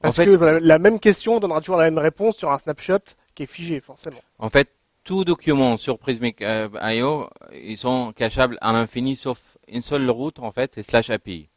[0.00, 2.98] Parce que la, même question donnera toujours la même réponse sur un snapshot
[3.34, 4.20] qui est figé, forcément.
[4.38, 4.68] En fait,
[5.04, 6.68] tous documents sur Prismic euh,
[7.52, 11.48] ils sont cachables à l'infini sauf une seule route, en fait, c'est slash API.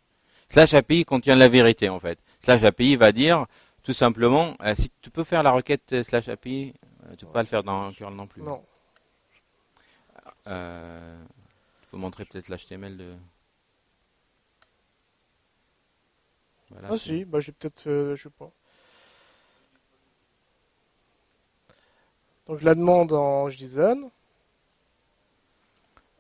[0.49, 2.19] Slash API contient la vérité en fait.
[2.43, 3.45] Slash API va dire
[3.85, 6.73] tout simplement, euh, si tu peux faire la requête euh, slash API,
[7.03, 8.41] euh, tu peux pas le faire dans curl non plus.
[8.41, 8.63] Non.
[10.43, 13.13] tu peux montrer peut-être l'HTML de.
[16.83, 18.49] ah si, bah j'ai peut-être, je sais pas.
[22.47, 24.09] Donc je la demande en JSON.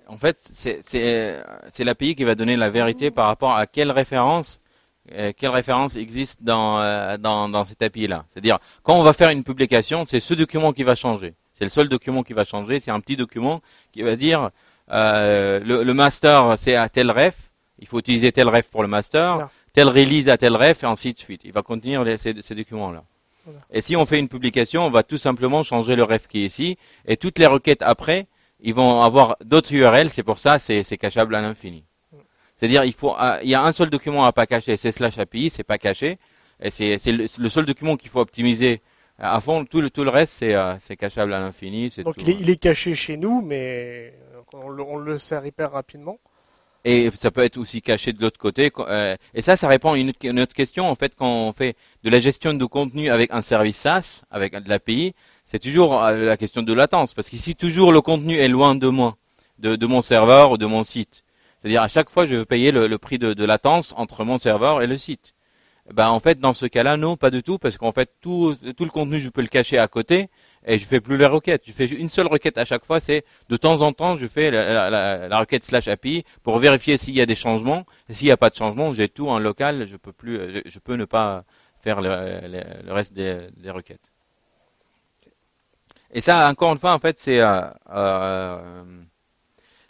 [0.07, 4.59] En fait, c'est l'API qui va donner la vérité par rapport à quelle référence,
[5.11, 8.25] euh, quelle référence existe dans, euh, dans, dans cette API-là.
[8.31, 11.33] C'est-à-dire, quand on va faire une publication, c'est ce document qui va changer.
[11.57, 12.79] C'est le seul document qui va changer.
[12.79, 13.61] C'est un petit document
[13.93, 14.51] qui va dire
[14.91, 17.35] euh, le, le, master, c'est à tel ref.
[17.79, 21.13] Il faut utiliser tel ref pour le master, tel release à tel ref, et ainsi
[21.13, 21.41] de suite.
[21.45, 23.03] Il va contenir ces, ces documents-là.
[23.71, 26.45] Et si on fait une publication, on va tout simplement changer le ref qui est
[26.45, 26.77] ici,
[27.07, 28.27] et toutes les requêtes après,
[28.59, 31.85] ils vont avoir d'autres URL, c'est pour ça c'est c'est cachable à l'infini.
[32.55, 35.17] C'est-à-dire il faut ah, il y a un seul document à pas cacher, c'est slash
[35.17, 36.17] API, c'est pas caché
[36.61, 38.81] et c'est le, seul document qu'il faut optimiser
[39.19, 39.65] à fond.
[39.65, 41.89] Tout le tout le reste c'est euh, c'est cachable à l'infini.
[42.03, 44.13] Donc il, est, il, est, caché chez nous, mais
[44.53, 46.19] on le, on le sert hyper rapidement.
[46.87, 48.71] Et ça peut être aussi caché de l'autre côté.
[48.77, 50.87] Euh, et ça, ça répond à une, une, autre question.
[50.87, 54.53] En fait, quand on fait de la gestion de contenu avec un service SaaS, avec
[54.53, 55.15] de l'API,
[55.45, 58.87] c'est toujours euh, la question de latence, parce qu'ici toujours le contenu est loin de
[58.87, 59.15] moi,
[59.59, 61.23] de, mon serveur ou de mon site.
[61.59, 64.87] C'est-à-dire à chaque fois je veux payer le, prix de, latence entre mon serveur et
[64.87, 65.33] le site.
[65.93, 68.89] Ben en fait dans ce cas-là non pas du tout parce qu'en fait tout, le
[68.89, 70.29] contenu je peux le cacher à côté
[70.65, 71.61] et je fais plus les requêtes.
[71.67, 72.99] Je fais une seule requête à chaque fois.
[72.99, 77.21] C'est de temps en temps, je fais la, requête slash API pour vérifier s'il y
[77.21, 77.85] a des changements.
[78.09, 79.85] S'il n'y a pas de changement, j'ai tout en local.
[79.85, 81.43] Je peux plus, je, peux ne pas
[81.81, 84.11] faire le, reste des, requêtes.
[86.15, 87.61] Et ça, encore une fois, en fait, c'est euh,
[87.91, 88.83] euh,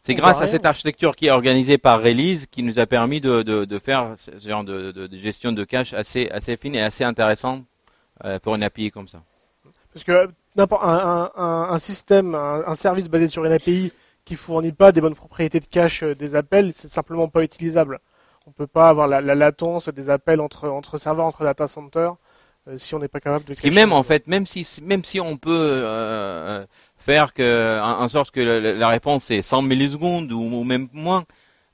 [0.01, 3.43] c'est grâce à cette architecture qui est organisée par Release qui nous a permis de,
[3.43, 7.63] de, faire ce genre de, de, gestion de cache assez, assez fine et assez intéressant
[8.23, 9.21] euh, pour une API comme ça.
[9.93, 13.93] Parce que un, un, un système, un, service basé sur une API
[14.25, 17.99] qui fournit pas des bonnes propriétés de cache des appels, c'est simplement pas utilisable.
[18.47, 22.15] On peut pas avoir la, latence des appels entre, entre serveurs, entre data centers,
[22.77, 23.53] si on n'est pas capable de.
[23.53, 25.83] Ce même en fait, même si même si on peut
[27.05, 31.25] faire que, en, sorte que la, réponse est 100 millisecondes ou, même moins.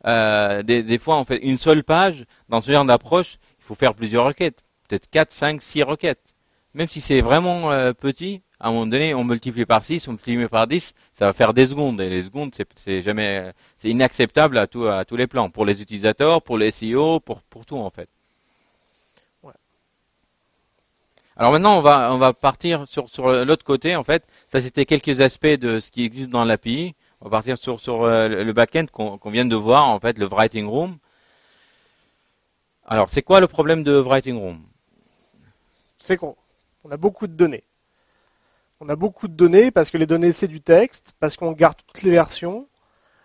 [0.06, 2.26] Euh, des, fois, on fait une seule page.
[2.50, 4.64] Dans ce genre d'approche, il faut faire plusieurs requêtes.
[4.88, 6.36] Peut-être 4, 5, 6 requêtes.
[6.74, 10.12] Même si c'est vraiment euh, petit, à un moment donné, on multiplie par 6, on
[10.12, 12.02] multiplie par 10, ça va faire des secondes.
[12.02, 15.50] Et les secondes, c'est jamais, c'est inacceptable à, tout, à tous les plans.
[15.50, 18.10] Pour les utilisateurs, pour les SEO, pour, pour tout, en fait.
[21.38, 23.08] Alors maintenant, on va, on partir sur,
[23.46, 24.28] l'autre côté, en fait.
[24.50, 26.96] Ça, c'était quelques aspects de ce qui existe dans l'API.
[27.22, 30.68] On va partir sur, euh, le backend qu'on vient de voir, en fait, le Writing
[30.68, 30.98] Room.
[32.86, 34.60] Alors, c'est quoi le problème de Writing Room?
[35.98, 36.36] C'est qu'on
[36.90, 37.64] a beaucoup de données.
[38.82, 41.78] On a beaucoup de données parce que les données, c'est du texte, parce qu'on garde
[41.86, 42.68] toutes les versions,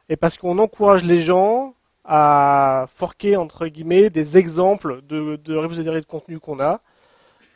[0.09, 6.01] et parce qu'on encourage les gens à forquer, entre guillemets, des exemples de, de de
[6.03, 6.81] contenu qu'on a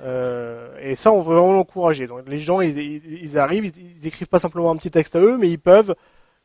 [0.02, 2.06] euh, et ça, on veut vraiment l'encourager.
[2.06, 5.48] Donc les gens, ils, arrivent, ils, écrivent pas simplement un petit texte à eux, mais
[5.48, 5.94] ils peuvent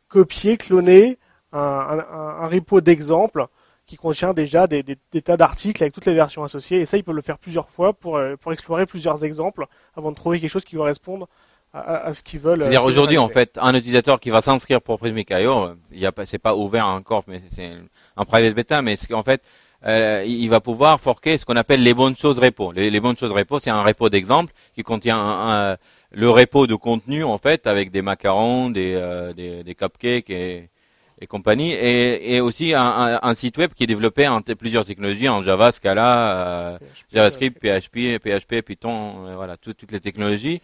[0.08, 1.18] copier, cloner
[1.52, 3.48] un, repo d'exemples
[3.86, 4.84] qui contient déjà des,
[5.24, 6.82] tas d'articles avec toutes les versions associées.
[6.82, 10.12] Et ça, ils peuvent le faire plusieurs fois pour, euh, pour explorer plusieurs exemples avant
[10.12, 11.26] de trouver quelque chose qui corresponde
[11.74, 12.62] à, ce qu'ils veulent.
[12.62, 16.40] C'est-à-dire aujourd'hui, en fait, un utilisateur qui va s'inscrire pour Prismic.io, il y a c'est
[16.40, 17.74] pas ouvert encore, mais c'est
[18.16, 19.44] un private beta, mais en fait,
[19.88, 22.72] euh, il va pouvoir forquer ce qu'on appelle les bonnes choses repo.
[22.72, 25.78] Les, bonnes choses repo, c'est un repo d'exemple qui contient un,
[26.12, 30.70] le repo de contenu en fait avec des macarons, des, euh, des, des, cupcakes et,
[31.22, 35.30] et compagnie, et, et aussi un, un, site web qui est développé en plusieurs technologies,
[35.30, 36.78] en Java, Scala, euh,
[37.14, 40.62] JavaScript, PHP, PHP, Python, voilà, toutes les technologies.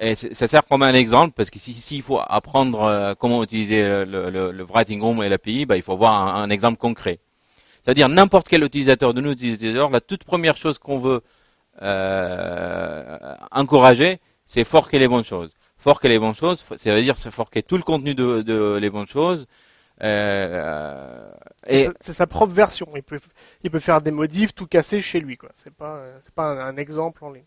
[0.00, 4.30] Et ça sert comme un exemple parce que s'il si, faut apprendre comment utiliser le,
[4.30, 7.20] le, le, Writing Room et l'API, bah, il faut voir un, un exemple concret.
[7.82, 11.22] C'est-à-dire n'importe quel utilisateur de nos utilisateurs, la toute première chose qu'on veut
[11.82, 15.52] euh, encourager, c'est forquer les bonnes choses.
[15.78, 19.46] Forquer les bonnes choses, ça veut dire forquer tout le contenu de, les bonnes choses.
[20.02, 21.30] Euh,
[21.66, 22.88] c'est sa propre version.
[22.94, 23.18] Il peut,
[23.64, 25.36] il peut faire des modifs, tout casser chez lui.
[25.36, 25.50] Quoi.
[25.54, 27.44] C'est pas, c'est pas un exemple en ligne.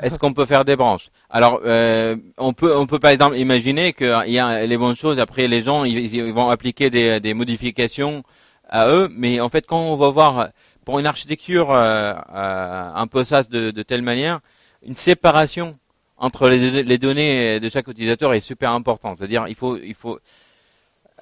[0.00, 1.10] Est-ce qu'on peut faire des branches?
[1.28, 5.18] Alors, euh, on peut, on peut par exemple imaginer qu'il y a les bonnes choses.
[5.18, 8.22] Après, les gens, ils, vont appliquer des, des, modifications
[8.68, 10.48] à eux, mais en fait, quand on va voir
[10.84, 14.40] pour une architecture euh, euh, un peu ça de, de, telle manière,
[14.84, 15.78] une séparation
[16.16, 19.18] entre les, les, données de chaque utilisateur est super importante.
[19.18, 20.18] C'est-à-dire, il faut, il faut,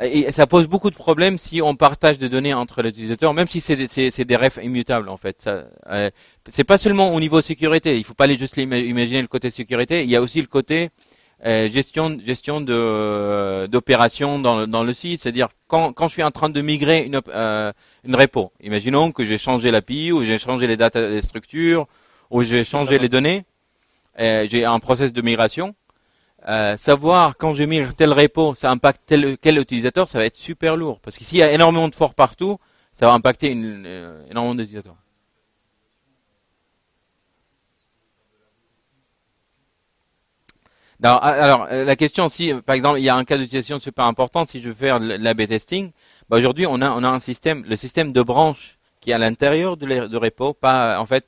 [0.01, 3.47] et ça pose beaucoup de problèmes si on partage des données entre les utilisateurs, même
[3.47, 5.41] si c'est des, des refs immutables en fait.
[5.43, 6.11] Ça, euh,
[6.49, 7.99] c'est pas seulement au niveau sécurité.
[7.99, 10.03] Il faut pas aller juste imaginer le côté sécurité.
[10.03, 10.91] Il y a aussi le côté
[11.45, 15.23] euh, gestion gestion de d'opération dans, dans le site.
[15.23, 17.73] C'est-à-dire quand quand je suis en train de migrer une euh,
[18.05, 18.53] une repo.
[18.63, 21.87] Imaginons que j'ai changé l'API ou j'ai changé les data les structures
[22.31, 23.45] ou j'ai changé les données.
[24.19, 25.75] Euh, j'ai un process de migration
[26.49, 30.37] euh, savoir quand je migre tel repo, ça impacte tel, quel utilisateur, ça va être
[30.37, 31.01] super lourd.
[31.01, 32.59] Parce que s'il y a énormément de forts partout,
[32.95, 34.97] ça va impacter une, euh, énormément d'utilisateurs.
[41.03, 44.45] Alors, euh, la question, si par exemple il y a un cas d'utilisation super important,
[44.45, 45.93] si je veux faire l'AB testing,
[46.29, 49.19] bah aujourd'hui on a on a un système, le système de branche qui est à
[49.19, 51.25] l'intérieur de, de repo, pas en fait,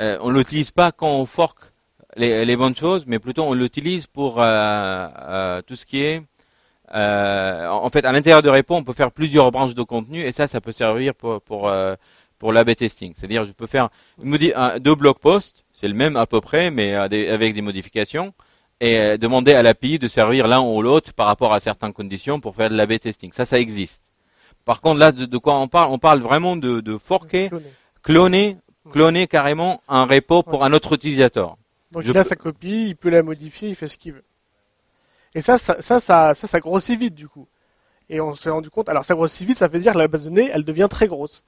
[0.00, 1.73] euh, on l'utilise pas quand on fork
[2.16, 6.22] les, bonnes choses, mais plutôt on l'utilise pour euh, euh, tout ce qui est
[6.94, 10.32] euh, en fait, à l'intérieur de Repo, on peut faire plusieurs branches de contenu et
[10.32, 11.72] ça, ça peut servir pour pour
[12.38, 13.12] pour l'AB testing.
[13.16, 13.88] C'est-à-dire, je peux faire
[14.80, 18.34] deux blog posts, c'est le même à peu près, mais avec des modifications,
[18.80, 22.54] et demander à l'API de servir l'un ou l'autre par rapport à certaines conditions pour
[22.54, 23.32] faire de l'AB testing.
[23.32, 24.12] Ça, ça existe.
[24.64, 25.90] Par contre, là, de, quoi on parle?
[25.90, 27.50] On parle vraiment de, de forker,
[28.02, 28.58] cloner,
[28.92, 31.56] cloner carrément un repo pour un autre utilisateur.
[31.94, 34.24] Donc il a sa copie, il peut la modifier, il fait ce qu'il veut.
[35.34, 37.46] Et ça ça, ça, ça, ça, grossit vite du coup.
[38.10, 40.24] Et on s'est rendu compte, alors ça grossit vite, ça veut dire que la base
[40.24, 41.44] de données, elle devient très grosse.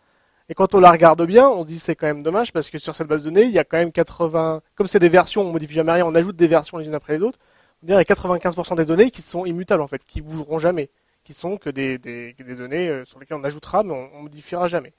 [0.49, 2.79] Et quand on la regarde bien, on se dit c'est quand même dommage parce que
[2.79, 5.43] sur cette base de données, il y a quand même 80, comme c'est des versions,
[5.43, 7.39] on modifie jamais rien, on ajoute des versions les unes après les autres.
[7.83, 10.59] On dirait il y a 95% des données qui sont immutables en fait, qui bougeront
[10.59, 10.89] jamais,
[11.25, 14.23] qui sont que des, des, des données euh, sur lesquelles on ajoutera mais on, on,
[14.23, 14.93] modifiera jamais.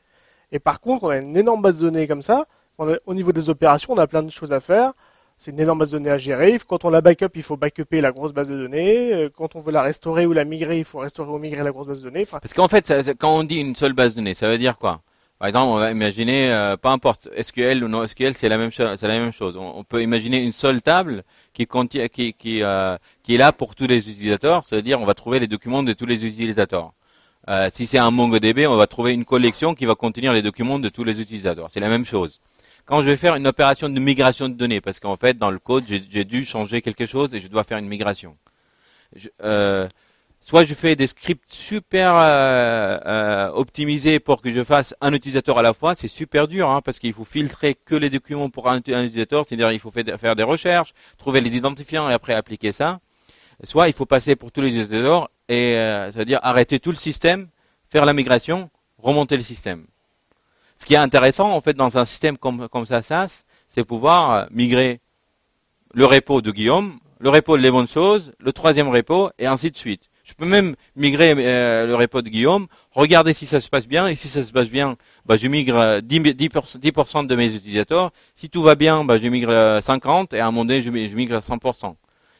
[0.52, 2.46] Et par contre, on a une énorme base de données comme ça.
[2.78, 4.94] au niveau des opérations, on a plein de choses à faire.
[5.38, 6.60] C'est une énorme base de données à gérer.
[6.68, 9.14] Quand on la backup, il faut backuper la grosse base de données.
[9.14, 11.72] Euh, quand on veut la restaurer ou la migrer, il faut restaurer ou migrer la
[11.72, 12.26] grosse base de données.
[12.26, 14.78] Parce qu'en fait, ça, quand on dit une seule base de données, ça veut dire
[14.78, 15.02] quoi?
[15.40, 18.72] Par exemple, on va imaginer, euh, peu importe SQL ou non SQL, c'est la même
[18.72, 19.56] chose.
[19.56, 21.24] On, peut imaginer une seule table
[21.54, 22.08] qui contient, euh,
[23.24, 24.64] qui est là pour tous les utilisateurs.
[24.64, 26.94] C'est-à-dire, on va trouver les documents de tous les utilisateurs.
[27.50, 30.80] Euh, si c'est un MongoDB, on va trouver une collection qui va contenir les documents
[30.80, 31.68] de tous les utilisateurs.
[31.70, 32.42] C'est la même chose.
[32.88, 35.60] Quand je vais faire une opération de migration de données, parce qu'en fait, dans le
[35.60, 38.38] code, j'ai dû changer quelque chose et je dois faire une migration.
[39.44, 39.90] Euh,
[40.40, 45.58] soit je fais des scripts super euh, euh, optimisés pour que je fasse un utilisateur
[45.58, 48.70] à la fois, c'est super dur hein, parce qu'il faut filtrer que les documents pour
[48.70, 53.02] un, utilisateur, c'est-à-dire il faut faire des recherches, trouver les identifiants et après appliquer ça.
[53.66, 56.92] Soit il faut passer pour tous les utilisateurs et euh, ça veut dire arrêter tout
[56.92, 57.50] le système,
[57.90, 59.88] faire la migration, remonter le système.
[60.78, 64.48] Ce qui est intéressant en fait dans un système comme, comme ça, SaaS, c'est pouvoir
[64.52, 65.02] migrer
[65.94, 69.72] le repo de Guillaume, le repo de les bonnes choses, le troisième repo et ainsi
[69.72, 70.04] de suite.
[70.28, 74.08] Je peux même migrer euh, le repo de Guillaume, regarder si ça se passe bien,
[74.08, 78.12] et si ça se passe bien, bah, je migre 10, euh, 10%, de mes utilisateurs.
[78.36, 81.38] Si tout va bien, bah, je migre 50, et à un moment donné, je, migre
[81.38, 81.96] 100%.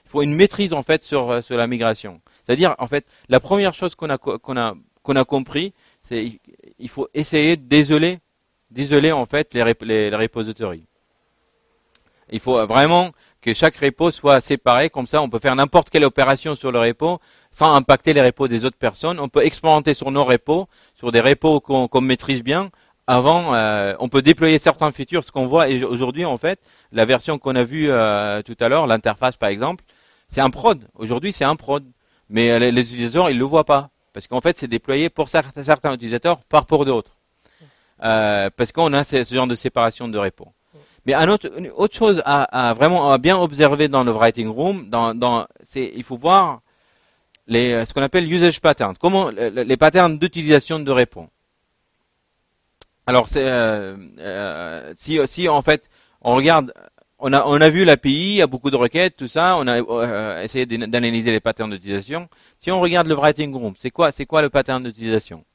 [0.06, 2.20] Il faut une maîtrise en fait sur, euh, sur la migration.
[2.44, 6.42] C'est-à-dire, en fait, la première chose qu'on a, qu'on a, qu'on a compris, c'est
[6.80, 8.20] il faut essayer d'isoler,
[8.72, 10.84] d'isoler en fait les, les, les repositories.
[12.30, 13.12] Il faut vraiment
[13.42, 16.80] que chaque repo soit séparé, comme ça on peut faire n'importe quelle opération sur le
[16.80, 17.20] repo
[17.52, 19.20] sans impacter les repos des autres personnes.
[19.20, 22.70] On peut expérimenter sur nos repos, sur des repos qu'on maîtrise bien.
[23.08, 25.24] Avant, euh, on peut déployer certains features.
[25.24, 26.60] Ce qu'on voit aujourd'hui, en fait,
[26.92, 29.86] la version qu'on a vue euh, tout à l'heure, l'interface par exemple,
[30.28, 30.88] c'est un prod.
[30.94, 31.84] Aujourd'hui, c'est un prod.
[32.30, 33.90] Mais euh, les, utilisateurs, ils le voient pas.
[34.14, 37.17] Parce qu'en fait, c'est déployé pour certains, utilisateurs, pas pour d'autres.
[38.00, 40.48] Parce qu'on a ce, genre de séparation de repos.
[41.06, 41.16] Mais
[41.78, 44.90] autre, chose à, vraiment à bien observer dans le writing room,
[45.64, 46.62] c'est, il faut voir
[47.50, 48.96] euh, ce qu'on appelle usage patterns.
[49.00, 51.30] Comment les patterns d'utilisation de réponse.
[53.06, 55.90] Alors euh, euh, si, en fait
[56.22, 56.74] on regarde,
[57.20, 60.44] on a vu l'API, il y a beaucoup de requêtes, tout ça, on a euh,
[60.44, 62.28] essayé d'analyser les patterns d'utilisation.
[62.60, 65.46] Si on regarde le writing room, c'est quoi le pattern d'utilisation?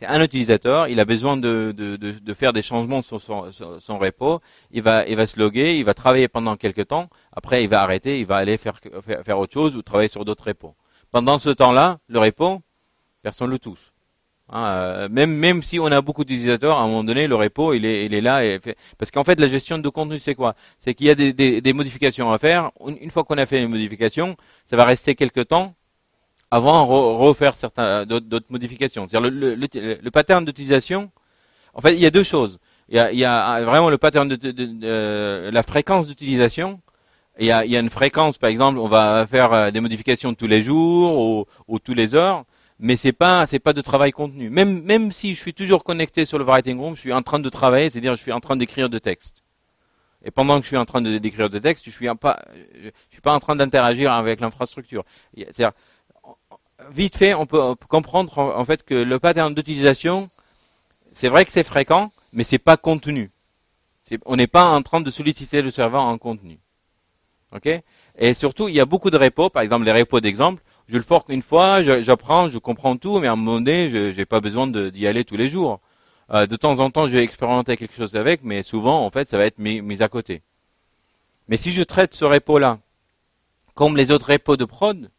[0.00, 3.52] C'est un utilisateur, il a besoin de, de, de, de, faire des changements sur son,
[3.52, 4.40] sur son repo,
[4.70, 7.82] il va il va se loguer, il va travailler pendant quelques temps, après il va
[7.82, 8.80] arrêter, il va aller faire
[9.26, 10.74] faire, autre chose ou travailler sur d'autres repos.
[11.10, 12.62] Pendant ce temps-là, le repo,
[13.22, 13.92] personne ne le touche.
[14.48, 17.74] Hein, euh, même même si on a beaucoup d'utilisateurs, à un moment donné, le repo,
[17.74, 18.40] il est, il est là.
[18.96, 20.54] Parce qu'en fait, la gestion de contenu, c'est quoi?
[20.78, 22.70] C'est qu'il y a des, des, des, modifications à faire.
[22.86, 25.74] Une fois qu'on a fait les modifications, ça va rester quelques temps
[26.50, 29.06] avant de refaire certains d'autres modifications.
[29.06, 31.10] C'est-à-dire le, le, le, pattern d'utilisation.
[31.74, 32.58] En fait, il y a deux choses.
[32.88, 36.80] Il y a, il y a vraiment le pattern de, de, de la fréquence d'utilisation
[37.40, 39.80] il y a, il y a une fréquence, par exemple, on va faire euh, des
[39.80, 42.44] modifications tous les jours ou, ou tous les heures,
[42.78, 44.50] mais c'est pas c'est pas de travail contenu.
[44.50, 47.38] Même même si je suis toujours connecté sur le writing room, je suis en train
[47.38, 49.42] de travailler, c'est-à-dire je suis en train d'écrire de texte.
[50.22, 52.40] Et pendant que je suis en train de d'écrire de texte, je suis pas
[52.74, 55.04] je suis pas en train d'interagir avec l'infrastructure.
[55.34, 55.72] C'est-à-dire
[56.90, 60.30] vite fait, on peut, comprendre en fait que le pattern d'utilisation,
[61.12, 63.30] c'est vrai que c'est fréquent, mais c'est pas contenu.
[64.26, 66.58] on n'est pas en train de solliciter le serveur en contenu.
[67.54, 67.68] Ok?
[68.18, 70.62] Et surtout, il y a beaucoup de repos, par exemple les repos d'exemple.
[70.88, 74.16] Je le fork une fois, j'apprends, je, comprends tout, mais à un moment donné, je
[74.16, 75.80] n'ai pas besoin d'y aller tous les jours.
[76.32, 79.28] Euh, de temps en temps, je vais expérimenter quelque chose avec, mais souvent, en fait,
[79.28, 80.42] ça va être mis, mis à côté.
[81.48, 82.78] Mais si je traite ce repo-là
[83.74, 85.10] comme les autres repos de prod,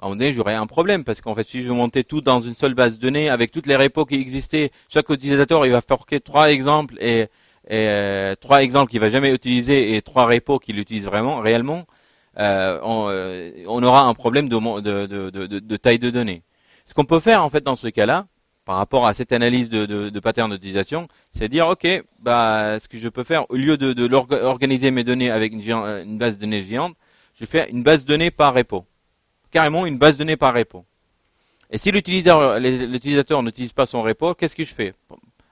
[0.00, 2.54] à un donné, j'aurais un problème parce qu'en fait, si je montais tout dans une
[2.54, 6.20] seule base de données avec toutes les repos qui existaient, chaque utilisateur, il va forker
[6.20, 7.28] trois exemples et
[7.68, 11.86] et euh, trois exemples qu'il va jamais utiliser et trois repos qu'il utilise vraiment réellement,
[12.38, 16.42] euh, on, euh, on, aura un problème de, taille de données.
[16.86, 18.26] Ce qu'on peut faire en fait dans ce cas-là,
[18.64, 21.86] par rapport à cette analyse de, pattern d'utilisation, c'est dire ok,
[22.20, 26.16] bah ce que je peux faire au lieu de, organiser mes données avec une, une,
[26.16, 26.96] base de données géante,
[27.34, 28.86] je fais une base de données par repo,
[29.50, 30.84] carrément une base de données par repo.
[31.70, 34.94] Et si l'utilisateur n'utilise pas son repo, qu'est-ce que je fais?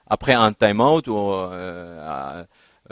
[0.07, 2.43] Après un timeout ou euh,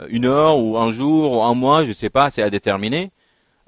[0.08, 3.10] une heure ou un jour ou un mois, je sais pas, c'est à déterminer.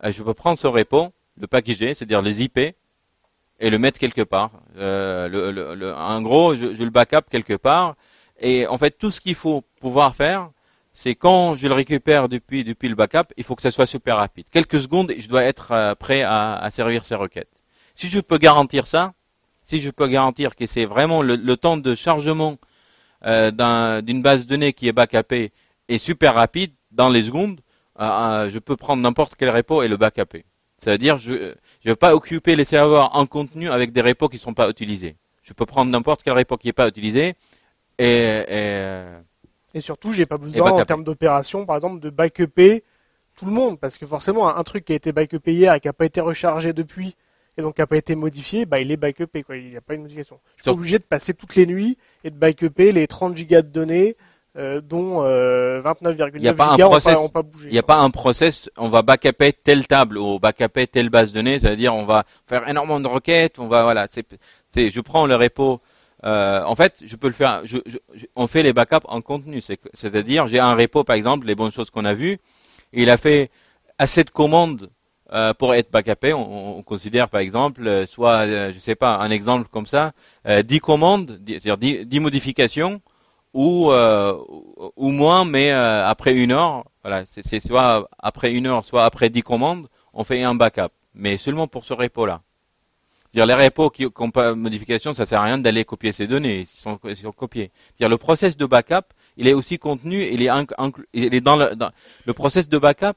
[0.05, 4.22] Euh, je peux prendre ce repo, le packager, c'est-à-dire les IP, et le mettre quelque
[4.22, 4.51] part.
[4.76, 7.97] Euh, en gros, je, je, le backup quelque part,
[8.41, 10.51] Et en fait, tout ce qu'il faut pouvoir faire,
[11.01, 14.46] c'est quand je le récupère depuis, le backup, il faut que ça soit super rapide.
[14.51, 17.53] Quelques secondes, je dois être euh, prêt à, servir ces requêtes.
[17.94, 19.12] Si je peux garantir ça,
[19.62, 22.59] si je peux garantir que c'est vraiment le, temps de chargement
[23.24, 25.53] euh, d'une base de données qui est backupée
[25.86, 27.61] est super rapide, dans les secondes,
[28.01, 30.44] euh, je peux prendre n'importe quel repo et le backuper.
[30.78, 34.40] C'est-à-dire, je ne vais pas occuper les serveurs en contenu avec des repos qui ne
[34.40, 35.14] sont pas utilisés.
[35.44, 37.36] Je peux prendre n'importe quel repo qui n'est pas utilisé
[38.01, 38.42] et,
[39.75, 42.85] et surtout, j'ai pas besoin en termes d'opération, par exemple, de backuper
[43.37, 45.87] tout le monde, parce que forcément, un truc qui a été backupé hier et qui
[45.87, 47.14] n'a pas été rechargé depuis,
[47.57, 49.57] et donc qui n'a pas été modifié, bah, il est backupé, quoi.
[49.57, 50.41] Il n'y a pas une modification.
[50.57, 53.69] Je suis obligé de passer toutes les nuits et de backuper les 30 gigas de
[53.69, 54.16] données
[54.57, 57.69] euh, dont euh, 29,9 gigas n'ont pas, bougé.
[57.69, 61.31] Il n'y a pas un process, on va backuper telle table ou backuper telle base
[61.31, 65.27] de données, c'est-à-dire on va faire énormément de requêtes, on va voilà, c'est je prends
[65.27, 65.81] le repo.
[66.25, 67.62] Euh, en fait, je peux le faire.
[68.35, 71.91] On fait les backups en contenu, c'est-à-dire j'ai un repo par exemple, les bonnes choses
[71.91, 72.39] qu'on a vues,
[72.93, 73.51] il a fait
[73.99, 74.91] assez de commandes
[75.33, 76.33] euh, pour être backupé.
[76.33, 80.12] On, on, considère par exemple, euh, soit euh, je sais pas, un exemple comme ça,
[80.47, 83.03] 10 commandes, c'est-à-dire 10, 10 modifications
[83.53, 83.91] ou
[84.99, 89.89] moins, mais après une heure, voilà, c'est soit après une heure, soit après dix commandes,
[90.14, 92.41] on fait un backup, mais seulement pour ce repo-là.
[93.33, 94.07] Dire les repos qui
[94.57, 97.70] modification, ça sert à rien d'aller copier ces données, ils sont, ils sont copiés.
[97.99, 100.51] Dire le process de backup, il est aussi contenu, il est,
[101.12, 101.91] il est dans le, dans,
[102.24, 103.16] le process de backup,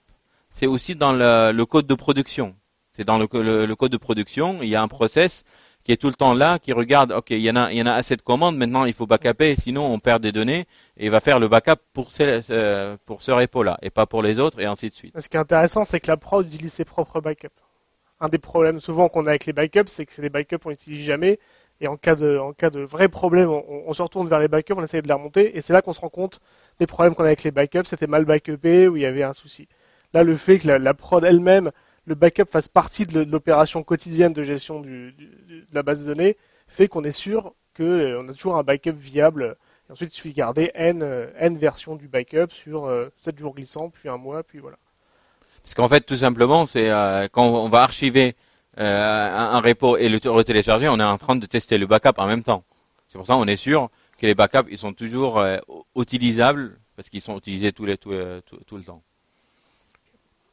[0.50, 2.56] c'est aussi dans le, le, code de production.
[2.92, 3.28] C'est dans le,
[3.66, 5.46] le, code de production, il y a un process
[5.84, 7.82] qui est tout le temps là, qui regarde, ok, il y en a, il y
[7.82, 11.06] en a assez de commandes, maintenant il faut backuper, sinon on perd des données, et
[11.06, 14.40] il va faire le backup pour ce, euh, pour ce repo-là, et pas pour les
[14.40, 15.20] autres, et ainsi de suite.
[15.20, 17.50] Ce qui est intéressant, c'est que la prod utilise ses propres backups.
[18.22, 20.70] Un des problèmes souvent qu'on a avec les backups, c'est que c'est des backups qu'on
[20.70, 21.40] n'utilise jamais,
[21.82, 24.78] et en cas de, en cas de vrai problème, on, se retourne vers les backups,
[24.78, 26.40] on essaie de les remonter, et c'est là qu'on se rend compte
[26.80, 29.34] des problèmes qu'on a avec les backups, c'était mal backupé, ou il y avait un
[29.34, 29.68] souci.
[30.14, 31.72] Là, le fait que la, prod elle-même
[32.06, 35.14] le backup fasse partie de l'opération quotidienne de gestion de
[35.74, 39.58] la base de données fait qu'on est sûr qu'on euh, a toujours un backup viable.
[39.88, 43.38] Et ensuite, il suffit de garder n, euh, n versions du backup sur euh, 7
[43.38, 44.78] jours glissants, puis un mois, puis voilà.
[45.64, 48.36] Parce qu'en fait, tout simplement, c'est euh, quand on va archiver
[48.78, 52.28] un, un, repo et le retélécharger, on est en train de tester le backup en
[52.28, 52.64] même temps.
[53.08, 55.44] C'est pour ça qu'on est sûr que les backups ils sont toujours
[55.96, 58.14] utilisables parce qu'ils sont utilisés tout, les, tout,
[58.46, 59.02] tout, tout le temps.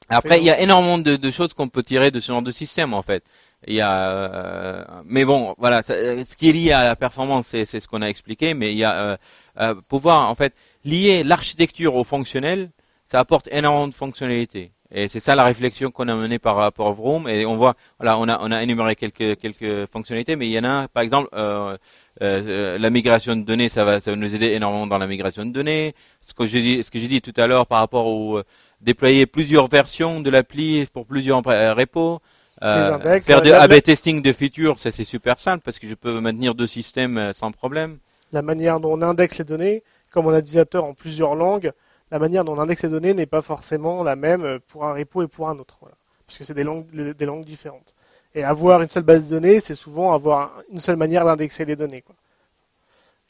[0.08, 2.50] Après, il y a énormément de, de choses qu'on peut tirer de ce genre de
[2.50, 3.22] système en fait.
[3.66, 5.94] Il y a, euh, mais bon, voilà, ça,
[6.24, 8.54] ce qui est lié à la performance, c'est, c'est ce qu'on a expliqué.
[8.54, 9.16] Mais il y a euh,
[9.60, 10.54] euh, pouvoir en fait
[10.84, 12.70] lier l'architecture au fonctionnel,
[13.04, 14.70] ça apporte énormément de fonctionnalités.
[14.90, 17.28] Et c'est ça la réflexion qu'on a menée par rapport à Vroom.
[17.28, 20.58] Et on voit, voilà, on a on a énuméré quelques quelques fonctionnalités, mais il y
[20.58, 21.28] en a, par exemple.
[21.34, 21.76] Euh,
[22.20, 25.44] euh, la migration de données, ça va, ça va nous aider énormément dans la migration
[25.46, 25.94] de données.
[26.20, 28.42] Ce que j'ai dit, ce que j'ai dit tout à l'heure par rapport au
[28.80, 32.20] déployer plusieurs versions de l'appli pour plusieurs euh, repos.
[32.62, 36.18] Euh, faire de AB testing de features, ça c'est super simple parce que je peux
[36.20, 37.98] maintenir deux systèmes euh, sans problème.
[38.32, 41.72] La manière dont on indexe les données, comme on a des en plusieurs langues,
[42.10, 45.22] la manière dont on indexe les données n'est pas forcément la même pour un repo
[45.22, 45.96] et pour un autre, voilà.
[46.26, 47.94] parce que c'est des langues, des langues différentes.
[48.34, 51.76] Et avoir une seule base de données, c'est souvent avoir une seule manière d'indexer les
[51.76, 52.02] données.
[52.02, 52.14] Quoi.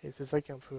[0.05, 0.77] Et c'est ça qui est un peu.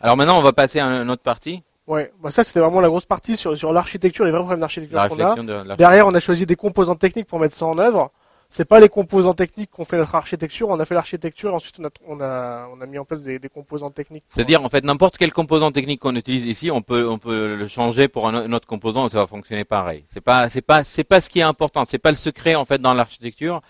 [0.00, 1.62] Alors maintenant, on va passer à une autre partie.
[1.86, 5.08] Ouais, bah ça c'était vraiment la grosse partie sur, sur l'architecture, les vrais problèmes d'architecture
[5.08, 5.34] qu'on a.
[5.34, 8.10] De Derrière, on a choisi des composants techniques pour mettre ça en œuvre.
[8.50, 11.78] C'est pas les composants techniques qu'on fait notre architecture, on a fait l'architecture et ensuite
[11.80, 14.24] on a, on a, on a mis en place des, des composants techniques.
[14.30, 17.68] C'est-à-dire en fait n'importe quel composant technique qu'on utilise ici, on peut on peut le
[17.68, 20.04] changer pour un, autre composant et ça va fonctionner pareil.
[20.06, 22.64] C'est pas c'est pas c'est pas ce qui est important, c'est pas le secret en
[22.64, 23.60] fait dans l'architecture.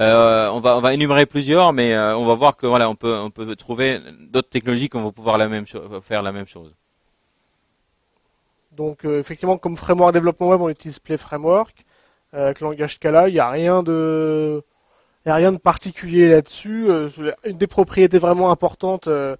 [0.00, 2.96] Euh, on va on va énumérer plusieurs, mais euh, on va voir que voilà on
[2.96, 4.00] peut on peut trouver
[4.32, 5.66] d'autres technologies qui vont pouvoir la même
[6.02, 6.74] faire la même chose.
[8.72, 11.84] Donc euh, effectivement, comme framework développement web, on utilise Play Framework.
[12.34, 14.62] Euh, avec le langage Scala, il n'y a rien de
[15.26, 16.90] a particulier là-dessus.
[16.90, 17.08] Euh,
[17.44, 19.36] une des propriétés vraiment importantes de,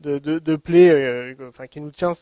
[0.00, 2.12] de, Play, enfin qui nous tient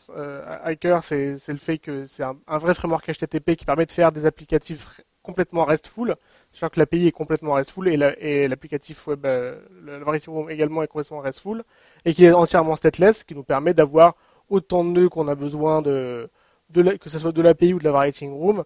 [0.47, 4.11] à cœur, c'est le fait que c'est un, vrai framework HTTP qui permet de faire
[4.11, 6.15] des applicatifs complètement RESTful.
[6.53, 11.19] Je que l'API est complètement RESTful et l'applicatif web, la variété web également est complètement
[11.19, 11.63] RESTful
[12.05, 14.15] et qui est entièrement stateless, qui nous permet d'avoir
[14.49, 16.29] autant de nœuds qu'on a besoin de
[16.73, 18.63] que ce soit de l'API ou de la writing room,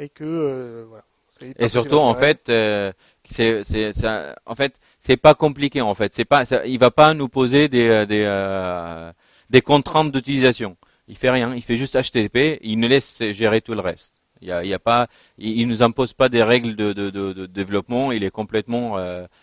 [0.00, 1.04] et que euh, voilà.
[1.58, 2.92] Et surtout, en fait, euh,
[3.24, 3.62] c'est,
[4.46, 5.80] en fait, c'est pas compliqué.
[5.80, 9.12] En fait, c'est pas, ça, il va pas nous poser des, euh, des, euh,
[9.48, 10.76] des contraintes d'utilisation.
[11.08, 11.54] Il fait rien.
[11.54, 12.58] Il fait juste HTTP.
[12.62, 14.12] Il nous laisse gérer tout le reste.
[14.42, 17.10] Il y a, il y a pas, il, nous impose pas des règles de, de,
[17.10, 18.10] de, développement.
[18.10, 18.96] Il est complètement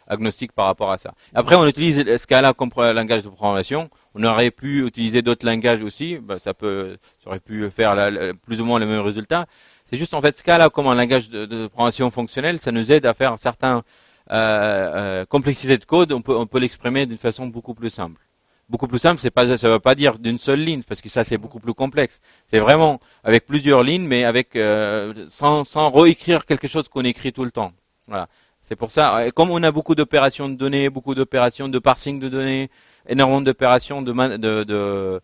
[0.08, 1.14] agnostique par rapport à ça.
[1.36, 3.92] Après, on utilise Scala comme langage de programmation.
[4.16, 6.18] On aurait pu utiliser d'autres langages aussi.
[6.18, 7.96] Ben, ça peut, ça aurait pu faire
[8.44, 9.46] plus ou moins le même résultat.
[9.90, 13.14] C'est juste en fait Scala comme un langage de, programmation fonctionnelle, ça nous aide à
[13.14, 13.84] faire certains
[14.32, 16.12] euh, euh, complexité de code.
[16.12, 18.22] On peut, l'exprimer d'une façon beaucoup plus simple
[18.70, 21.62] beaucoup plus simple, ça veut pas dire d'une seule ligne, parce que ça c'est beaucoup
[21.62, 22.20] plus complexe.
[22.48, 27.32] C'est vraiment avec plusieurs lignes, mais avec euh, sans, sans réécrire quelque chose qu'on écrit
[27.32, 27.72] tout le temps.
[28.08, 28.28] Voilà.
[28.60, 29.26] C'est pour ça.
[29.26, 32.70] Et comme on a beaucoup d'opérations de données, beaucoup d'opérations de parsing de données,
[33.08, 35.22] énormément d'opérations de, de, de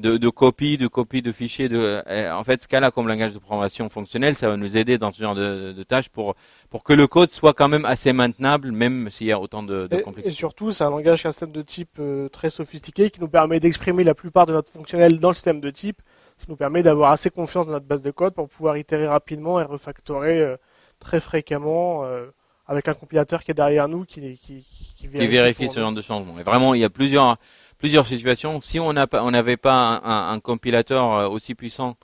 [0.00, 1.68] de, de copies, de copies de fichiers.
[1.68, 5.10] De, en fait, ce cas-là, comme langage de programmation fonctionnelle, ça va nous aider dans
[5.10, 6.34] ce genre de, de, tâches pour
[6.70, 9.86] pour que le code soit quand même assez maintenable, même s'il y a autant de,
[9.86, 10.34] de complexité.
[10.34, 13.60] Et surtout, c'est un langage, un système de type euh, très sophistiqué qui nous permet
[13.60, 16.00] d'exprimer la plupart de notre fonctionnel dans le système de type,
[16.38, 19.06] ce qui nous permet d'avoir assez confiance dans notre base de code pour pouvoir itérer
[19.06, 20.56] rapidement et refactorer euh,
[20.98, 22.26] très fréquemment euh,
[22.66, 24.66] avec un compilateur qui est derrière nous qui, qui,
[24.96, 26.38] qui vérifie, qui vérifie ce genre de changement.
[26.38, 27.36] Et vraiment, il y a plusieurs
[27.82, 28.60] plusieurs situations.
[28.60, 31.96] Si on n'avait pas un, compilateur euh, aussi puissant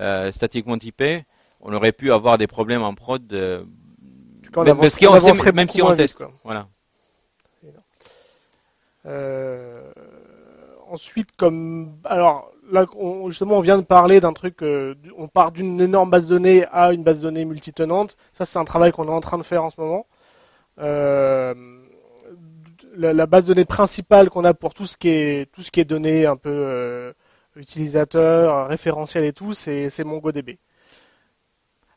[0.00, 1.24] euh, statiquement typé,
[1.60, 3.22] on aurait pu avoir des problèmes en prod.
[3.32, 3.62] Euh,
[4.56, 6.18] même, parce on, même si on teste.
[6.42, 6.66] Voilà.
[10.90, 12.86] ensuite, comme alors là,
[13.28, 14.56] justement, on vient de parler d'un truc.
[15.16, 18.16] on part d'une énorme base de données à une base de données multitenante.
[18.32, 20.06] Ça, c'est un travail qu'on est en train de faire en ce moment.
[20.80, 21.54] Euh,
[22.96, 25.80] la, base de données principale qu'on a pour tout ce qui est tout ce qui
[25.80, 27.12] est données un peu euh,
[27.56, 30.58] utilisateur, référentiel et tout, c'est MongoDB.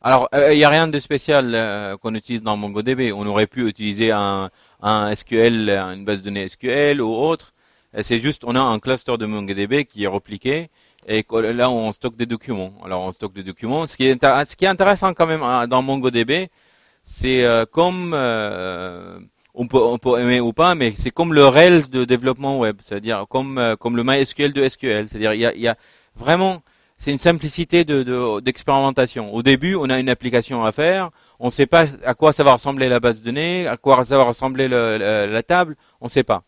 [0.02, 3.14] Alors, il euh, n'y a rien de spécial euh, qu'on utilise dans MongoDB.
[3.14, 4.50] On aurait pu utiliser un,
[5.16, 7.54] SQL, une base de données SQL ou autre.
[8.02, 10.70] C'est juste, on a un cluster de MongoDB qui est repliqué
[11.08, 12.74] et là on stocke des documents.
[12.84, 13.86] Alors on stocke des documents.
[13.86, 16.50] Ce qui est intéressant quand même dans MongoDB,
[17.04, 18.16] c'est comme
[19.54, 22.78] on peut, on peut aimer ou pas, mais c'est comme le Rails de développement web,
[22.82, 25.76] c'est-à-dire comme euh, comme le MySQL de SQL, c'est-à-dire il y a, y a
[26.16, 26.62] vraiment
[26.98, 29.34] c'est une simplicité de d'expérimentation.
[29.34, 32.44] Au début, on a une application à faire, on ne sait pas à quoi ça
[32.44, 36.06] va ressembler la base de données, à quoi ça va ressembler le, la table, on
[36.06, 36.44] ne sait pas.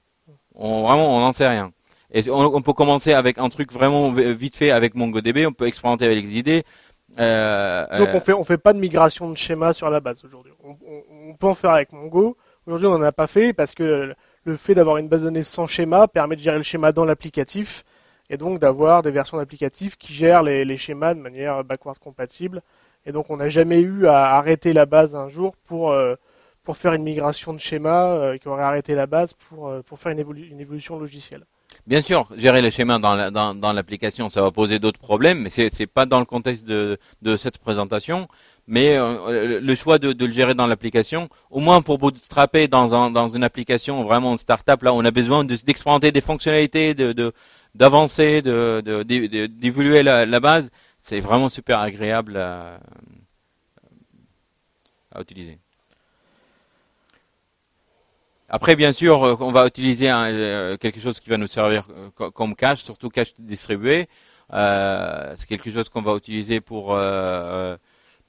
[0.53, 1.71] On, vraiment, on n'en sait rien.
[2.11, 6.05] Et on, peut commencer avec un truc vraiment vite fait avec MongoDB, on peut expérimenter
[6.05, 6.63] avec les idées.
[7.19, 10.23] Euh, Donc on euh, fait on fait pas de migration de schéma sur la base
[10.23, 10.53] aujourd'hui.
[10.63, 10.77] On,
[11.29, 12.37] on, peut en faire avec Mongo,
[12.67, 15.43] Aujourd'hui, on n'en a pas fait parce que le fait d'avoir une base de données
[15.43, 17.83] sans schéma permet de gérer le schéma dans l'applicatif
[18.31, 22.63] et donc d'avoir des versions d'applicatifs qui gèrent les, schémas de manière backward compatible.
[23.05, 26.15] Et donc, on n'a jamais eu à arrêter la base un jour pour euh,
[26.63, 29.99] pour faire une migration de schéma euh, qui aurait arrêté la base pour euh, pour
[29.99, 30.19] faire une,
[30.59, 31.45] évolution logicielle.
[31.85, 35.49] Bien sûr, gérer le schéma dans, dans, dans l'application, ça va poser d'autres problèmes, mais
[35.49, 36.97] c'est n'est pas dans le contexte de
[37.35, 38.27] cette présentation
[38.67, 43.11] mais euh, le choix de, de, le gérer dans l'application, au moins pour bootstrapper dans,
[43.11, 47.33] dans une application vraiment une startup, là, on a besoin d'expérimenter des fonctionnalités, de
[47.75, 49.03] d'avancer, de,
[49.47, 50.71] d'évoluer la, base.
[50.99, 52.79] C'est vraiment super agréable à,
[55.19, 55.59] utiliser.
[58.47, 62.55] Après, bien sûr, euh, on va utiliser euh, quelque chose qui va nous servir comme
[62.55, 64.07] cache, surtout cache distribué.
[64.53, 67.77] Euh, c'est quelque chose qu'on va utiliser pour euh,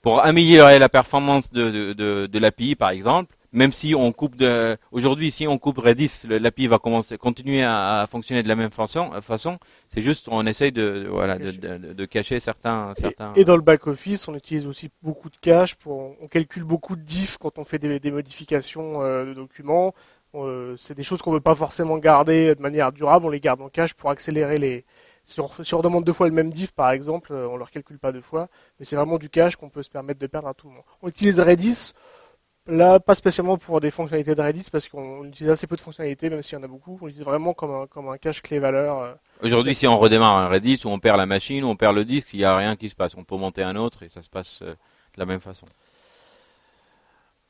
[0.07, 4.77] pour améliorer la performance de, de, de, l'API, par exemple, même si on coupe de,
[4.93, 9.11] aujourd'hui, si on coupe Redis, l'API va commencer, continuer à, fonctionner de la même façon.
[9.21, 13.33] façon c'est juste, on essaye de, voilà, de, de, de, cacher certains, certains.
[13.35, 16.95] Et, dans le back office, on utilise aussi beaucoup de cache pour, on calcule beaucoup
[16.95, 19.93] de diffs quand on fait des, des modifications euh, de documents.
[20.37, 23.27] Euh, c'est des choses qu'on veut pas forcément garder de manière durable.
[23.27, 24.85] On les garde en cache pour accélérer les,
[25.27, 27.99] si on, demande deux fois le même diff, par exemple, euh, on ne leur calcule
[27.99, 28.49] pas deux fois,
[28.79, 30.85] mais c'est vraiment du cache qu'on peut se permettre de perdre à tout le monde.
[31.03, 31.95] On utilise Redis,
[32.69, 36.31] là, pas spécialement pour des fonctionnalités de Redis, parce qu'on utilise assez peu de fonctionnalités,
[36.31, 36.97] même s'il y en a beaucoup.
[37.03, 39.01] On l'utilise vraiment comme un, comme un cache clé-valeur.
[39.01, 39.15] Euh.
[39.43, 42.05] Aujourd'hui, si on redémarre un Redis, où on perd la machine, ou on perd le
[42.05, 43.17] disque, il n'y a rien qui se passe.
[43.17, 45.67] On peut monter un autre et ça se passe euh, de la même façon.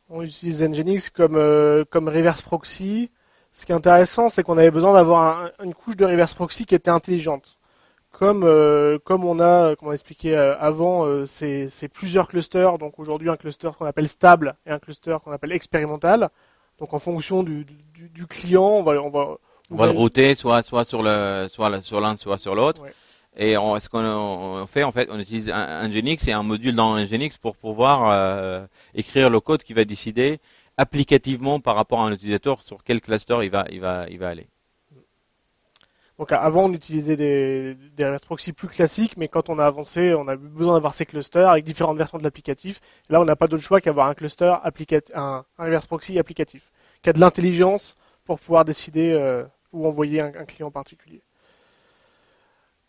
[0.09, 3.11] On utilise Nginx comme, comme reverse proxy.
[3.53, 6.75] Ce qui est intéressant, c'est qu'on avait besoin d'avoir une couche de reverse proxy qui
[6.75, 7.59] était intelligente
[8.19, 12.79] comme euh, comme on a, comme on a expliqué euh, avant, euh, c'est plusieurs clusters.
[12.79, 16.31] Donc aujourd'hui un cluster qu'on appelle stable et un cluster qu'on appelle expérimental.
[16.79, 19.37] Donc en fonction du, du, du, client, on va on va
[19.71, 22.83] on va le router soit soit sur le soit sur l'un soit sur l'autre.
[23.39, 26.97] Et on, ce qu'on fait en fait, on utilise un Nginx et un module dans
[26.97, 30.41] Nginx pour pouvoir écrire le code qui va décider
[30.79, 34.29] applicativement par rapport à un utilisateur sur quel cluster il va il va il va
[34.29, 34.49] aller.
[36.19, 40.15] Donc avant, on utilisait des, des reverse proxy plus classiques, mais quand on a avancé,
[40.15, 42.81] on a eu besoin d'avoir ces clusters avec différentes versions de l'applicatif.
[43.11, 44.73] Là, on n'a pas d'autre choix qu'avoir un cluster un,
[45.15, 50.45] un, reverse proxy applicatif, qui a de l'intelligence pour pouvoir décider euh, où envoyer un,
[50.47, 51.21] client particulier.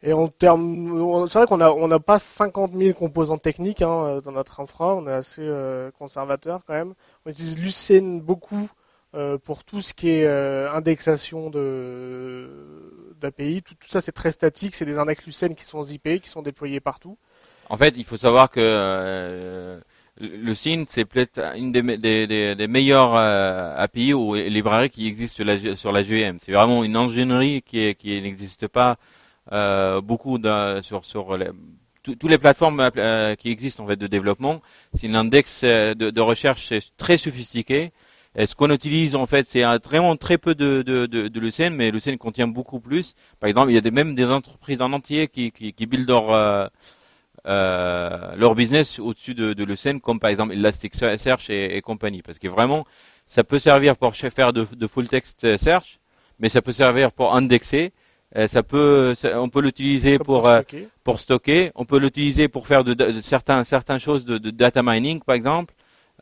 [0.03, 4.21] Et en termes, c'est vrai qu'on n'a on n'a pas 50 000 composants techniques hein,
[4.23, 6.93] dans notre infra, on est assez euh, conservateur quand même.
[7.25, 8.86] On utilise Lucene beaucoup euh,
[9.43, 13.63] pour tout ce qui est euh, indexation de d'API.
[13.63, 16.79] Tout, ça c'est très statique, c'est des index Lucene qui sont zippés, qui sont déployés
[16.79, 17.17] partout.
[17.69, 19.79] En fait, il faut savoir que euh,
[20.19, 25.91] le c'est peut-être une des, meilleures euh, API ou librairies qui existent sur la, sur
[25.91, 26.37] la GEM.
[26.39, 28.97] C'est vraiment une ingénierie qui, n'existe pas
[29.51, 30.39] euh, beaucoup
[30.81, 31.37] sur, sur
[32.01, 34.61] toutes les plateformes euh, qui existent en fait de développement.
[34.93, 37.17] C'est une index de, recherche très
[38.37, 41.73] sophistiquée ce qu'on utilise en fait, c'est vraiment très peu de, de, de, de Lucene,
[41.73, 43.15] mais Lucene contient beaucoup plus.
[43.39, 46.07] Par exemple, il y a des, même des entreprises en entier qui, qui, qui buildent
[46.09, 46.67] leur, euh,
[47.47, 52.21] euh, leur business au-dessus de, de Lucene, comme par exemple Elasticsearch et, et compagnie.
[52.21, 52.85] Parce que vraiment,
[53.25, 55.99] ça peut servir pour faire de, de full text search,
[56.39, 57.91] mais ça peut servir pour indexer.
[58.35, 60.87] Euh, ça peut, ça, on peut l'utiliser pour pour stocker.
[61.03, 61.71] pour stocker.
[61.75, 65.73] On peut l'utiliser pour faire de, de, certains certaines choses de, data mining, par exemple.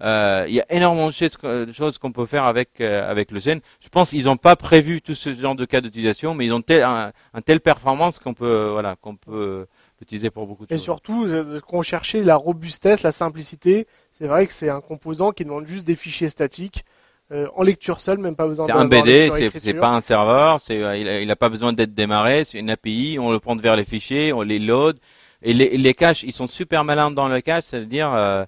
[0.02, 3.62] Euh, il y a énormément de choses qu'on peut faire avec euh, avec le Zen.
[3.80, 6.62] Je pense qu'ils n'ont pas prévu tout ce genre de cas d'utilisation, mais ils ont
[6.62, 9.68] tel, un, un telle performance qu'on peut voilà qu'on peut
[10.02, 10.82] l'utiliser pour beaucoup de Et choses.
[10.82, 15.32] Et surtout, euh, qu'on cherchait la robustesse, la simplicité, c'est vrai que c'est un composant
[15.32, 16.84] qui demande juste des fichiers statiques.
[17.32, 18.68] Euh, en lecture seule, même pas besoin.
[18.68, 22.60] C'est un BD, c'est pas un serveur, c'est il, a, pas besoin d'être démarré, c'est
[22.60, 25.00] une API, on le prend vers les fichiers, on les load
[25.42, 28.46] et les, les caches, ils sont super malins dans le cache, ça veut dire euh,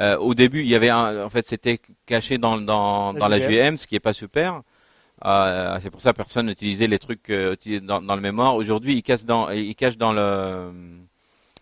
[0.00, 3.28] euh, au début, il y avait un, en fait, c'était caché dans, dans, la, dans
[3.28, 4.62] la ce qui est pas super.
[5.24, 8.54] Euh, c'est pour ça que personne n'utilisait les trucs euh, dans, dans, le mémoire.
[8.54, 10.70] Aujourd'hui, il cache dans, il cache dans le.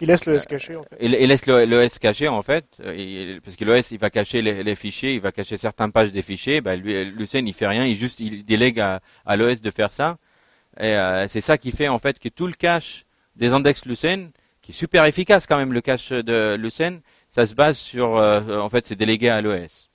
[0.00, 0.96] Il laisse le S caché en fait.
[1.00, 3.98] Il, il laisse le, le, S caché en fait, il, parce que le S il
[3.98, 6.60] va cacher les, les, fichiers, il va cacher certaines pages des fichiers.
[6.60, 9.92] Ben, lui, Lucien il fait rien, il juste il délègue à, à l'OS de faire
[9.92, 10.18] ça.
[10.80, 13.04] Et euh, c'est ça qui fait en fait que tout le cache
[13.36, 14.30] des index Lucene,
[14.62, 17.00] qui est super efficace quand même le cache de Lucene,
[17.34, 19.90] ça se base sur, euh, en fait, c'est délégué à l'OS.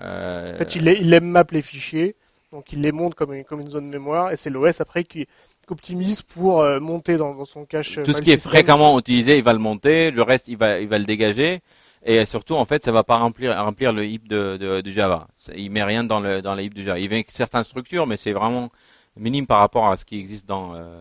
[0.00, 0.54] Euh...
[0.54, 2.16] En fait, il, il aime map les fichiers,
[2.50, 5.28] donc il les monte comme une, comme une zone mémoire, et c'est l'OS après qui,
[5.70, 8.00] optimise pour euh, monter dans, dans, son cache.
[8.04, 10.88] Tout ce qui est fréquemment utilisé, il va le monter, le reste, il va, il
[10.88, 11.60] va le dégager.
[12.04, 15.28] Et surtout, en fait, ça va pas remplir, remplir le heap de, de, de Java.
[15.54, 16.98] Il met rien dans le, dans heap de Java.
[16.98, 18.70] Il met certaines structures, mais c'est vraiment
[19.16, 21.00] minime par rapport à ce qui existe dans, euh...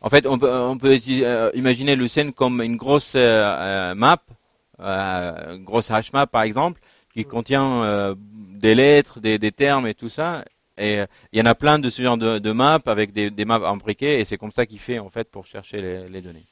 [0.00, 4.18] en fait, on peut, on peut euh, imaginer Lucene comme une grosse euh, map
[4.80, 6.80] euh, grosse HMAP par exemple,
[7.12, 10.44] qui contient euh, des lettres, des, des, termes et tout ça.
[10.76, 13.30] Et euh, il y en a plein de ce genre de, de maps avec des,
[13.30, 16.20] des maps imbriquées et c'est comme ça qu'il fait en fait pour chercher les, les,
[16.20, 16.44] données.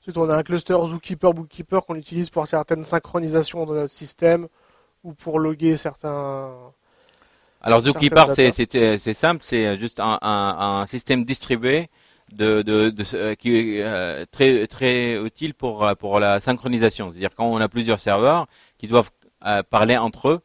[0.00, 4.48] Ensuite, on a un cluster Zookeeper, Bookkeeper qu'on utilise pour certaines synchronisations de notre système
[5.02, 6.52] ou pour loguer certains.
[7.62, 11.88] Alors Zookeeper, c'est simple, c'est juste un, un, un, système distribué
[12.32, 17.10] de, de, de, de qui est euh, très très utile pour pour la synchronisation.
[17.10, 18.46] C'est-à-dire quand on a plusieurs serveurs
[18.78, 19.10] qui doivent
[19.46, 20.40] euh, parler entre eux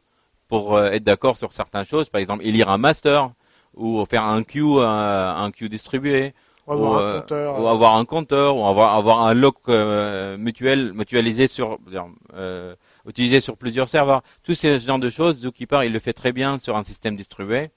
[0.48, 3.30] pour euh, être d'accord sur certaines choses, par exemple élire un master
[3.74, 6.34] ou faire un queue un queue distribué.
[6.66, 9.68] Ou avoir, ou, un, compteur, ou avoir un compteur, ou avoir, avoir un lock
[10.38, 11.78] mutuel, mutualisé sur,
[13.06, 14.22] utilisé sur plusieurs serveurs.
[14.42, 17.70] Tous ces genres de choses, Zookeeper, il le fait très bien sur un système distribué.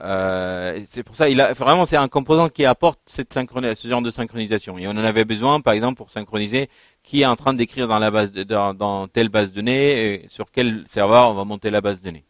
[0.00, 4.02] Euh, c'est pour ça, il a vraiment c'est un composant qui apporte cette ce genre
[4.02, 4.78] de synchronisation.
[4.78, 6.68] Et on en avait besoin, par exemple, pour synchroniser
[7.02, 10.28] qui est en train d'écrire dans la base dans, dans, telle base de données et
[10.28, 12.24] sur quel serveur on va monter la base de données.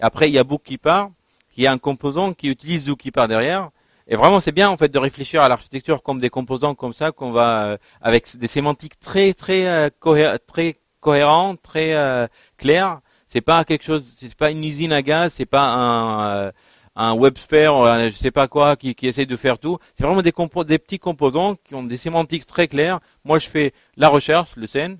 [0.00, 1.10] Après, il y a Bookkeeper,
[1.50, 3.70] qui est un composant qui utilise Zookeeper derrière.
[4.06, 7.12] Et vraiment, c'est bien en fait de réfléchir à l'architecture comme des composants comme ça
[7.12, 12.26] qu'on va euh, avec des sémantiques très très euh, cohé très cohérentes, très euh,
[12.56, 13.00] claires.
[13.26, 16.52] C'est pas quelque chose, c'est pas une usine à gaz, c'est pas un
[16.98, 19.78] un WebSphere, je sais pas quoi, qui, qui essaye de faire tout.
[19.94, 20.32] C'est vraiment des,
[20.66, 23.00] des petits composants qui ont des sémantiques très claires.
[23.24, 24.98] Moi, je fais la recherche, le scène.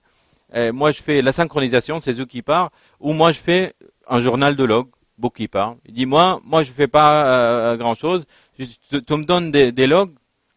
[0.73, 2.71] moi, je fais la synchronisation, c'est Zookeeper.
[3.01, 3.75] Ou moi, je fais
[4.09, 4.89] un journal de log,
[5.19, 5.75] Bookkeeper.
[5.87, 8.25] Il dit, moi, moi, je fais pas euh, grand chose.
[8.57, 8.65] Tu,
[8.97, 10.15] me donnes des, des logs,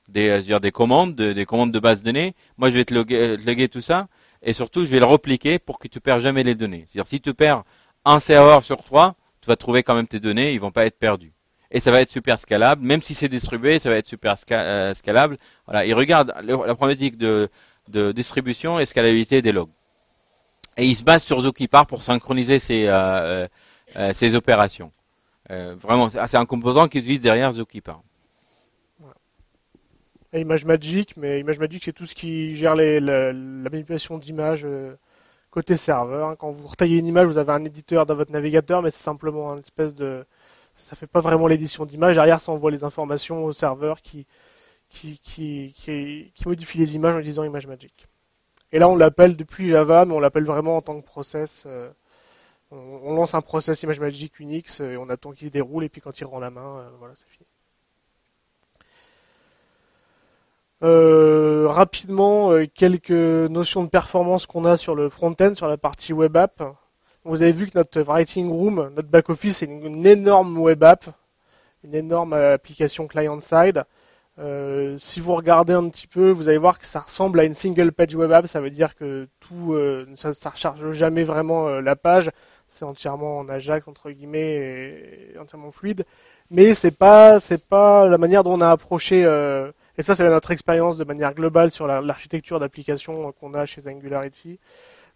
[0.07, 2.35] des, dire, des commandes, des, des commandes de base de données.
[2.57, 4.07] Moi, je vais te loguer, te loguer tout ça.
[4.43, 6.85] Et surtout, je vais le repliquer pour que tu perds jamais les données.
[6.87, 7.63] C'est-à-dire, si tu perds
[8.05, 10.97] un serveur sur trois, tu vas trouver quand même tes données, ils vont pas être
[10.97, 11.33] perdus.
[11.71, 14.93] Et ça va être super scalable, même si c'est distribué, ça va être super euh,
[14.93, 15.37] scalable.
[15.65, 17.49] Voilà, il regarde la problématique de,
[18.11, 19.69] distribution et scalabilité des logs.
[20.77, 23.47] Et il se base sur Zookeeper pour synchroniser ses, euh,
[23.97, 24.91] euh, opérations.
[25.49, 27.99] Vraiment, c'est un composant qui utilise derrière Zookeeper.
[30.33, 34.65] ImageMagick, mais ImageMagick c'est tout ce qui gère les, la, manipulation d'images
[35.51, 36.29] côté serveur.
[36.29, 36.35] Hein.
[36.35, 39.53] Quand vous retaillez une image, vous avez un éditeur dans votre navigateur, mais c'est simplement
[39.53, 40.25] une espèce de,
[40.75, 42.15] ça fait pas vraiment l'édition d'image.
[42.15, 44.25] Derrière, ça envoie les informations au serveur qui,
[46.45, 48.07] modifie les images en disant ImageMagick.
[48.71, 51.63] Et là, on l'appelle depuis Java, mais on l'appelle vraiment en tant que process.
[51.65, 51.89] Euh,
[52.71, 56.25] on, lance un process ImageMagick Unix et on attend qu'il déroule, et puis quand il
[56.25, 57.45] rend la main, voilà, c'est fini.
[60.83, 66.11] Euh, rapidement, euh, quelques notions de performance qu'on a sur le front-end, sur la partie
[66.11, 66.63] web app.
[67.23, 71.05] Vous avez vu que notre writing room, notre back-office, c'est une, énorme web app,
[71.83, 73.83] une énorme application client-side.
[74.39, 77.53] Euh, si vous regardez un petit peu, vous allez voir que ça ressemble à une
[77.53, 78.47] single page web app.
[78.47, 79.77] Ça veut dire que tout,
[80.15, 82.31] ça, ne recharge jamais vraiment la page.
[82.67, 84.55] C'est entièrement en Ajax entre guillemets
[85.33, 86.05] et entièrement fluide.
[86.49, 89.25] Mais c'est pas, c'est pas la manière dont on a approché
[89.97, 94.59] et ça, c'est notre expérience de manière globale sur l'architecture d'application qu'on a chez Angularity.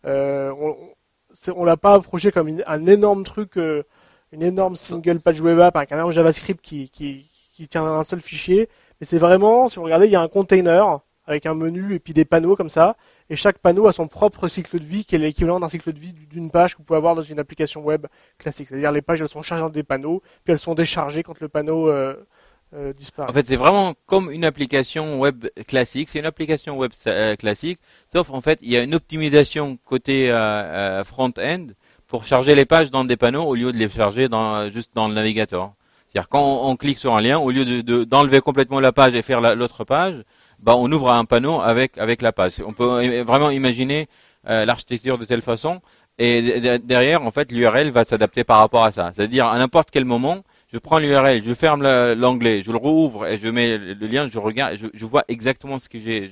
[0.06, 3.84] Euh, on ne l'a pas approché comme un énorme truc, euh,
[4.32, 8.04] une énorme single page web app avec un énorme JavaScript qui, qui, qui tient un
[8.04, 8.70] seul fichier.
[9.00, 12.00] Mais c'est vraiment, si vous regardez, il y a un container avec un menu et
[12.00, 12.96] puis des panneaux comme ça.
[13.30, 16.00] Et chaque panneau a son propre cycle de vie qui est l'équivalent d'un cycle de
[16.00, 18.06] vie d'une page que vous pouvez avoir dans une application web
[18.38, 18.68] classique.
[18.68, 21.50] C'est-à-dire les pages elles sont chargées dans des panneaux, puis elles sont déchargées quand le
[21.50, 22.16] panneau euh,
[22.74, 26.10] euh, en fait, c'est vraiment comme une application web classique.
[26.10, 27.80] C'est une application web euh, classique,
[28.12, 31.68] sauf en fait, il y a une optimisation côté euh, front-end
[32.08, 34.28] pour charger les pages dans des panneaux au lieu de les charger
[34.74, 35.74] juste dans le navigateur.
[36.08, 39.22] C'est-à-dire quand on, clique sur un lien, au lieu de, d'enlever complètement la page et
[39.22, 40.24] faire l'autre page,
[40.60, 42.62] bah, on ouvre un panneau avec avec la page.
[42.66, 44.08] On peut vraiment imaginer
[44.46, 45.82] l'architecture de telle façon.
[46.18, 49.12] Et derrière, en fait, l'URL va s'adapter par rapport à ça.
[49.14, 50.44] C'est-à-dire à n'importe quel moment,
[50.76, 51.84] je prends l'URL, je ferme
[52.16, 55.88] l'onglet, je le rouvre et je mets le lien, je regarde, je, vois exactement ce
[55.88, 56.30] que j'ai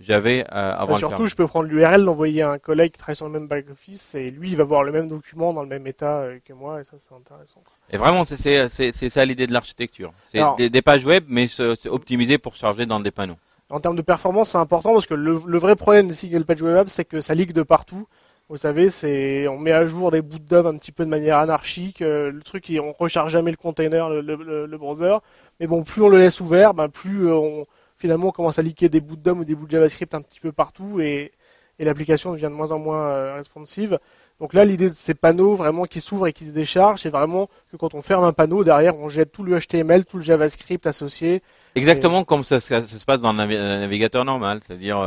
[0.00, 3.16] j'avais euh, avant de Surtout, je peux prendre l'URL, l'envoyer à un collègue qui travaille
[3.16, 5.86] sur le même back-office et lui, il va voir le même document dans le même
[5.86, 7.62] état euh, que moi et ça, c'est intéressant.
[7.90, 8.68] Et vraiment, c'est
[9.08, 10.14] ça l'idée de l'architecture.
[10.24, 13.36] C'est des, pages web, mais c'est optimisé pour charger dans des panneaux.
[13.68, 16.62] En termes de performance, c'est important parce que le, le, vrai problème des single page
[16.62, 18.06] web c'est que ça ligue de partout.
[18.48, 21.10] Vous savez, c'est on met à jour des bouts de DOM un petit peu de
[21.10, 22.00] manière anarchique.
[22.00, 25.16] Euh, le truc, on recharge jamais le container, le, browser.
[25.58, 27.64] Mais bon, plus on le laisse ouvert, ben plus euh, on
[27.96, 30.20] finalement on commence à liquer des bouts de DOM ou des bouts de JavaScript un
[30.20, 31.32] petit peu partout et,
[31.80, 33.98] l'application devient de moins en moins euh, responsive.
[34.40, 37.48] Donc là, l'idée de ces panneaux vraiment qui s'ouvrent et qui se déchargent, c'est vraiment
[37.70, 40.86] que quand on ferme un panneau, derrière, on jette tout le HTML, tout le JavaScript
[40.86, 41.42] associé.
[41.74, 44.98] Exactement comme ça, se passe dans le navigateur normal, c'est-à-dire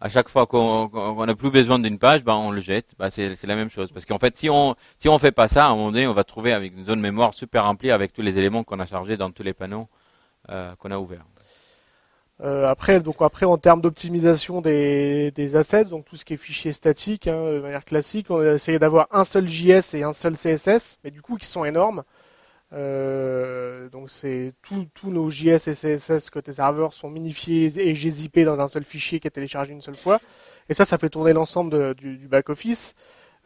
[0.00, 2.94] à chaque fois qu'on n'a plus besoin d'une page, bah, on le jette.
[2.98, 3.90] Bah, c'est la même chose.
[3.90, 6.14] Parce qu'en fait, si on si on fait pas ça, à un moment donné, on
[6.14, 9.16] va trouver avec une zone mémoire super remplie avec tous les éléments qu'on a chargés
[9.16, 9.88] dans tous les panneaux
[10.50, 11.26] euh, qu'on a ouverts.
[12.40, 16.36] Euh, après, donc après en termes d'optimisation des, des assets, donc tout ce qui est
[16.36, 20.12] fichier statique, hein, de manière classique, on a essayé d'avoir un seul JS et un
[20.12, 22.04] seul CSS, mais du coup qui sont énormes.
[22.74, 28.60] Euh, donc c'est tous nos JS et CSS côté serveur sont minifiés et gzippés dans
[28.60, 30.20] un seul fichier qui est téléchargé une seule fois.
[30.68, 32.94] Et ça, ça fait tourner l'ensemble du, back office.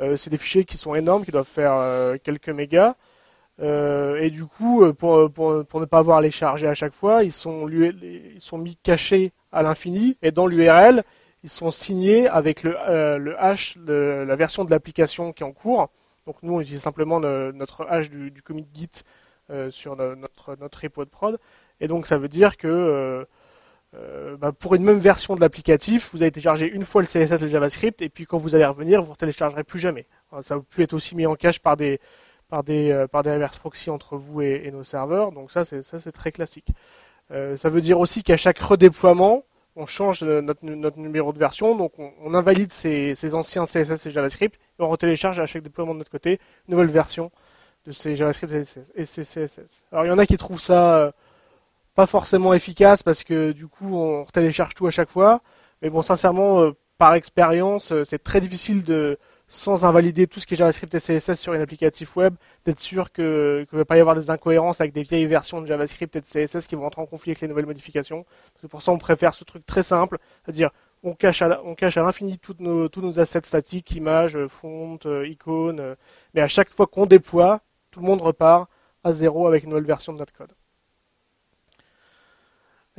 [0.00, 2.96] Euh, c'est des fichiers qui sont énormes, qui doivent faire euh, quelques mégas.
[3.60, 7.68] et du coup, pour, ne pas avoir à les charger à chaque fois, ils sont,
[7.68, 10.16] ils sont mis cachés à l'infini.
[10.22, 11.04] Et dans l'URL,
[11.44, 12.72] ils sont signés avec le,
[13.18, 15.90] le hash de la version de l'application qui est en cours.
[16.26, 19.02] Donc nous, on utilise simplement notre hash du, commit git
[19.50, 21.38] euh, sur notre, notre repo de prod.
[21.80, 23.24] Et donc ça veut dire que euh,
[23.94, 27.32] euh, bah, pour une même version de l'applicatif, vous allez télécharger une fois le CSS
[27.32, 30.06] et le JavaScript, et puis quand vous allez revenir, vous ne téléchargerez plus jamais.
[30.42, 32.00] ça ne peut plus être aussi mis en cache par des
[32.48, 35.32] par des par des reverse proxy entre vous et, nos serveurs.
[35.32, 36.68] Donc ça ça c'est très classique.
[37.30, 39.44] ça veut dire aussi qu'à chaque redéploiement,
[39.76, 44.82] on change notre, numéro de version, donc on, invalide ces, anciens CSS et JavaScript, et
[44.82, 47.30] on retélécharge à chaque déploiement de notre côté une nouvelle version
[47.86, 48.52] de ces JavaScript
[48.94, 49.84] et ces CSS.
[49.90, 51.10] Alors il y en a qui trouvent ça euh,
[51.94, 55.40] pas forcément efficace parce que du coup on retélécharge tout à chaque fois,
[55.80, 59.18] mais bon sincèrement euh, par expérience euh, c'est très difficile de
[59.52, 62.34] sans invalider tout ce qui est JavaScript et CSS sur une applicatif web,
[62.64, 65.66] d'être sûr que ne va pas y avoir des incohérences avec des vieilles versions de
[65.66, 68.24] JavaScript et de CSS qui vont entrer en conflit avec les nouvelles modifications.
[68.58, 70.70] C'est pour ça qu'on préfère ce truc très simple, c'est-à-dire
[71.02, 74.98] on cache à, on cache à l'infini tous nos, tous nos assets statiques, images, fonts,
[75.04, 75.94] euh, icônes, euh,
[76.32, 77.60] mais à chaque fois qu'on déploie,
[77.90, 78.70] tout le monde repart
[79.04, 80.52] à zéro avec une nouvelle version de notre code.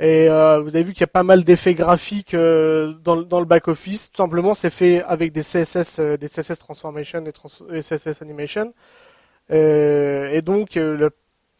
[0.00, 3.38] Et euh, vous avez vu qu'il y a pas mal d'effets graphiques euh, dans, dans,
[3.38, 4.10] le back office.
[4.10, 8.74] Tout simplement, c'est fait avec des CSS, euh, des CSS transformation et, CSS animation.
[9.50, 10.78] et donc,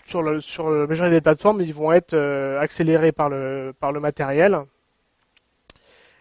[0.04, 2.16] sur le sur la majorité des plateformes, ils vont être
[2.60, 4.58] accélérés par le par le matériel.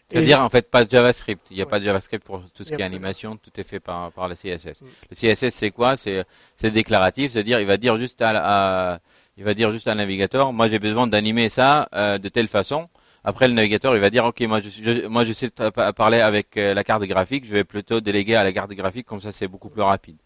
[0.10, 1.42] C'est-à-dire en fait pas de JavaScript.
[1.50, 3.80] Il n'y a pas de JavaScript pour tout ce qui est animation, tout est fait
[3.80, 4.82] par, par le CSS.
[4.82, 4.86] Mm.
[5.10, 5.98] Le CSS c'est quoi?
[5.98, 6.24] C'est
[6.56, 9.00] c'est déclaratif, c'est-à-dire il va dire juste à,
[9.38, 12.88] il va dire juste à navigateur, moi j'ai besoin d'animer ça euh, de telle façon.
[13.24, 15.50] Après le navigateur il va dire ok moi je, moi je sais
[15.96, 19.22] parler avec euh, la carte graphique, je vais plutôt déléguer à la carte graphique comme
[19.22, 20.18] ça c'est beaucoup plus rapide.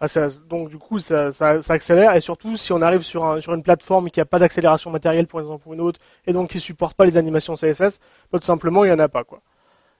[0.00, 0.06] Ah,
[0.48, 1.30] donc du coup, ça,
[1.68, 4.90] accélère et surtout si on arrive sur, un, sur une plateforme qui n'a pas d'accélération
[4.90, 8.00] matérielle pour exemple pour une autre et donc qui supporte pas les animations CSS,
[8.32, 9.40] tout simplement il y en a pas quoi.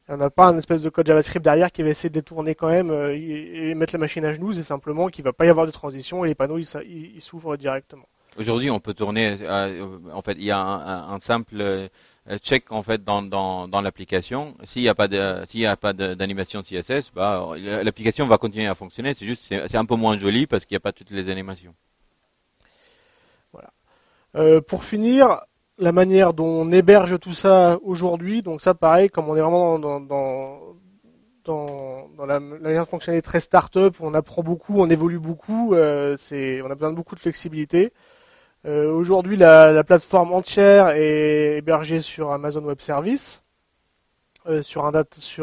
[0.08, 2.14] Il n'y en a pas un espèce de code JavaScript derrière qui va essayer de
[2.14, 5.46] détourner quand même euh, et, mettre la machine à genoux, c'est simplement qu'il va pas
[5.46, 8.06] y avoir de transition et les panneaux ils, s'ouvrent directement.
[8.38, 9.36] Aujourd'hui, on peut tourner.
[9.40, 11.88] Euh, en fait, il y a un, simple euh,
[12.38, 14.54] check en fait dans, dans, dans l'application.
[14.64, 19.14] S'il n'y a pas de d'animation CSS, bah, l'application va continuer à fonctionner.
[19.14, 21.74] C'est juste c'est un peu moins joli parce qu'il n'y a pas toutes les animations.
[23.52, 23.70] Voilà.
[24.36, 25.42] Euh, pour finir,
[25.78, 29.78] la manière dont on héberge tout ça aujourd'hui, donc ça pareil, comme on est vraiment
[29.78, 30.60] dans, dans,
[31.44, 36.74] dans, la, manière de fonctionner très start-up, on apprend beaucoup, on évolue beaucoup, on a
[36.74, 37.92] besoin de beaucoup de flexibilité.
[38.66, 43.42] Euh, aujourd'hui, la, plateforme entière est hébergée sur Amazon Web Services,
[44.46, 44.84] euh, sur,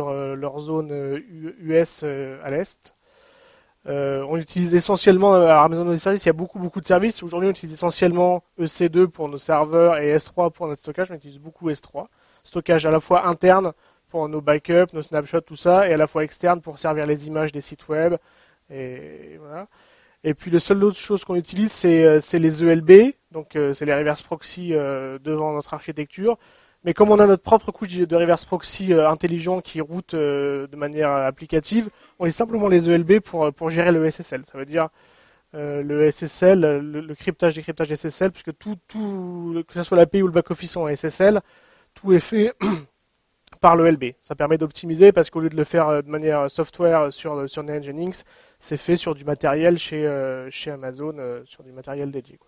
[0.09, 1.21] euh, leur zone
[1.59, 2.95] US à l'est.
[3.85, 7.21] on utilise essentiellement Amazon Web Services, il y a beaucoup beaucoup de services.
[7.23, 11.11] Aujourd'hui, on utilise essentiellement EC2 pour nos serveurs et S3 pour notre stockage.
[11.11, 12.07] On utilise beaucoup S3.
[12.43, 13.73] Stockage à la fois interne
[14.09, 17.27] pour nos backups, nos snapshots, tout ça, et à la fois externe pour servir les
[17.27, 18.15] images des sites web.
[18.71, 19.67] Et voilà.
[20.23, 23.85] Et puis, la seule autre chose qu'on utilise, c'est, euh, les ELB, donc euh, c'est
[23.85, 26.37] les reverse proxy euh, devant notre architecture.
[26.83, 31.11] Mais comme on a notre propre couche de reverse proxy intelligent qui route de manière
[31.11, 34.45] applicative, on utilise simplement les ELB pour, gérer le SSL.
[34.45, 34.89] Ça veut dire
[35.53, 40.75] le SSL, le, cryptage, décryptage SSL, puisque tout, que ce soit l'API ou le back-office
[40.75, 41.41] en SSL,
[41.93, 42.51] tout est fait
[43.61, 44.15] par le LB.
[44.19, 48.23] Ça permet d'optimiser parce qu'au lieu de le faire de manière software sur, sur Nginx,
[48.61, 52.39] c'est fait sur du matériel chez, euh, chez Amazon, euh, sur du matériel dédié.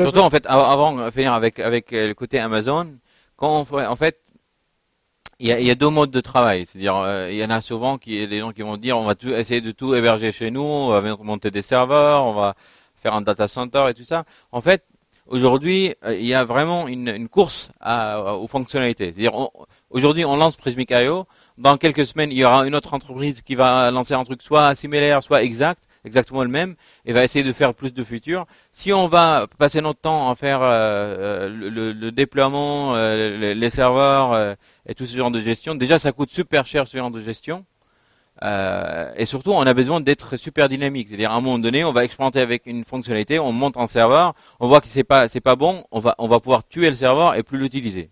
[0.00, 2.94] Surtout en fait, avant de finir avec, avec le côté Amazon,
[3.36, 4.18] quand on, en fait,
[5.38, 6.64] il y, a, il y, a, deux modes de travail.
[6.64, 6.94] C'est-à-dire,
[7.28, 9.60] il y en a souvent qui, des gens qui vont dire, on va tout, essayer
[9.60, 12.54] de tout héberger chez nous, on va monter des serveurs, on va
[12.94, 14.24] faire un data center et tout ça.
[14.52, 14.84] En fait,
[15.26, 19.06] Aujourd'hui, euh, il y a vraiment une, une course à, aux fonctionnalités.
[19.12, 19.32] C'est-à-dire,
[19.90, 21.26] aujourd'hui, on lance Prismic.io.
[21.58, 24.74] Dans quelques semaines, il y aura une autre entreprise qui va lancer un truc soit
[24.74, 28.46] similaire, soit exact, exactement le même, et va essayer de faire plus de futurs.
[28.70, 34.56] Si on va passer notre temps à faire euh, euh le, déploiement, euh, les, serveurs
[34.86, 37.64] et tout ce genre de gestion, déjà ça coûte super cher ce genre de gestion.
[39.16, 41.08] Et surtout, on a besoin d'être super dynamique.
[41.08, 44.34] C'est-à-dire, à un moment donné, on va expérimenter avec une fonctionnalité, on monte un serveur,
[44.58, 46.96] on voit que c'est pas, c'est pas bon, on va, on va pouvoir tuer le
[46.96, 48.10] serveur et plus l'utiliser.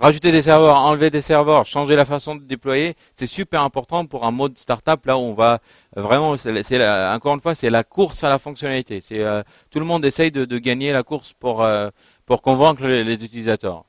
[0.00, 4.24] Rajouter des serveurs, enlever des serveurs, changer la façon de déployer, c'est super important pour
[4.24, 5.60] un mode startup là où on va
[5.94, 9.02] vraiment, c'est encore une fois, c'est la course à la fonctionnalité.
[9.02, 11.90] C'est euh, tout le monde essaye de, de, gagner la course pour euh,
[12.24, 13.84] pour convaincre les utilisateurs.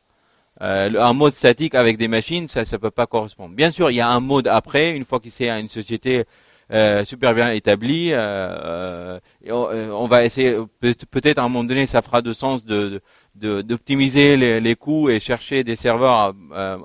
[0.62, 3.56] Euh, un mode statique avec des machines, ça ne peut pas correspondre.
[3.56, 6.26] Bien sûr, il y a un mode après, une fois que c'est une société
[6.72, 9.20] euh, super bien établie, euh,
[9.50, 13.02] on, va essayer, peut-être à un moment donné, ça fera de sens de
[13.36, 16.34] d'optimiser les, coûts et chercher des serveurs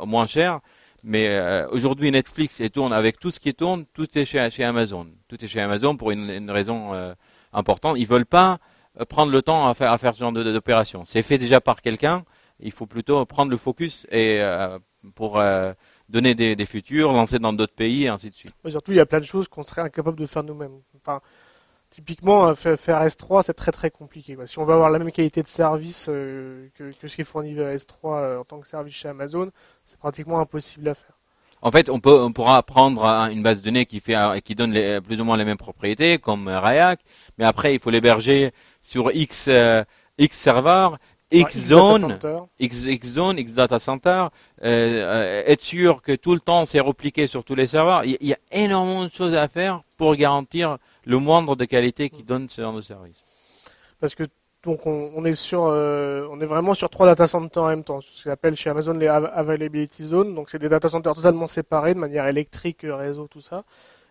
[0.07, 0.61] moins chers.
[1.03, 5.07] Mais aujourd'hui, Netflix et tourne avec tout ce qui tourne, tout est chez, Amazon.
[5.29, 6.93] Tout est chez Amazon pour une, raison
[7.53, 7.97] importante.
[7.99, 8.59] Ils veulent pas
[9.09, 11.05] prendre le temps à faire, ce genre d'opération.
[11.05, 12.25] C'est fait déjà par quelqu'un
[12.61, 14.79] il faut plutôt prendre le focus et euh,
[15.15, 15.73] pour euh,
[16.09, 18.55] donner des, futurs, lancer dans d'autres pays et ainsi de suite.
[18.69, 20.81] surtout, il y a plein de choses qu'on serait incapable de faire nous-mêmes.
[21.97, 24.37] Typiquement, euh, faire S3, c'est très très compliqué.
[24.45, 27.59] Si on veut avoir la même qualité de service que, que, ce qui est fourni
[27.59, 29.51] à S3 en tant que service chez Amazon,
[29.87, 31.17] c'est pratiquement impossible à faire.
[31.63, 34.73] En fait, on peut, on pourra prendre une base de données qui fait, qui donne
[34.73, 37.01] les, plus ou moins les mêmes propriétés, comme Rayak,
[37.39, 38.53] mais après, il faut l'héberger
[38.83, 39.49] sur X,
[40.19, 40.99] X serveurs
[41.31, 42.19] X zone,
[42.61, 44.27] X, zone, X data center,
[44.63, 48.05] euh, euh, être sûr que tout le temps c'est repliqué sur tous les serveurs.
[48.05, 52.23] Il y, a énormément de choses à faire pour garantir le moindre de qualité qui
[52.23, 53.23] donne ce genre de service.
[54.01, 54.25] Parce que
[54.65, 58.01] donc on, est sur, euh, on est vraiment sur trois data centers en même temps,
[58.01, 60.35] ce qu'on appelle chez Amazon les availability zones.
[60.35, 63.65] Donc c'est des data centers totalement séparés de manière électrique, réseau, tout ça.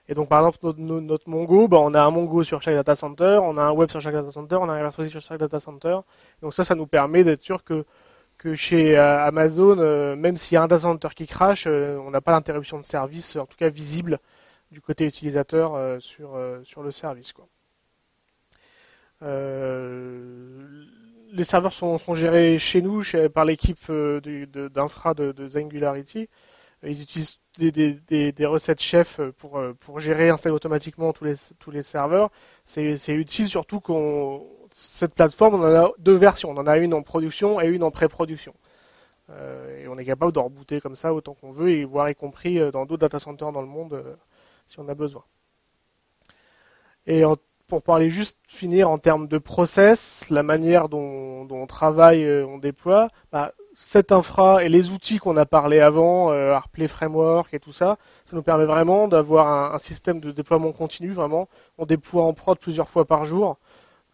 [0.08, 3.40] Et donc, par exemple, notre, Mongo, bah, on a un Mongo sur chaque data center,
[3.42, 5.60] on a un web sur chaque data center, on a un reverse sur chaque data
[5.60, 5.98] center.
[6.42, 7.86] Donc ça, ça nous permet d'être sûr que,
[8.38, 12.12] que chez euh, Amazon, euh, même s'il y a un data center qui crache, on
[12.12, 14.20] n'a pas d'interruption de service, en tout cas visible,
[14.76, 17.32] du côté utilisateur sur, sur le service.
[17.32, 17.48] Quoi.
[21.32, 23.02] les serveurs sont, gérés chez nous
[23.34, 26.28] par l'équipe d'infra de, de.
[26.84, 27.72] Ils utilisent des,
[28.34, 32.30] des, recettes chefs pour, pour gérer, installer automatiquement tous les, tous les serveurs.
[32.66, 34.46] C'est utile surtout qu'on
[34.78, 36.52] cette plateforme, on en a deux versions.
[36.52, 38.54] On en a une en production et une en pré-production.
[39.30, 42.16] Euh, et on est capable de rebooter comme ça autant qu'on veut, et voire y
[42.16, 44.16] compris euh, dans d'autres data centers dans le monde euh,
[44.66, 45.24] si on a besoin.
[47.08, 47.24] Et
[47.68, 53.10] pour parler juste finir en termes de process, la manière dont, on travaille, on déploie,
[53.32, 57.98] bah, cette infra et les outils qu'on a parlé avant, AirPlay Framework et tout ça,
[58.26, 61.12] ça nous permet vraiment d'avoir un, système de déploiement continu.
[61.12, 61.48] Vraiment,
[61.78, 63.58] on déploie en prod plusieurs fois par jour.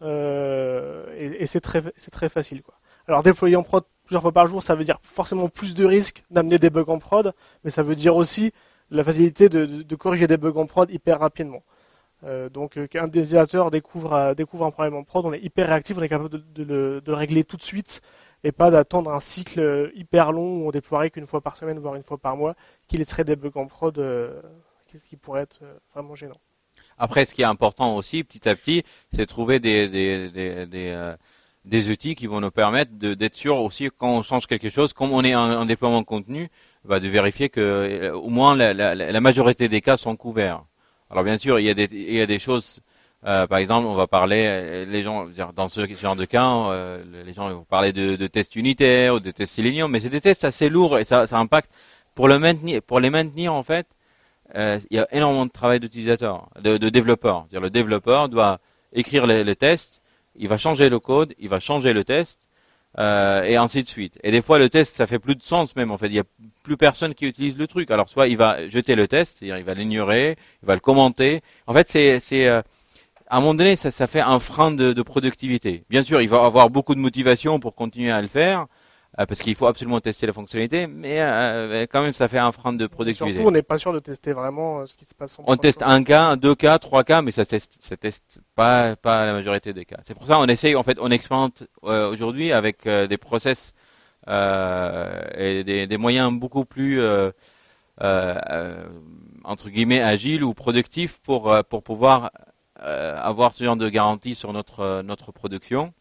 [0.02, 2.62] Euh, et, c'est très, facile.
[3.06, 6.24] Alors déployer en prod plusieurs fois par jour, ça veut dire forcément plus de risques
[6.30, 7.32] d'amener des bugs en prod,
[7.64, 8.52] mais ça veut dire aussi
[8.92, 11.62] la facilité de, corriger des bugs en prod hyper rapidement.
[12.24, 15.96] Euh, donc euh, qu'un utilisateur découvre, découvre un problème en prod, on est hyper réactif,
[15.98, 18.00] on est capable de, le, régler tout de suite
[18.44, 21.96] et pas d'attendre un cycle hyper long où on déploierait qu'une fois par semaine, voire
[21.96, 22.54] une fois par mois,
[22.86, 24.00] qui laisserait des bugs en prod
[25.08, 25.60] qui pourrait être
[25.94, 26.40] vraiment gênant.
[26.98, 29.88] Après, ce qui est important aussi, petit à petit, c'est trouver des,
[30.74, 31.16] euh,
[31.90, 35.24] outils qui vont nous permettre d'être sûr aussi quand on change quelque chose, comme on
[35.24, 36.48] est en, déploiement de contenu,
[36.84, 40.64] bah, de vérifier que euh, au moins la, la, la, majorité des cas sont couverts.
[41.10, 42.80] Alors bien sûr, il y a des, il y a des choses.
[43.24, 47.04] Euh, par exemple, on va parler, euh, les gens, dans ce genre de cas, euh,
[47.24, 50.20] les gens vont parler de, de, tests unitaires ou de tests Selenium, mais c'est des
[50.20, 51.70] tests assez lourds et ça, ça impacte
[52.16, 53.86] pour le maintenir, pour les maintenir en fait
[54.54, 57.46] euh, il y a énormément de travail d'utilisateur, de, de développeur.
[57.52, 58.58] le développeur doit
[58.92, 60.02] écrire les, tests,
[60.36, 62.48] il va changer le code, il va changer le test,
[62.98, 64.18] euh, et ainsi de suite.
[64.22, 65.90] Et des fois, le test, ça fait plus de sens même.
[65.90, 66.24] En fait, il n'y a
[66.62, 67.90] plus personne qui utilise le truc.
[67.90, 71.40] Alors, soit il va jeter le test, c'est-à-dire il va l'ignorer, il va le commenter.
[71.66, 72.60] En fait, c'est, c'est euh,
[73.28, 75.84] à un moment donné, ça, ça fait un frein de, de, productivité.
[75.88, 78.66] Bien sûr, il va avoir beaucoup de motivation pour continuer à le faire,
[79.16, 82.72] parce qu'il faut absolument tester la fonctionnalité, mais euh, quand même ça fait un frein
[82.72, 83.34] de productivité.
[83.34, 85.38] Surtout, on n'est pas sûr de tester vraiment euh, ce qui se passe.
[85.38, 88.96] En on teste un cas, deux cas, trois cas, mais ça teste, ça teste pas,
[88.96, 89.98] pas la majorité des cas.
[90.02, 93.74] C'est pour ça qu'on essaye, en fait, on expérimente aujourd'hui avec des process
[94.26, 97.02] et des, des, moyens beaucoup plus
[98.00, 102.30] entre guillemets agiles ou productifs pour pour pouvoir
[102.76, 105.92] avoir ce genre de garantie sur notre notre production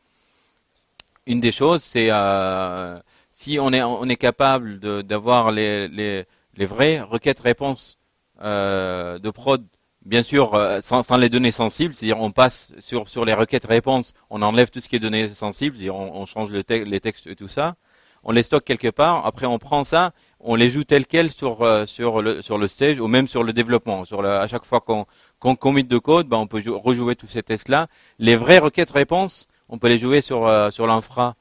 [1.25, 2.99] une des choses, c'est euh,
[3.31, 7.97] si on est, on est capable d'avoir les, les, vraies requêtes-réponses
[8.41, 9.63] euh, de prod,
[10.05, 14.41] bien sûr, euh, sans, les données sensibles, c'est-à-dire on passe sur, sur les requêtes-réponses, on
[14.41, 17.75] enlève tout ce qui est données sensibles, on, change le les textes et tout ça,
[18.23, 21.67] on les stocke quelque part, après on prend ça, on les joue tel quel sur,
[21.87, 24.03] sur, le, sur le stage ou même sur le développement.
[24.23, 25.05] À chaque fois qu'on
[25.41, 27.87] qu'on commit de code, ben on peut rejouer tous ces tests-là.
[28.19, 31.35] Les vraies requêtes-réponses, on peut les jouer sur, euh, sur l'infra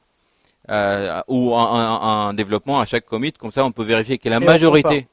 [0.69, 3.33] euh, ou en, développement à chaque commit.
[3.33, 5.07] Comme ça, on peut vérifier que la majorité.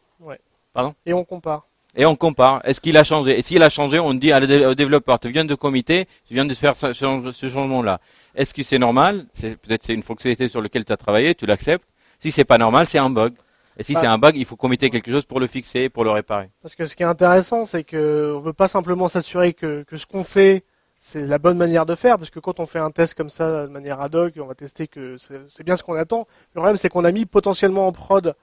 [0.72, 1.66] Pardon Et on compare.
[1.96, 2.60] Et on compare.
[2.64, 3.36] Est-ce qu'il a changé?
[3.36, 6.54] Et s'il a changé, on dit au développeur, tu viens de commiter, tu viens de
[6.54, 7.98] faire ce, changement-là.
[8.36, 9.26] Est-ce que c'est normal?
[9.32, 11.84] C'est peut-être c'est une fonctionnalité sur laquelle tu as travaillé, tu l'acceptes.
[12.20, 13.32] Si c'est pas normal, c'est un bug.
[13.78, 14.00] Et si bah.
[14.00, 16.50] c'est un bug, il faut committer quelque chose pour le fixer, pour le réparer.
[16.62, 19.96] Parce que ce qui est intéressant, c'est que on veut pas simplement s'assurer que, que
[19.96, 20.64] ce qu'on fait
[21.08, 23.66] c'est la bonne manière de faire, parce que quand on fait un test comme ça
[23.66, 26.26] de manière ad hoc, on va tester que c'est bien ce qu'on attend.
[26.54, 28.34] Le problème, c'est qu'on a mis potentiellement en prod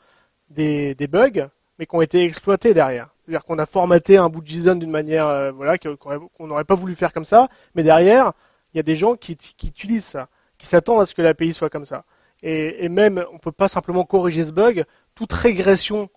[0.49, 1.47] des, bugs,
[1.77, 3.09] mais qui ont été exploités derrière.
[3.21, 6.73] C'est-à-dire qu'on a formaté un bout de JSON d'une manière euh, voilà, qu'on n'aurait pas
[6.73, 8.33] voulu faire comme ça, mais derrière,
[8.73, 10.27] il y a des gens qui, utilisent ça,
[10.57, 12.03] qui s'attendent à ce que l'API soit comme ça.
[12.41, 14.85] Et, même, on peut pas simplement corriger ce bug.
[15.13, 16.09] Toute régression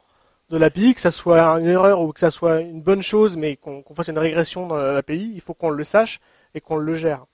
[0.48, 3.56] de l'API, que ça soit une erreur ou que ça soit une bonne chose, mais
[3.56, 6.20] qu'on fasse une régression dans l'API, il faut qu'on le sache
[6.54, 7.26] et qu'on le gère.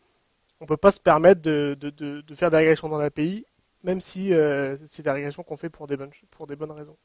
[0.60, 1.76] On ne peut pas se permettre de,
[2.34, 3.44] faire des régressions dans l'API,
[3.82, 6.96] même si euh, c'est des régressions qu'on fait pour des, bonnes, pour des bonnes raisons.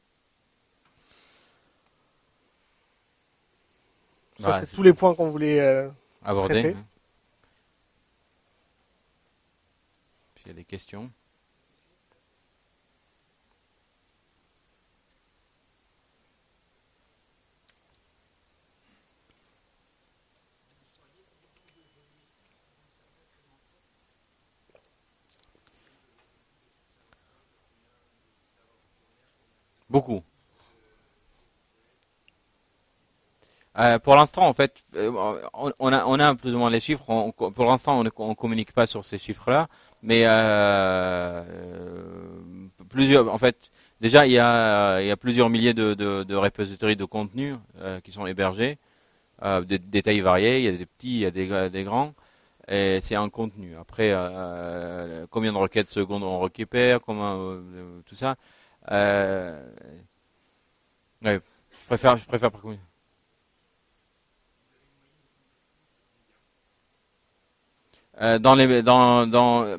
[4.38, 5.88] c'est tous les points qu'on voulait euh,
[6.24, 6.60] aborder.
[6.60, 6.76] Traiter.
[10.44, 11.10] il y a des questions.
[29.90, 30.22] Beaucoup.
[33.78, 35.10] Euh, pour l'instant, en fait, euh,
[35.54, 37.04] on, a, on plus ou moins les chiffres.
[37.32, 39.68] pour l'instant, on ne communique pas sur ces chiffres-là,
[40.02, 41.42] mais euh,
[42.88, 43.32] plusieurs.
[43.32, 43.56] En fait,
[44.00, 47.56] déjà, il y a, plusieurs milliers de, de, de repositories contenu
[48.04, 48.78] qui sont hébergés.
[49.66, 52.12] des détails variés, il y a des petits, il y a des, grands,
[52.68, 53.76] et c'est un contenu.
[53.80, 54.12] Après,
[55.30, 57.56] combien de requêtes secondes on récupère, comment
[58.06, 58.36] tout ça.
[58.90, 59.62] Euh,
[61.22, 61.40] ouais,
[61.70, 62.62] je préfère, je préfère par
[68.40, 69.78] dans les dans dans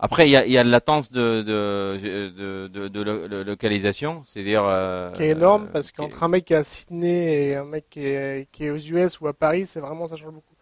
[0.00, 4.62] Après, il y a, y a la latence de, de, de, de, localisation, c'est-à-dire...
[4.64, 7.64] Euh, qui est énorme, euh, parce qu'entre un mec qui est à Sydney et un
[7.64, 10.54] mec qui est, qui est aux US ou à Paris, c'est vraiment, ça change beaucoup.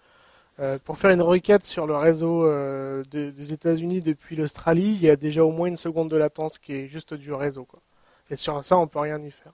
[0.59, 5.11] Euh, pour faire une requête sur le réseau euh, des États-Unis depuis l'Australie, il y
[5.11, 7.65] a déjà au moins une seconde de latence qui est juste du réseau.
[7.65, 7.81] Quoi.
[8.31, 9.53] Et sur ça, on peut rien y faire.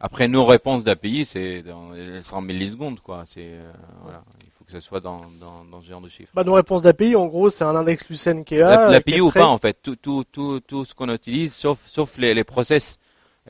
[0.00, 1.90] Après, nos réponses d'API, c'est dans
[2.22, 3.24] 100 millisecondes, quoi.
[3.26, 3.72] C'est euh,
[4.02, 4.22] voilà
[4.70, 6.30] que ce soit dans, dans, ce genre de chiffres.
[6.32, 8.88] Bah, nos réponses d'API, en gros, c'est un index Lucene qui est là.
[8.88, 12.34] L'API ou pas, en fait, tout, tout, tout, tout ce qu'on utilise, sauf, sauf les,
[12.34, 12.98] les process.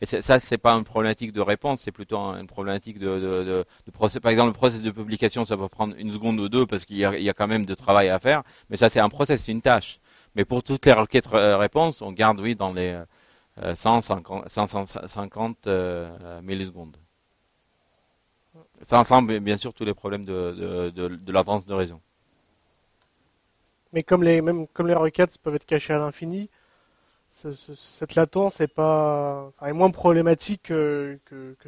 [0.00, 3.64] Et ça, c'est pas une problématique de réponse, c'est plutôt une problématique de, de.
[4.20, 6.96] Par exemple, le process de publication, ça peut prendre une seconde ou deux parce qu'il
[6.96, 8.42] y a, quand même de travail à faire.
[8.70, 9.98] Mais ça, c'est un process, c'est une tâche.
[10.36, 13.00] Mais pour toutes les requêtes euh, réponses, on garde, oui, dans les
[13.74, 16.96] 150, 150 euh, millisecondes.
[18.82, 22.00] Ça ensemble, bien sûr, tous les problèmes de, de, de, l'avance de réseau.
[23.92, 26.48] Mais comme les, même comme les requêtes peuvent être cachées à l'infini,
[27.74, 31.18] cette latence est, pas, est moins problématique que,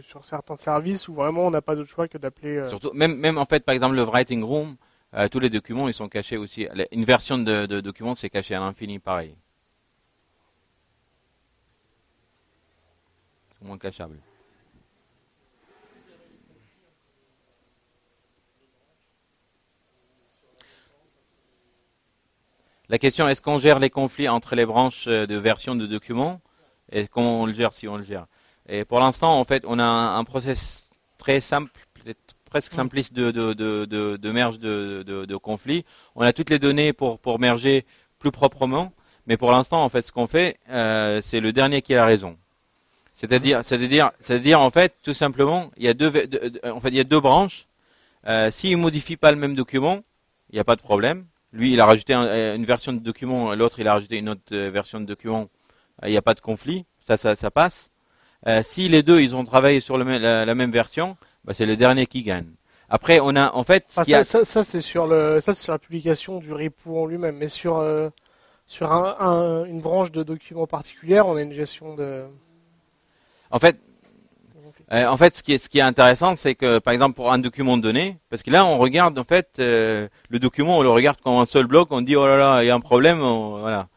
[0.01, 2.59] sur certains services où vraiment on n'a pas d'autre choix que d'appeler.
[2.59, 4.77] Euh, Surtout, même, même en fait, par exemple, le Writing Room,
[5.15, 6.69] euh, tous les documents ils sont cachés aussi.
[6.91, 9.37] Une version de, de document c'est caché à l'infini, pareil.
[13.63, 14.19] moins cachable.
[22.93, 26.43] La question, est-ce qu'on gère les conflits entre les branches euh, de version de documents?
[26.93, 28.27] Et comment on le gère si on le gère?
[28.69, 33.31] Et pour l'instant, en fait, on a un, process très simple, peut-être presque simpliste de,
[33.31, 35.87] de, de, de, merge de, de, conflits.
[36.17, 37.87] On a toutes les données pour, pour merger
[38.19, 38.93] plus proprement,
[39.27, 42.05] mais pour l'instant, en fait, ce qu'on fait, euh, c'est le dernier qui a la
[42.05, 42.37] raison.
[43.15, 46.13] C'est-à-dire, c'est-à-dire, c'est-à-dire, en fait, tout simplement, il y a deux,
[46.71, 47.67] en fait, il y a deux branches.
[48.27, 50.03] Euh, S'ils modifient pas le même document,
[50.51, 51.25] il n'y a pas de problème.
[51.53, 54.41] Lui, il a rajouté euh, une version de document, l'autre, il a rajouté une autre
[54.53, 55.49] euh, version de document.
[56.03, 57.91] Euh, il n'y a pas de conflit, ça, ça, ça passe.
[58.63, 62.07] si les deux, ils ont travaillé sur le, la, même version, bah, c'est le dernier
[62.07, 62.49] qui gagne.
[62.89, 63.87] Après, on a en fait.
[63.97, 67.37] Ah, ça, ça, c'est sur le, ça c'est sur la publication du repo en lui-même,
[67.37, 67.83] mais sur
[68.67, 72.25] sur un, une branche de document particulière, on a une gestion de.
[73.51, 73.79] En fait,
[74.93, 77.33] euh, en fait, ce qui est, ce qui est intéressant, c'est que, par exemple, pour
[77.33, 80.91] un document donné, parce que là, on regarde, en fait, euh, le document, on le
[80.91, 83.21] regarde comme un seul bloc, on dit, oh là là, il y a un problème,
[83.21, 83.89] voilà.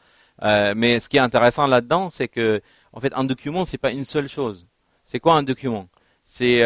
[0.44, 2.62] Euh, mais ce qui est intéressant là-dedans, c'est que,
[2.94, 4.68] en fait, un document, c'est pas une seule chose.
[5.04, 5.88] C'est quoi un document?
[6.24, 6.64] C'est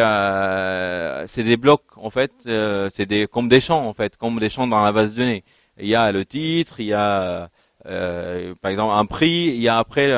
[1.26, 4.66] c'est des blocs, en fait, c'est des comme des champs, en fait, comme des champs
[4.66, 5.44] dans la base de données.
[5.78, 7.50] Il y a le titre, il y a,
[7.84, 10.08] par exemple, un prix, il y a après,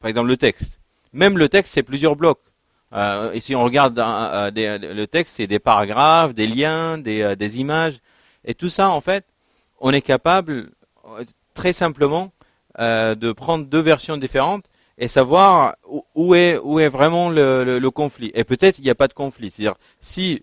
[0.00, 0.80] par exemple, le texte.
[1.12, 2.40] Même le texte, c'est plusieurs blocs.
[2.92, 7.48] Euh, et si on regarde euh, le texte, c'est des paragraphes, des liens, des, euh,
[7.54, 7.98] images,
[8.44, 9.24] et tout ça, en fait,
[9.80, 10.70] on est capable
[11.54, 12.32] très simplement
[12.78, 14.64] de prendre deux versions différentes
[14.96, 15.76] et savoir
[16.14, 18.30] où, est où est vraiment le, le, conflit.
[18.34, 19.50] Et peut-être il n'y a pas de conflit.
[19.50, 20.42] C'est-à-dire si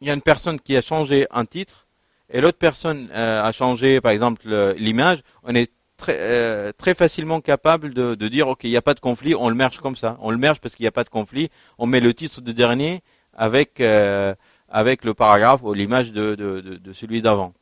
[0.00, 1.86] il y a une personne qui a changé un titre
[2.30, 5.70] et l'autre personne a changé, par exemple, l'image, on est
[6.00, 9.34] très, euh, très facilement capable de, de dire ok il n'y a pas de conflit,
[9.34, 11.50] on le merge comme ça, on le merge parce qu'il n'y a pas de conflit,
[11.78, 13.02] on met le titre de dernier
[13.34, 14.34] avec euh,
[14.68, 17.52] avec le paragraphe ou l'image de, de, de, celui d'avant.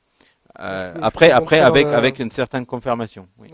[0.61, 3.29] Euh, après après avec avec une certaine confirmation.
[3.39, 3.49] Oui.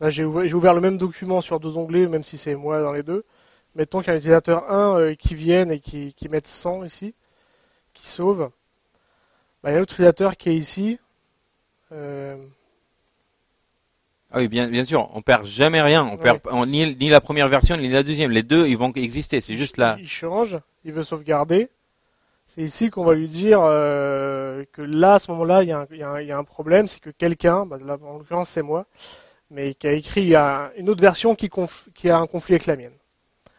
[0.00, 2.92] Là j'ai ouvert, ouvert, le même document sur deux onglets même si c'est moi dans
[2.92, 3.24] les deux.
[3.76, 7.14] Mettons qu'il y a un utilisateur 1 qui vienne et qui, qui mette 100 ici,
[7.94, 8.50] qui sauve.
[9.62, 10.98] Bah, il y a un autre utilisateur qui est ici.
[11.92, 12.36] Euh,
[14.32, 16.04] ah oui, bien, bien sûr, on perd jamais rien.
[16.04, 18.30] On perd ni, ni, la première version ni la deuxième.
[18.30, 19.40] Les deux, ils vont exister.
[19.40, 19.96] C'est juste là.
[19.98, 21.68] Il change, il veut sauvegarder.
[22.46, 26.32] C'est ici qu'on va lui dire euh, que là, à ce moment-là, il y, y,
[26.32, 28.86] a un problème, c'est que quelqu'un, bah, là, en l'occurrence c'est moi,
[29.50, 30.34] mais qui a écrit
[30.76, 31.48] une autre version qui,
[31.94, 32.94] qui a un conflit avec la mienne.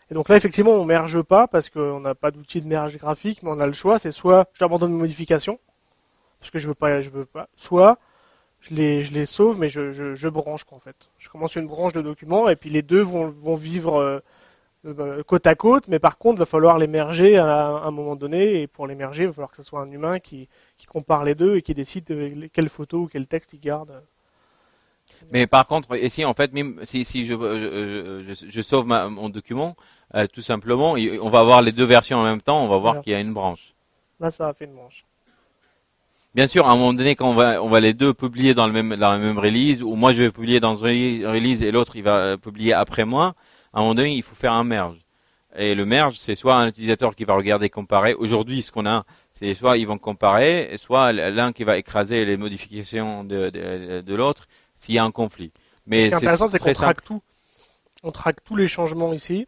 [0.10, 3.44] Et donc là, effectivement, on merge pas parce qu'on n'a pas d'outil de merge graphique,
[3.44, 3.98] mais on a le choix.
[3.98, 5.58] C'est soit j'abandonne mes modifications
[6.42, 7.98] parce que je veux pas, je veux pas, soit
[8.62, 11.10] je les, je les sauve, mais je, je, je branche quoi, en fait.
[11.18, 14.20] Je commence une branche de documents et puis les deux vont, vont vivre euh,
[14.86, 18.16] euh, côte à côte, mais par contre, il va falloir les merger à, un moment
[18.16, 20.48] donné et pour les merger, il va falloir que ce soit un humain qui,
[20.78, 24.02] qui compare les deux et qui décide quelle photo ou quel texte il garde,
[25.32, 29.08] Mais par contre, ici, en fait, même si, si je, euh, je, je, sauve ma,
[29.08, 29.76] mon document,
[30.16, 33.02] euh, tout simplement, on va avoir les deux versions en même temps, on va voir
[33.02, 33.76] qu'il y a une branche.
[34.20, 35.06] Là, ça a fait une branche.
[36.34, 38.66] Bien sûr, à un moment donné, quand on va, on va les deux publier dans,
[38.66, 41.72] le même, dans la même release, ou moi je vais publier dans une release et
[41.72, 43.36] l'autre il va euh, publier après moi,
[43.74, 44.98] à un moment donné, il faut faire un merge.
[45.58, 48.14] Et le merge, c'est soit un utilisateur qui va regarder comparer.
[48.14, 52.38] Aujourd'hui, ce qu'on a, c'est soit ils vont comparer, soit l'un qui va écraser les
[52.38, 54.48] modifications de, de, de l'autre
[54.78, 55.52] s'il y a un conflit.
[55.86, 57.22] Mais ce qui est intéressant, c'est qu'on traque tout.
[58.04, 59.48] On traque tous les changements ici,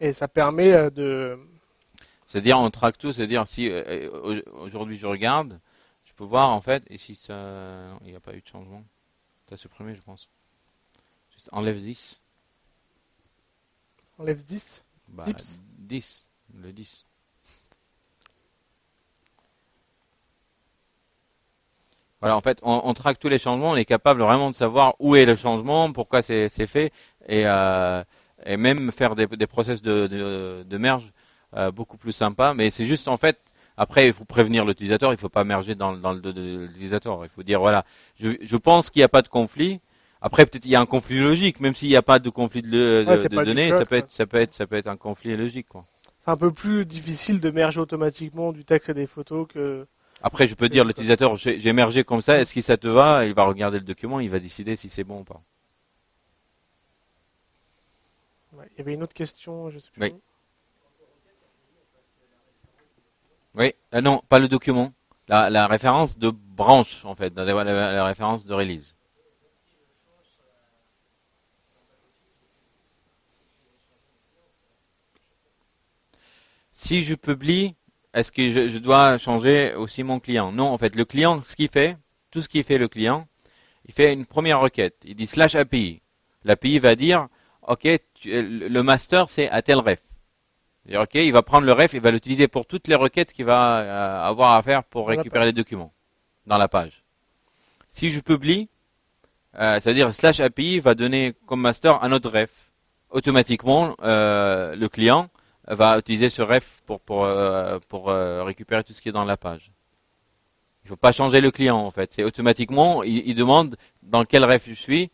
[0.00, 1.36] et ça permet euh, de.
[2.26, 5.58] C'est-à-dire, on traque tout, c'est-à-dire si euh, aujourd'hui je regarde,
[6.16, 8.82] peux voir en fait, et si ça, il n'y a pas eu de changement,
[9.46, 10.28] tu as supprimé, je pense.
[11.32, 12.20] Juste enlève 10.
[14.18, 15.26] Enlève 10 bah,
[15.78, 17.04] 10, le 10.
[22.20, 25.14] Voilà, en fait, on, traque tous les changements, on est capable vraiment de savoir où
[25.16, 26.90] est le changement, pourquoi c'est fait,
[27.28, 28.02] et, euh,
[28.46, 31.12] et, même faire des, des process de, de, de merge
[31.54, 32.54] euh, beaucoup plus sympa.
[32.54, 33.38] Mais c'est juste, en fait,
[33.76, 36.66] après, il faut prévenir l'utilisateur, il ne faut pas merger dans, dans le dos de
[36.66, 37.24] l'utilisateur.
[37.24, 37.84] Il faut dire, voilà,
[38.18, 39.80] je, je pense qu'il n'y a pas de conflit.
[40.22, 42.62] Après, peut-être il y a un conflit logique, même s'il n'y a pas de conflit
[42.62, 45.68] de, de, données, ça peut être, ça peut être, ça peut être un conflit logique,
[45.68, 45.84] quoi.
[46.24, 49.86] C'est un peu plus difficile de merger automatiquement du texte et des photos que
[50.22, 53.26] après, je peux dire l'utilisateur, j'ai mergé comme ça, est-ce que ça te va?
[53.26, 55.40] Il va regarder le document, il va décider si c'est bon ou pas.
[58.54, 60.02] il y avait une autre question, je sais plus.
[60.02, 60.14] Oui.
[63.56, 64.92] Oui, euh, non, pas le document.
[65.28, 68.96] La, référence de branche, en fait, la référence de release.
[76.72, 77.74] Si je publie
[78.16, 80.50] est-ce que je, dois changer aussi mon client?
[80.50, 81.98] Non, en fait, le client, ce qu'il fait,
[82.30, 83.28] tout ce qu'il fait le client,
[83.84, 84.96] il fait une première requête.
[85.04, 86.00] Il dit slash API.
[86.44, 87.28] L'API va dire,
[87.60, 87.86] OK,
[88.24, 90.00] le master, c'est à tel ref.
[90.88, 93.44] Il OK, il va prendre le ref, il va l'utiliser pour toutes les requêtes qu'il
[93.44, 95.92] va euh, avoir à faire pour récupérer les documents
[96.46, 97.02] dans la page.
[97.88, 98.68] Si je publie,
[99.58, 102.50] euh, c'est-à-dire slash API va donner comme master un autre ref.
[103.10, 105.28] Automatiquement, euh, le client
[105.66, 107.28] va utiliser ce ref pour, pour,
[107.88, 109.72] pour récupérer tout ce qui est dans la page.
[110.84, 112.12] Il ne faut pas changer le client en fait.
[112.12, 115.10] C'est automatiquement, il, demande dans quel ref je suis,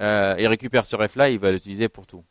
[0.00, 2.24] il récupère ce ref là, il va l'utiliser pour tout.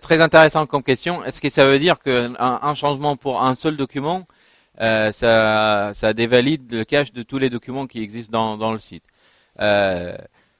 [0.00, 1.24] Très intéressant comme question.
[1.24, 4.26] Est-ce que ça veut dire qu'un un changement pour un seul document,
[4.78, 9.04] ça, ça dévalide le cache de tous les documents qui existent dans, dans le site?
[9.60, 10.16] Euh,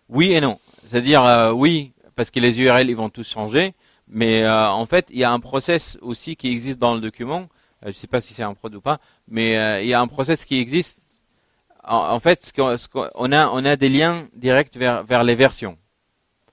[0.09, 0.59] oui et non.
[0.87, 3.75] C'est-à-dire euh, oui, parce que les URL ils vont tous changer,
[4.09, 7.49] mais euh, en fait il y a un process aussi qui existe dans le document.
[7.83, 10.09] je ne sais pas si c'est un prod ou pas, mais il y a un
[10.09, 10.99] process qui existe.
[11.85, 12.53] En, fait, ce
[13.15, 15.79] on, a, on a des liens directs vers, vers les versions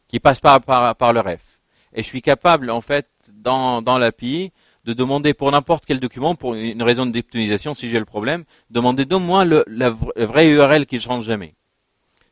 [0.07, 1.54] qui passent par, par, par le ref.
[1.95, 4.51] Et je suis capable, en fait, dans, dans l'API,
[4.83, 9.05] de demander pour n'importe quel document, pour une raison d'optimisation, si j'ai le problème, demander
[9.05, 11.55] donne-moi le, la vraie URL qui ne change jamais.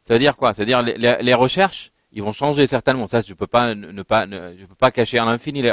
[0.03, 0.53] Ça veut dire quoi?
[0.53, 3.07] Ça veut dire les, les, recherches, ils vont changer certainement.
[3.07, 5.63] Ça, je peux pas ne, pas, je peux pas cacher à l'infini.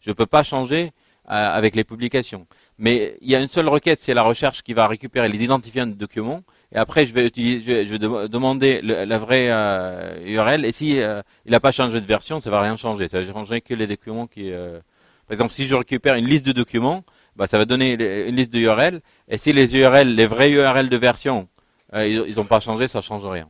[0.00, 0.90] Je peux pas changer
[1.30, 2.46] euh, avec les publications.
[2.78, 5.86] Mais il y a une seule requête, c'est la recherche qui va récupérer les identifiants
[5.86, 6.42] de documents.
[6.72, 10.64] Et après, je vais utiliser, je vais, demander la vraie URL.
[10.64, 13.08] Euh, et si euh, il n'a pas changé de version, ça va rien changer.
[13.08, 14.50] Ça va changer que les documents qui.
[14.50, 17.04] par exemple, si je récupère une liste de documents,
[17.36, 17.94] bah, ça va donner
[18.28, 19.00] une liste de URL.
[19.28, 21.48] Et si les URL, les vraies URL de version,
[21.94, 23.48] ils n'ont pas changé, ça change rien.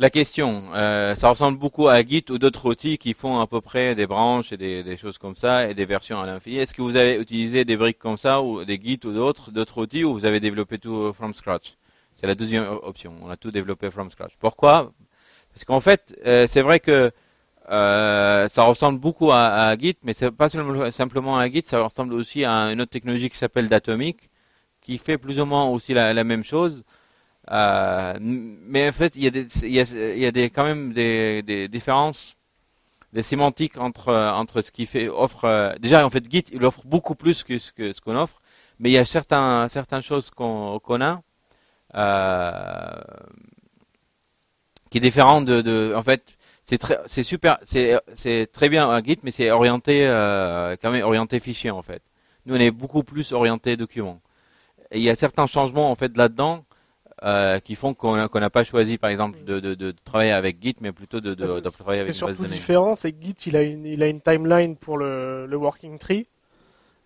[0.00, 3.60] La question, euh, ça ressemble beaucoup à Git ou d'autres outils qui font à peu
[3.60, 6.58] près des branches et des, choses comme ça et des versions à l'infini.
[6.58, 9.82] Est-ce que vous avez utilisé des briques comme ça ou des Git ou d'autres d'autres
[9.82, 11.74] outils ou vous avez développé tout from scratch?
[12.14, 13.12] C'est la deuxième option.
[13.22, 14.34] On a tout développé from scratch.
[14.38, 14.92] Pourquoi?
[15.52, 17.10] Parce qu'en fait, euh, c'est vrai que
[17.70, 22.44] euh, ça ressemble beaucoup à, Git, mais c'est pas simplement à Git, ça ressemble aussi
[22.44, 24.30] à une autre technologie qui s'appelle Datomic,
[24.80, 26.84] qui fait plus ou moins aussi la même chose.
[27.50, 31.42] Euh, mais en fait, il y a, des, il y a, des, quand même des,
[31.42, 32.36] des, différences,
[33.12, 35.44] des sémantiques entre, entre ce qui fait offre.
[35.44, 38.40] Euh, déjà, en fait, Git, il offre beaucoup plus que ce qu'on offre,
[38.78, 41.22] mais il y a certains, certaines choses qu'on qu'on a
[41.94, 43.00] euh,
[44.90, 48.88] qui est différent de, de, en fait, c'est très, c'est super, c'est, c'est très bien
[48.88, 52.02] un Git, mais c'est orienté, euh, quand même orienté fichier en fait.
[52.46, 54.20] Nous, on est beaucoup plus orienté document.
[54.92, 56.64] Il y a certains changements en fait là-dedans
[57.22, 60.76] euh, qui font qu'on n'a pas choisi, par exemple, de, de, de, travailler avec Git,
[60.80, 62.54] mais plutôt de, de, de travailler avec une base de données.
[62.54, 65.98] différent, c'est que Git, il a une, il a une timeline pour le, le working
[65.98, 66.26] tree,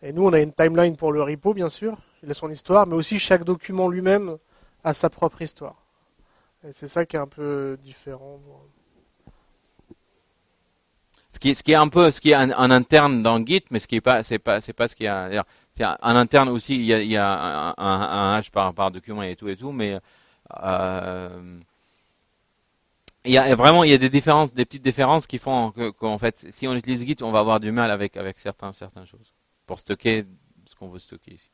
[0.02, 1.97] et nous, on a une timeline pour le repo, bien sûr.
[2.22, 4.36] Il a son histoire, mais aussi chaque document lui-même
[4.84, 5.76] a sa propre histoire.
[6.66, 8.40] Et c'est ça qui est un peu différent.
[11.32, 13.96] Ce qui, est, un peu, ce qui est en, interne dans Git, mais ce qui
[13.96, 15.40] est pas, c'est pas, c'est pas ce qui est,
[15.70, 16.76] c'est en interne aussi.
[16.76, 19.98] Il y a, un, hash par, par document et tout et tout, mais
[20.62, 21.59] euh,
[23.24, 26.18] il y a vraiment, il y a des différences, des petites différences qui font qu'en
[26.18, 29.32] fait, si on utilise Git, on va avoir du mal avec avec certains certaines choses
[29.66, 30.26] pour stocker
[30.66, 31.51] ce qu'on veut stocker ici.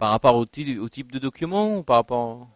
[0.00, 2.48] Par rapport au, type de document ou par rapport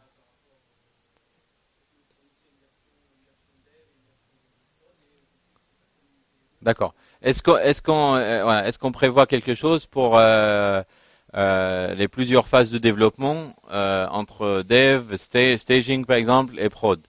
[6.63, 6.95] D'accord.
[7.21, 10.83] Est-ce euh, est qu'on prévoit quelque chose pour euh,
[11.35, 17.07] euh, les plusieurs phases de développement entre dev, staging par exemple et prod?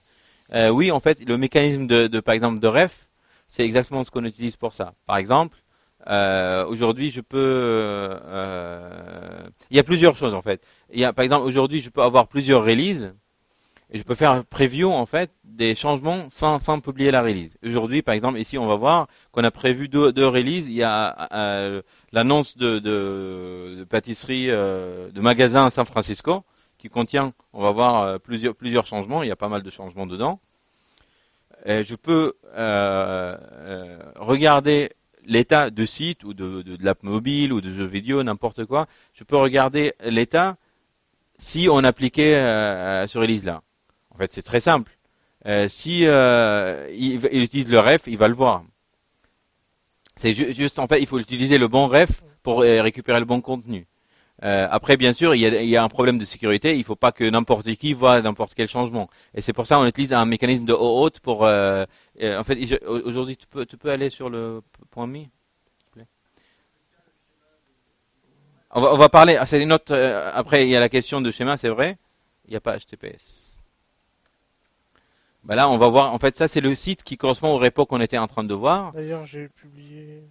[0.70, 3.08] Oui, en fait, le mécanisme de par exemple de ref,
[3.48, 4.92] c'est exactement ce qu'on utilise pour ça.
[5.06, 5.56] Par exemple,
[6.06, 8.18] aujourd'hui, je peux,
[9.70, 10.62] il y a plusieurs choses en fait.
[10.92, 13.12] Il y a, par exemple, aujourd'hui, je peux avoir plusieurs releases
[13.90, 17.56] et je peux faire un preview en fait des changements sans, sans publier la release.
[17.64, 20.68] Aujourd'hui, par exemple, ici, on va voir qu'on a prévu deux, releases.
[20.68, 26.44] Il y a euh, l'annonce de, pâtisserie euh, de magasin à San Francisco
[26.78, 29.22] qui contient, on va voir euh, plusieurs plusieurs changements.
[29.22, 30.40] Il y a pas mal de changements dedans.
[31.66, 34.90] Je peux euh, euh, regarder
[35.26, 38.86] l'état de site ou de, l'app mobile ou de jeux vidéo, n'importe quoi.
[39.12, 40.56] Je peux regarder l'état
[41.38, 42.34] si on appliquait
[43.06, 43.62] ce release là.
[44.10, 44.96] En fait, c'est très simple.
[45.46, 48.64] Euh, si euh, il, utilise le ref, il va le voir.
[50.16, 53.40] C'est juste en fait, il faut utiliser le bon ref pour euh, récupérer le bon
[53.40, 53.86] contenu.
[54.42, 56.74] Après, bien sûr, il y, a, un problème de sécurité.
[56.74, 59.08] Il ne faut pas que n'importe qui voit n'importe quel changement.
[59.34, 61.42] Et c'est pour ça qu'on utilise un mécanisme de OAuth pour.
[61.42, 65.30] en fait, aujourd'hui, tu peux, tu peux aller sur le point mi.
[68.78, 69.36] On va, parler.
[69.36, 69.94] Ah, c'est une autre.
[70.34, 71.96] après, il y a la question de schéma, c'est vrai?
[72.46, 73.58] Il n'y a pas HTTPS.
[75.44, 76.12] Bah là, on va voir.
[76.12, 78.52] En fait, ça, c'est le site qui correspond au repo qu'on était en train de
[78.52, 78.92] voir.
[78.92, 80.24] D'ailleurs, j'ai publié.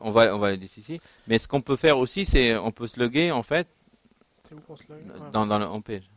[0.00, 1.00] On va, on va aller ici.
[1.26, 3.68] Mais ce qu'on peut faire aussi, c'est, on peut se loguer en fait.
[4.48, 6.08] C'est où qu'on se logue dans, dans le homepage.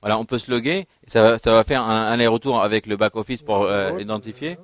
[0.00, 0.88] Voilà, on peut se loguer.
[1.06, 4.58] Et ça, va, ça va faire un, aller-retour avec le back office pour euh, identifier,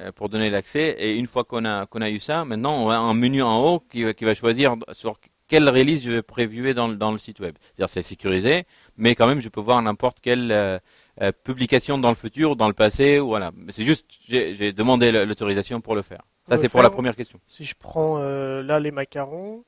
[0.00, 0.94] euh, pour donner l'accès.
[0.98, 3.58] Et une fois qu'on a qu'on a eu ça, maintenant on a un menu en
[3.58, 5.18] haut qui, qui va choisir sur
[5.48, 7.56] quelle release je vais prévuer dans, dans le site web.
[7.60, 8.66] C'est-à-dire c'est sécurisé,
[8.96, 10.78] mais quand même je peux voir n'importe quelle euh,
[11.22, 13.52] euh, publication dans le futur, dans le passé, voilà.
[13.70, 16.22] C'est juste j'ai demandé l'autorisation pour le faire.
[16.48, 17.40] Ça c'est pour la première question.
[17.48, 19.64] Si je prends euh, là les macarons,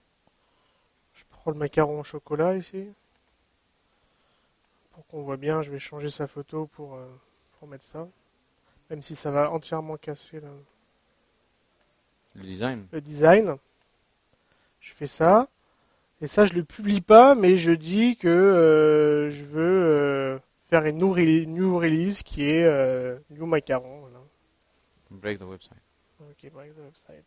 [1.14, 2.86] je prends le macaron au chocolat ici.
[4.92, 6.98] Pour qu'on voit bien, je vais changer sa photo pour,
[7.58, 8.08] pour mettre ça.
[8.90, 10.40] Même si ça va entièrement casser
[12.34, 12.86] le design.
[12.92, 13.56] Le design.
[14.80, 15.48] Je fais ça.
[16.20, 20.38] Et ça, je le publie pas, mais je dis que euh, je veux euh,
[20.68, 24.08] faire une new, release qui est euh, New Macaron.
[25.10, 25.82] Break the website.
[26.20, 27.24] Ok, break the website.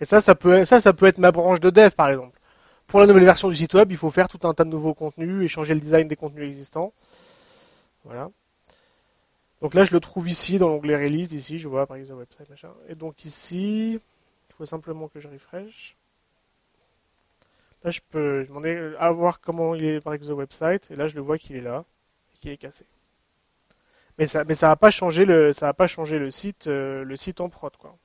[0.00, 2.38] Et ça, ça peut, ça, ça peut être ma branche de dev, par exemple.
[2.86, 4.94] Pour la nouvelle version du site web, il faut faire tout un tas de nouveaux
[4.94, 6.92] contenus et changer le design des contenus existants.
[8.04, 8.30] Voilà.
[9.62, 12.50] Donc là, je le trouve ici dans l'onglet release, ici, je vois, break the website,
[12.50, 12.70] machin.
[12.88, 15.96] Et donc ici, il faut simplement que je refresh.
[17.84, 21.06] Là, je peux demander à voir comment il est par exemple the website, et là,
[21.06, 21.84] je le vois qu'il est là,
[22.34, 22.86] et qu'il est cassé.
[24.18, 27.04] Mais ça, mais ça va pas changer le, ça va pas changer le site, euh,
[27.04, 27.96] le site en prod, quoi.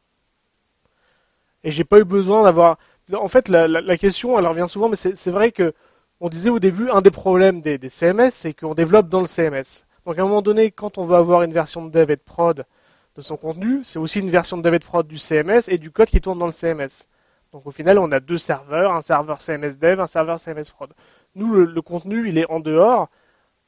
[1.64, 2.78] Et j'ai pas eu besoin d'avoir.
[3.14, 5.74] En fait, la, question, elle revient souvent, mais c'est vrai que
[6.20, 9.26] on disait au début, un des problèmes des, des CMS, c'est qu'on développe dans le
[9.26, 9.86] CMS.
[10.06, 12.22] Donc à un moment donné, quand on veut avoir une version de dev et de
[12.22, 12.66] prod
[13.16, 15.78] de son contenu, c'est aussi une version de dev et de prod du CMS et
[15.78, 17.08] du code qui tourne dans le CMS.
[17.52, 20.92] Donc au final, on a deux serveurs, un serveur CMS Dev, un serveur CMS Prod.
[21.36, 23.10] Nous, le, contenu, il est en dehors.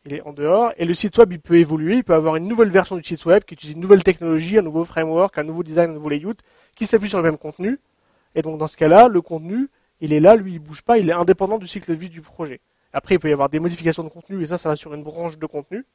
[0.05, 1.97] Et le site web, il peut évoluer.
[1.97, 4.61] Il peut avoir une nouvelle version du site web qui utilise une nouvelle technologie, un
[4.61, 6.35] nouveau framework, un nouveau design, un nouveau layout,
[6.75, 7.79] qui s'appuie sur le même contenu.
[8.35, 11.09] Et donc dans ce cas-là, le contenu, il est là, lui, il bouge pas, il
[11.09, 12.61] est indépendant du cycle de vie du projet.
[12.93, 15.03] Après, il peut y avoir des modifications de contenu, et ça, ça va sur une
[15.03, 15.85] branche de contenu.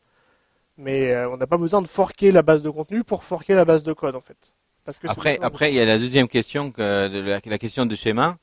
[0.79, 3.65] Mais euh, on n'a pas besoin de forquer la base de contenu pour forquer la
[3.65, 4.55] base de code, en fait.
[4.87, 7.97] Parce que après, après, il y a la deuxième question, que, la, la question de
[7.97, 8.39] schéma.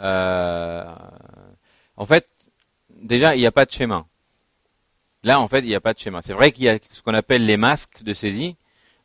[0.00, 0.84] Euh,
[1.98, 2.26] en fait,
[2.88, 4.06] déjà, il n'y a pas de schéma.
[5.22, 6.22] Là, en fait, il n'y a pas de schéma.
[6.22, 8.56] C'est vrai qu'il y a ce qu'on appelle les masques de saisie.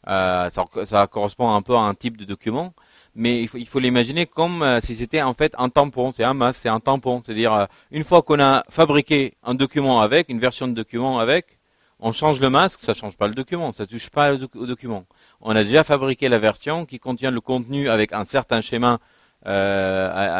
[0.07, 2.73] Euh, ça, ça, correspond un peu à un type de document,
[3.15, 6.11] mais il faut, il faut l'imaginer comme euh, si c'était en fait un tampon.
[6.13, 7.21] C'est un masque, c'est un tampon.
[7.21, 11.59] C'est-à-dire, euh, une fois qu'on a fabriqué un document avec, une version de document avec,
[11.99, 15.05] on change le masque, ça change pas le document, ça touche pas au document.
[15.47, 18.97] On a déjà fabriqué la version qui contient le contenu avec un certain schéma
[19.45, 20.39] euh,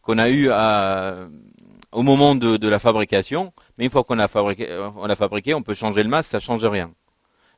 [0.00, 0.48] qu'on a eu
[1.92, 3.52] au moment de, la fabrication.
[3.76, 4.66] Mais une fois qu'on a fabriqué,
[4.96, 6.90] on a fabriqué, on peut changer le masque, ça change rien.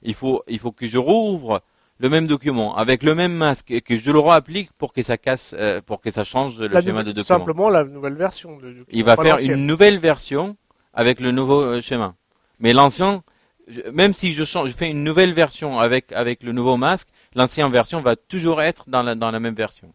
[0.02, 1.62] Il faut, il faut que je rouvre
[1.98, 5.16] le même document avec le même masque et que je le réapplique pour que ça
[5.16, 7.38] casse, euh, pour que ça change le schéma de document.
[7.38, 8.58] Simplement la nouvelle version.
[8.58, 10.56] De, il va faire une nouvelle version
[10.92, 12.14] avec le nouveau euh, schéma.
[12.58, 13.22] Mais l'ancien,
[13.92, 14.44] même si je
[14.76, 19.40] fais une nouvelle version avec le nouveau masque, l'ancienne version va toujours être dans la
[19.40, 19.92] même version.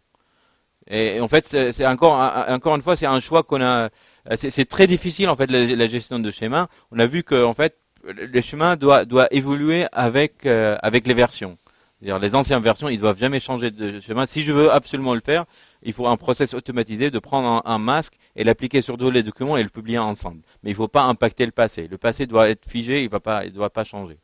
[0.90, 3.90] Et, en fait, c'est encore une fois, c'est un choix qu'on a.
[4.36, 6.68] C'est très difficile en fait la, gestion de schéma.
[6.92, 11.58] On a vu que en fait le schéma doit évoluer avec euh, les versions.
[12.02, 14.26] les anciennes versions, ils doivent jamais changer de schéma.
[14.26, 15.46] Si je veux absolument le faire,
[15.84, 19.58] il faut un process automatisé de prendre un, masque et l'appliquer sur tous les documents
[19.58, 20.42] et le publier ensemble.
[20.64, 21.88] Mais il ne faut pas impacter le passé.
[21.88, 24.18] Le passé doit être figé, il ne doit pas changer.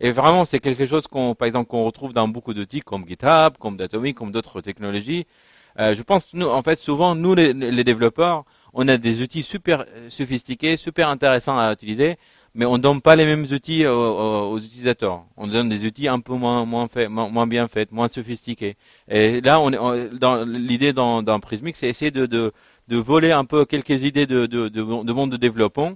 [0.00, 3.56] Et vraiment, c'est quelque chose qu'on, par exemple, qu'on retrouve dans beaucoup d'outils comme GitHub,
[3.58, 5.26] comme Datomic, comme d'autres technologies.
[5.80, 9.42] Euh, je pense, nous, en fait, souvent, nous, les, les, développeurs, on a des outils
[9.42, 12.16] super sophistiqués, super intéressants à utiliser,
[12.58, 15.24] mais on ne donne pas les mêmes outils aux, utilisateurs.
[15.36, 18.76] On donne des outils un peu moins moins, fait, moins, bien faits, moins sophistiqués.
[19.08, 22.52] Et là, on, dans l'idée dans, dans Prismic, c'est essayer de, de,
[22.88, 25.92] de, voler un peu quelques idées de, de, de, monde de développement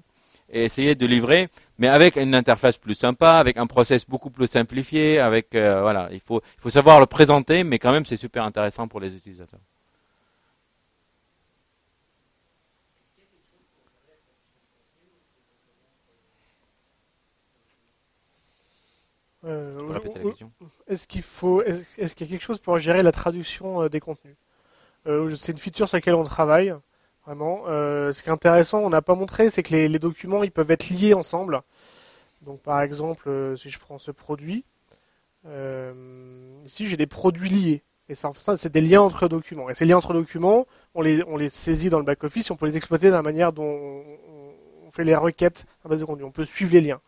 [0.50, 1.48] et essayer de livrer,
[1.78, 6.10] mais avec une interface plus sympa, avec un process beaucoup plus simplifié, avec euh, voilà,
[6.12, 9.16] il faut il faut savoir le présenter, mais quand même c'est super intéressant pour les
[9.16, 9.60] utilisateurs.
[19.44, 19.70] Euh,
[20.86, 23.98] est-ce qu'il faut, est-ce qu'il y a quelque chose pour gérer la traduction euh, des
[23.98, 24.36] contenus
[25.06, 26.74] euh, C'est une feature sur laquelle on travaille
[27.26, 27.64] vraiment.
[27.66, 30.90] ce qui est intéressant, on n'a pas montré, c'est que les, documents ils peuvent être
[30.90, 31.62] liés ensemble.
[32.42, 34.64] Donc par exemple, si je prends ce produit,
[36.64, 37.82] ici j'ai des produits liés.
[38.08, 39.70] Et ça, c'est des liens entre documents.
[39.70, 42.56] Et ces liens entre documents, on les, on les saisit dans le back-office et on
[42.56, 46.24] peut les exploiter de la manière dont on, fait les requêtes à base de contenu.
[46.24, 47.00] On peut suivre les liens.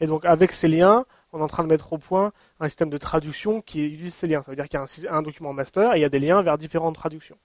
[0.00, 2.90] Et donc avec ces liens, on est en train de mettre au point un système
[2.90, 4.42] de traduction qui utilise ces liens.
[4.42, 6.42] Ça veut dire qu'il y a un, document master et il y a des liens
[6.42, 7.38] vers différentes traductions.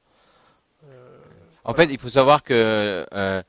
[0.83, 1.17] Euh,
[1.63, 3.41] en fait, il faut savoir que euh,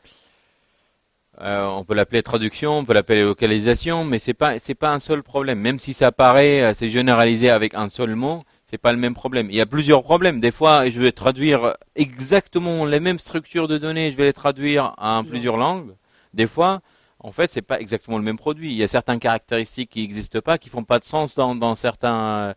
[1.40, 4.98] euh, on peut l'appeler traduction, on peut l'appeler localisation, mais c'est pas c'est pas un
[4.98, 5.58] seul problème.
[5.58, 9.48] Même si ça paraît c'est généralisé avec un seul mot, c'est pas le même problème.
[9.50, 10.40] Il y a plusieurs problèmes.
[10.40, 14.94] Des fois, je vais traduire exactement les mêmes structures de données, je vais les traduire
[14.98, 15.94] en plusieurs langues.
[16.34, 16.80] Des fois,
[17.20, 18.70] en fait, c'est pas exactement le même produit.
[18.70, 22.54] Il y a certaines caractéristiques qui n'existent pas, qui font pas de sens dans, certains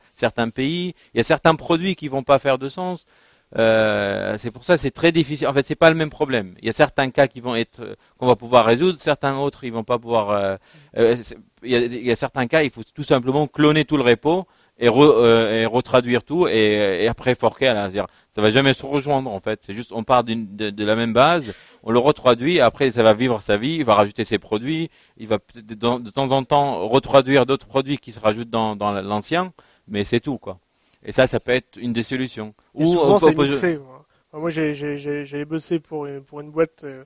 [0.54, 0.94] pays.
[1.14, 3.06] Il y a certains produits qui vont pas faire de sens.
[3.58, 5.48] Euh, c'est pour ça c'est très difficile.
[5.48, 6.56] En fait, c'est pas le même problème.
[6.62, 9.74] Il y a certains cas qui vont être qu'on va pouvoir résoudre, certains autres ils
[9.74, 10.30] vont pas pouvoir.
[10.30, 10.56] Euh,
[10.98, 11.18] euh,
[11.64, 14.48] il, y a, certains cas, il faut tout simplement cloner tout le repo
[14.82, 18.08] et, et retraduire tout et, après forquer à la.
[18.32, 19.62] Ça va jamais se rejoindre en fait.
[19.64, 21.54] C'est juste on part de, de, la même base
[21.84, 25.28] on le retraduit, après ça va vivre sa vie, il va rajouter ses produits, il
[25.28, 29.54] va de, de temps en temps retraduire d'autres produits qui se rajoutent dans, l'ancien,
[29.88, 30.60] mais c'est tout quoi.
[31.04, 32.54] Et ça, ça peut être une des solutions.
[32.76, 33.80] Ou souvent, c'est mixé.
[34.34, 37.04] Moi, j'ai bossé pour une, pour une boîte euh,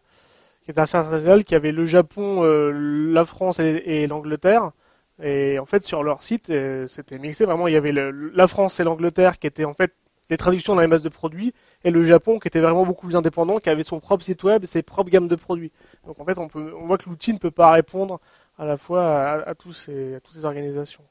[0.63, 4.71] qui était internationale, qui avait le Japon, euh, la France et, l'Angleterre.
[5.21, 7.45] Et en fait, sur leur site, euh, c'était mixé.
[7.45, 9.93] Vraiment, il y avait la France et l'Angleterre qui étaient en fait
[10.29, 13.15] les traductions dans les masses de produits, et le Japon qui était vraiment beaucoup plus
[13.15, 15.71] indépendant, qui avait son propre site web et ses propres gammes de produits.
[16.05, 18.19] Donc en fait, on, peut, on voit que l'outil ne peut pas répondre
[18.57, 21.03] à la fois à, tous ces, à toutes ces organisations.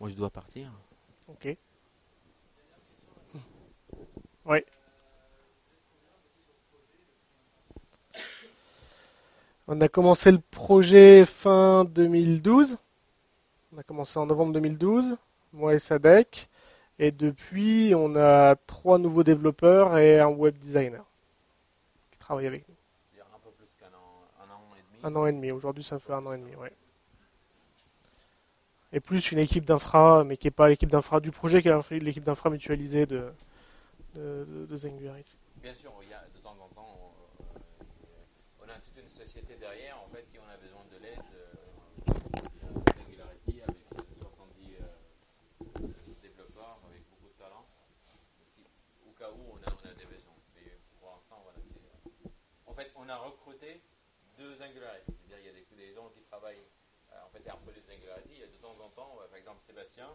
[0.00, 0.72] Moi, je dois partir.
[1.28, 1.56] Ok.
[4.46, 4.58] Oui.
[9.66, 12.76] On a commencé le projet fin 2012.
[13.74, 15.16] On a commencé en novembre 2012
[15.52, 16.48] moi et Sadek.
[16.98, 21.04] Et depuis, on a trois nouveaux développeurs et un web designer
[22.10, 22.74] qui travaillent avec nous.
[23.20, 25.00] Un peu plus qu'un an, et demi.
[25.02, 25.50] Un an et demi.
[25.50, 26.68] Aujourd'hui, ça fait un an et demi, oui.
[28.92, 31.90] et plus une équipe d'infra, mais qui n'est pas l'équipe d'infra du projet, qui est
[31.98, 33.24] l'équipe d'infra mutualisée de,
[34.14, 35.36] de, de, de Singularity.
[35.60, 37.58] Bien sûr, il y a de temps en temps, euh,
[38.64, 42.12] on a toute une société derrière, en fait, si on a besoin de l'aide, euh,
[42.94, 43.82] Singularity avec
[44.22, 45.88] 70 euh,
[46.22, 47.66] développeurs, avec beaucoup de talent,
[48.54, 48.62] si,
[49.08, 50.38] au cas où on a, on a des besoins.
[50.54, 51.82] Mais pour l'instant, voilà, c'est,
[52.66, 53.80] en fait, on a recruté
[54.36, 56.66] deux Singularity, c'est-à-dire il y a des, des gens qui travaillent,
[57.12, 59.18] euh, en fait, c'est un peu des Singularity, il y a de temps en temps,
[59.22, 60.10] euh, par exemple, Sébastien,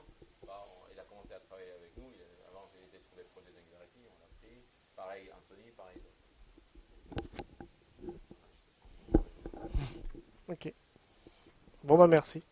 [0.46, 4.04] bah, il a commencé à travailler avec nous, il avant j'étais sur les projets Singularity,
[4.04, 4.64] on l'a pris,
[4.96, 6.02] pareil Anthony, pareil.
[10.50, 10.74] Ok.
[11.84, 12.44] Bon bah merci.